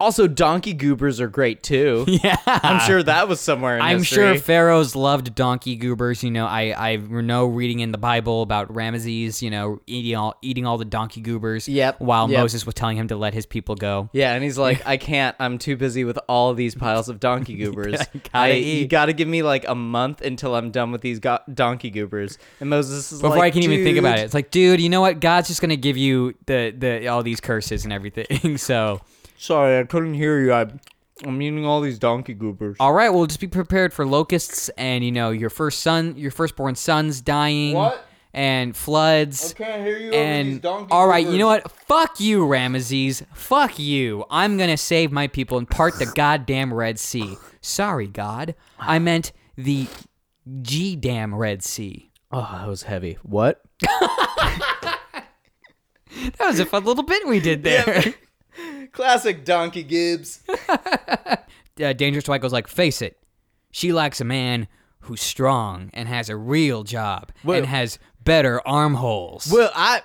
Also, 0.00 0.26
donkey 0.26 0.72
goobers 0.72 1.20
are 1.20 1.28
great 1.28 1.62
too. 1.62 2.06
Yeah. 2.22 2.36
I'm 2.46 2.80
sure 2.80 3.02
that 3.02 3.28
was 3.28 3.40
somewhere 3.40 3.76
in 3.76 3.82
I'm 3.82 3.98
history. 3.98 4.16
sure 4.16 4.38
pharaohs 4.38 4.94
loved 4.94 5.34
donkey 5.34 5.76
goobers. 5.76 6.22
You 6.22 6.30
know, 6.30 6.44
I 6.46 6.74
I 6.92 6.96
know 6.96 7.46
reading 7.46 7.80
in 7.80 7.92
the 7.92 7.98
Bible 7.98 8.42
about 8.42 8.68
Ramesses. 8.68 9.40
You 9.40 9.50
know, 9.50 9.80
eating 9.86 10.16
all 10.16 10.34
eating 10.42 10.66
all 10.66 10.76
the 10.76 10.84
donkey 10.84 11.20
goobers. 11.20 11.68
Yep, 11.68 12.00
While 12.00 12.30
yep. 12.30 12.40
Moses 12.40 12.66
was 12.66 12.74
telling 12.74 12.96
him 12.96 13.08
to 13.08 13.16
let 13.16 13.32
his 13.32 13.46
people 13.46 13.74
go. 13.74 14.10
Yeah, 14.12 14.34
and 14.34 14.42
he's 14.44 14.58
like, 14.58 14.86
I 14.86 14.96
can't. 14.96 15.34
I'm 15.38 15.56
too 15.58 15.76
busy 15.76 16.04
with 16.04 16.18
all 16.28 16.52
these 16.52 16.74
piles 16.74 17.08
of 17.08 17.20
donkey 17.20 17.56
goobers. 17.62 17.98
Gotta 18.32 18.38
I, 18.38 18.48
you 18.48 18.86
gotta 18.88 19.12
give 19.12 19.28
me 19.28 19.42
like 19.42 19.66
a 19.68 19.74
month 19.74 20.20
until 20.20 20.54
I'm 20.54 20.70
done 20.70 20.92
with 20.92 21.00
these 21.00 21.18
go- 21.20 21.38
donkey 21.52 21.90
goobers. 21.90 22.38
And 22.60 22.68
Moses 22.70 23.12
is 23.12 23.20
Before 23.22 23.36
like, 23.38 23.46
I 23.46 23.50
can 23.50 23.62
even 23.62 23.84
think 23.84 23.98
about 23.98 24.18
it, 24.18 24.22
it's 24.22 24.34
like, 24.34 24.50
dude, 24.50 24.80
you 24.80 24.88
know 24.88 25.00
what? 25.00 25.20
God's 25.20 25.48
just 25.48 25.60
gonna 25.60 25.76
give 25.76 25.96
you 25.96 26.34
the 26.46 26.74
the 26.76 27.08
all 27.08 27.22
these 27.22 27.40
curses 27.40 27.84
and 27.84 27.92
everything. 27.92 28.58
so, 28.58 29.00
Sorry, 29.40 29.78
I 29.78 29.84
couldn't 29.84 30.12
hear 30.12 30.38
you. 30.38 30.52
I, 30.52 30.66
I'm 31.24 31.40
eating 31.40 31.64
all 31.64 31.80
these 31.80 31.98
donkey 31.98 32.34
goobers. 32.34 32.76
all 32.78 32.92
right, 32.92 33.08
well, 33.08 33.24
just 33.24 33.40
be 33.40 33.46
prepared 33.46 33.94
for 33.94 34.04
locusts 34.04 34.68
and 34.76 35.02
you 35.02 35.10
know 35.10 35.30
your 35.30 35.48
first 35.48 35.80
son, 35.80 36.14
your 36.18 36.30
firstborn 36.30 36.74
son's 36.74 37.22
dying. 37.22 37.74
What? 37.74 38.04
And 38.34 38.76
floods. 38.76 39.52
I 39.52 39.64
can't 39.64 39.82
hear 39.82 39.98
you 39.98 40.12
and 40.12 40.64
all 40.64 41.08
right, 41.08 41.26
you 41.26 41.38
know 41.38 41.46
what? 41.46 41.72
Fuck 41.72 42.20
you, 42.20 42.42
Ramesses. 42.42 43.24
Fuck 43.34 43.78
you. 43.78 44.26
I'm 44.30 44.58
gonna 44.58 44.76
save 44.76 45.10
my 45.10 45.26
people 45.26 45.56
and 45.56 45.68
part 45.68 45.98
the 45.98 46.06
goddamn 46.14 46.72
Red 46.72 46.98
Sea. 46.98 47.38
Sorry, 47.62 48.06
God. 48.08 48.54
I 48.78 48.98
meant 48.98 49.32
the 49.56 49.88
G 50.62 50.96
damn 50.96 51.34
Red 51.34 51.64
Sea. 51.64 52.10
Oh, 52.30 52.46
that 52.52 52.68
was 52.68 52.82
heavy. 52.82 53.16
What? 53.22 53.62
That 56.38 56.46
was 56.46 56.58
a 56.60 56.66
fun 56.66 56.84
little 56.84 57.04
bit 57.04 57.26
we 57.26 57.40
did 57.40 57.62
there. 57.64 58.02
Classic 58.92 59.44
Donkey 59.44 59.82
Gibbs. 59.82 60.40
uh, 60.68 61.36
Dangerous 61.76 62.24
Dwight 62.24 62.40
goes 62.40 62.52
like, 62.52 62.68
"Face 62.68 63.02
it, 63.02 63.18
she 63.70 63.92
likes 63.92 64.20
a 64.20 64.24
man 64.24 64.68
who's 65.00 65.22
strong 65.22 65.90
and 65.94 66.08
has 66.08 66.28
a 66.28 66.36
real 66.36 66.82
job 66.84 67.32
Well- 67.44 67.58
and 67.58 67.66
has 67.66 67.98
better 68.24 68.66
armholes." 68.66 69.50
Well, 69.52 69.70
I 69.74 70.02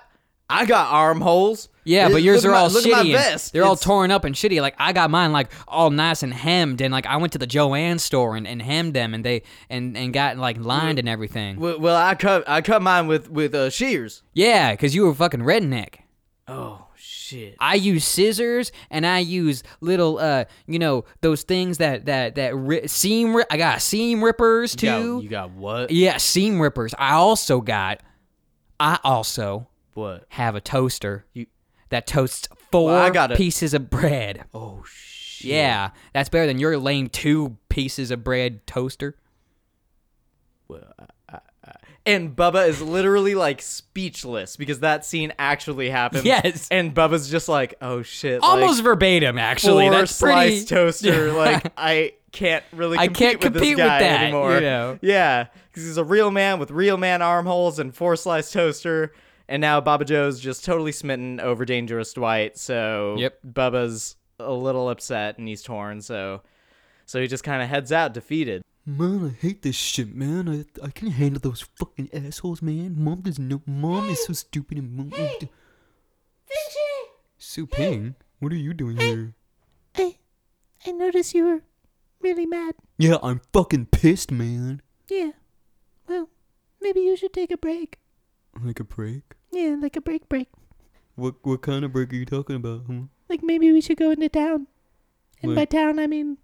I 0.48 0.64
got 0.64 0.92
armholes. 0.92 1.68
yeah, 1.84 2.08
but 2.08 2.22
yours 2.22 2.44
are 2.44 2.52
my- 2.52 2.58
all 2.58 2.68
shitty. 2.70 2.92
at 2.92 3.04
my 3.04 3.12
vest. 3.12 3.52
They're 3.52 3.64
all 3.64 3.74
torn 3.76 4.12
up 4.12 4.24
and 4.24 4.32
shitty. 4.34 4.60
Like 4.60 4.76
I 4.78 4.92
got 4.92 5.10
mine 5.10 5.32
like 5.32 5.50
all 5.66 5.90
nice 5.90 6.22
and 6.22 6.32
hemmed, 6.32 6.80
and 6.80 6.92
like 6.92 7.04
I 7.06 7.16
went 7.16 7.32
to 7.32 7.38
the 7.38 7.48
Jo-Ann 7.48 7.98
store 7.98 8.36
and, 8.36 8.46
and 8.46 8.62
hemmed 8.62 8.94
them, 8.94 9.12
and 9.12 9.24
they 9.24 9.42
and 9.68 9.96
and 9.96 10.12
got 10.12 10.38
like 10.38 10.56
lined 10.58 10.98
and 11.00 11.08
everything. 11.08 11.58
Well, 11.58 11.80
well, 11.80 11.96
I 11.96 12.14
cut 12.14 12.44
I 12.48 12.60
cut 12.60 12.80
mine 12.80 13.08
with 13.08 13.28
with 13.28 13.54
uh, 13.54 13.70
shears. 13.70 14.22
Yeah, 14.34 14.70
because 14.72 14.94
you 14.94 15.04
were 15.04 15.14
fucking 15.14 15.40
redneck. 15.40 15.96
Oh 16.48 16.86
shit. 16.94 17.56
I 17.58 17.74
use 17.74 18.04
scissors 18.04 18.70
and 18.90 19.04
I 19.04 19.18
use 19.18 19.64
little, 19.80 20.18
uh, 20.18 20.44
you 20.66 20.78
know, 20.78 21.04
those 21.20 21.42
things 21.42 21.78
that 21.78 22.06
that 22.06 22.36
that 22.36 22.54
ri- 22.56 22.86
seam. 22.86 23.34
Ri- 23.36 23.44
I 23.50 23.56
got 23.56 23.82
seam 23.82 24.22
rippers 24.22 24.76
too. 24.76 24.86
You 24.86 24.92
got, 25.14 25.22
you 25.22 25.28
got 25.28 25.50
what? 25.50 25.90
Yeah, 25.90 26.18
seam 26.18 26.60
rippers. 26.60 26.94
I 26.98 27.14
also 27.14 27.60
got. 27.60 28.00
I 28.78 28.98
also 29.02 29.66
What? 29.94 30.26
have 30.28 30.54
a 30.54 30.60
toaster 30.60 31.24
You- 31.32 31.46
that 31.88 32.06
toasts 32.06 32.46
four 32.70 32.90
Well, 32.92 33.02
I 33.02 33.10
got 33.10 33.32
it. 33.32 33.38
pieces 33.38 33.74
of 33.74 33.90
bread. 33.90 34.44
Oh 34.54 34.84
shit. 34.86 35.50
Yeah, 35.50 35.90
that's 36.12 36.28
better 36.28 36.46
than 36.46 36.58
your 36.58 36.78
lame 36.78 37.08
two 37.08 37.56
pieces 37.68 38.10
of 38.12 38.22
bread 38.22 38.66
toaster. 38.68 39.16
And 42.06 42.36
Bubba 42.36 42.68
is 42.68 42.80
literally 42.80 43.34
like 43.34 43.60
speechless 43.60 44.56
because 44.56 44.80
that 44.80 45.04
scene 45.04 45.32
actually 45.38 45.90
happened. 45.90 46.24
Yes. 46.24 46.68
And 46.70 46.94
Bubba's 46.94 47.28
just 47.28 47.48
like, 47.48 47.74
oh 47.82 48.02
shit. 48.02 48.42
Almost 48.42 48.78
like, 48.78 48.84
verbatim, 48.84 49.38
actually. 49.38 49.88
That's 49.90 50.18
pretty. 50.20 50.64
toaster. 50.64 51.32
Like 51.36 51.72
I 51.76 52.12
can't 52.32 52.64
really. 52.72 52.96
I 52.98 53.08
can't 53.08 53.42
with 53.42 53.52
compete 53.52 53.76
this 53.76 53.84
with 53.84 53.98
that, 54.00 54.20
anymore. 54.22 54.54
you 54.54 54.60
know. 54.60 54.98
Yeah, 55.02 55.46
because 55.68 55.84
he's 55.84 55.96
a 55.96 56.04
real 56.04 56.30
man 56.30 56.58
with 56.58 56.70
real 56.70 56.96
man 56.96 57.22
armholes 57.22 57.78
and 57.78 57.94
four 57.94 58.14
sliced 58.16 58.52
toaster. 58.52 59.12
And 59.48 59.60
now 59.60 59.80
Baba 59.80 60.04
Joe's 60.04 60.40
just 60.40 60.64
totally 60.64 60.92
smitten 60.92 61.40
over 61.40 61.64
Dangerous 61.64 62.12
Dwight. 62.12 62.56
So 62.58 63.16
Yep. 63.18 63.38
Bubba's 63.52 64.16
a 64.38 64.52
little 64.52 64.88
upset 64.90 65.38
and 65.38 65.46
he's 65.48 65.62
torn. 65.62 66.00
So 66.00 66.42
so 67.06 67.20
he 67.20 67.26
just 67.28 67.44
kind 67.44 67.62
of 67.62 67.68
heads 67.68 67.92
out 67.92 68.12
defeated. 68.14 68.62
Man, 68.88 69.26
I 69.26 69.40
hate 69.44 69.62
this 69.62 69.74
shit, 69.74 70.14
man. 70.14 70.48
I 70.48 70.64
I 70.84 70.90
can't 70.90 71.12
handle 71.12 71.40
those 71.40 71.66
fucking 71.74 72.08
assholes, 72.12 72.62
man. 72.62 72.94
Mom 72.96 73.20
doesn't 73.22 73.48
know. 73.48 73.60
Mom 73.66 74.08
is 74.08 74.24
so 74.24 74.32
stupid 74.32 74.78
and 74.78 74.94
mom. 74.96 75.10
Hey, 75.10 75.50
Su 77.36 77.66
Ping, 77.66 78.14
what 78.38 78.52
are 78.52 78.56
you 78.56 78.72
doing 78.72 78.96
here? 78.96 79.34
I, 79.96 80.16
I 80.86 80.92
noticed 80.92 81.34
you 81.34 81.44
were 81.46 81.62
really 82.20 82.46
mad. 82.46 82.76
Yeah, 82.96 83.16
I'm 83.24 83.40
fucking 83.52 83.86
pissed, 83.86 84.30
man. 84.30 84.82
Yeah. 85.08 85.32
Well, 86.08 86.28
maybe 86.80 87.00
you 87.00 87.16
should 87.16 87.32
take 87.32 87.50
a 87.50 87.56
break. 87.56 87.98
Like 88.62 88.78
a 88.78 88.84
break? 88.84 89.34
Yeah, 89.50 89.76
like 89.82 89.96
a 89.96 90.00
break 90.00 90.28
break. 90.28 90.48
What 91.16 91.34
what 91.42 91.60
kind 91.60 91.84
of 91.84 91.92
break 91.92 92.12
are 92.12 92.16
you 92.16 92.24
talking 92.24 92.54
about? 92.54 92.84
Huh? 92.86 93.10
Like 93.28 93.42
maybe 93.42 93.72
we 93.72 93.80
should 93.80 93.98
go 93.98 94.12
into 94.12 94.28
town. 94.28 94.68
And 95.42 95.56
by 95.56 95.64
town 95.64 95.98
I 95.98 96.06
mean 96.06 96.38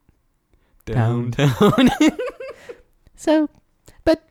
Downtown. 0.85 1.91
so 3.17 3.49
but 4.05 4.29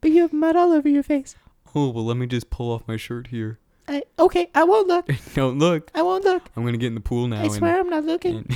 but 0.00 0.10
you 0.10 0.22
have 0.22 0.32
mud 0.32 0.56
all 0.56 0.72
over 0.72 0.88
your 0.88 1.02
face. 1.02 1.36
oh 1.74 1.90
well, 1.90 2.04
let 2.04 2.16
me 2.16 2.26
just 2.26 2.50
pull 2.50 2.72
off 2.72 2.82
my 2.88 2.96
shirt 2.96 3.28
here. 3.28 3.58
I 3.88 4.02
okay, 4.18 4.50
I 4.54 4.64
won't 4.64 4.88
look. 4.88 5.08
Don't 5.34 5.58
look. 5.58 5.90
I 5.94 6.02
won't 6.02 6.24
look. 6.24 6.42
I'm 6.56 6.64
gonna 6.64 6.78
get 6.78 6.86
in 6.88 6.94
the 6.94 7.00
pool 7.00 7.26
now. 7.26 7.42
I 7.42 7.48
swear 7.48 7.78
I'm 7.80 7.90
not 7.90 8.04
looking. 8.04 8.46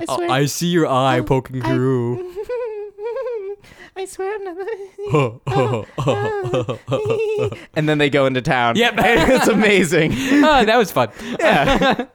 I 0.00 0.04
Oh, 0.08 0.16
swear. 0.16 0.30
I 0.30 0.46
see 0.46 0.66
your 0.68 0.86
eye 0.86 1.18
Oh, 1.20 1.24
poking 1.24 1.62
I- 1.62 1.68
through. 1.74 2.32
I 3.98 4.04
swear 4.04 4.34
I'm 4.34 4.44
not. 4.44 4.56
Oh, 5.12 5.40
oh, 5.46 6.78
oh, 6.88 7.50
and 7.74 7.88
then 7.88 7.96
they 7.98 8.10
go 8.10 8.26
into 8.26 8.42
town. 8.42 8.76
Yep. 8.76 8.98
And 8.98 9.32
it's 9.32 9.48
amazing. 9.48 10.12
oh, 10.12 10.64
that 10.66 10.76
was 10.76 10.92
fun. 10.92 11.08
yeah. 11.40 12.06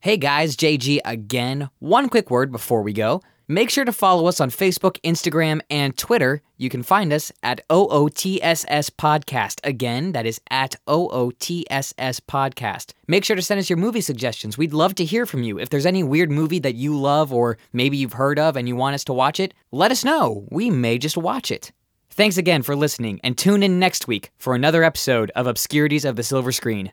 Hey 0.00 0.18
guys, 0.18 0.54
JG 0.54 1.00
again. 1.04 1.70
One 1.78 2.10
quick 2.10 2.30
word 2.30 2.52
before 2.52 2.82
we 2.82 2.92
go. 2.92 3.22
Make 3.46 3.68
sure 3.68 3.84
to 3.84 3.92
follow 3.92 4.26
us 4.26 4.40
on 4.40 4.48
Facebook, 4.48 4.98
Instagram, 5.02 5.60
and 5.68 5.94
Twitter. 5.98 6.40
You 6.56 6.70
can 6.70 6.82
find 6.82 7.12
us 7.12 7.30
at 7.42 7.60
OOTSS 7.68 8.88
Podcast. 8.96 9.60
Again, 9.62 10.12
that 10.12 10.24
is 10.24 10.40
at 10.50 10.76
OOTSS 10.88 12.20
Podcast. 12.20 12.92
Make 13.06 13.22
sure 13.22 13.36
to 13.36 13.42
send 13.42 13.60
us 13.60 13.68
your 13.68 13.76
movie 13.76 14.00
suggestions. 14.00 14.56
We'd 14.56 14.72
love 14.72 14.94
to 14.94 15.04
hear 15.04 15.26
from 15.26 15.42
you. 15.42 15.58
If 15.58 15.68
there's 15.68 15.84
any 15.84 16.02
weird 16.02 16.30
movie 16.30 16.58
that 16.60 16.74
you 16.74 16.98
love 16.98 17.34
or 17.34 17.58
maybe 17.74 17.98
you've 17.98 18.14
heard 18.14 18.38
of 18.38 18.56
and 18.56 18.66
you 18.66 18.76
want 18.76 18.94
us 18.94 19.04
to 19.04 19.12
watch 19.12 19.38
it, 19.38 19.52
let 19.70 19.90
us 19.90 20.06
know. 20.06 20.46
We 20.50 20.70
may 20.70 20.96
just 20.96 21.18
watch 21.18 21.50
it. 21.50 21.70
Thanks 22.08 22.38
again 22.38 22.62
for 22.62 22.74
listening, 22.74 23.20
and 23.22 23.36
tune 23.36 23.62
in 23.62 23.78
next 23.78 24.08
week 24.08 24.30
for 24.38 24.54
another 24.54 24.84
episode 24.84 25.30
of 25.34 25.46
Obscurities 25.46 26.06
of 26.06 26.16
the 26.16 26.22
Silver 26.22 26.52
Screen. 26.52 26.92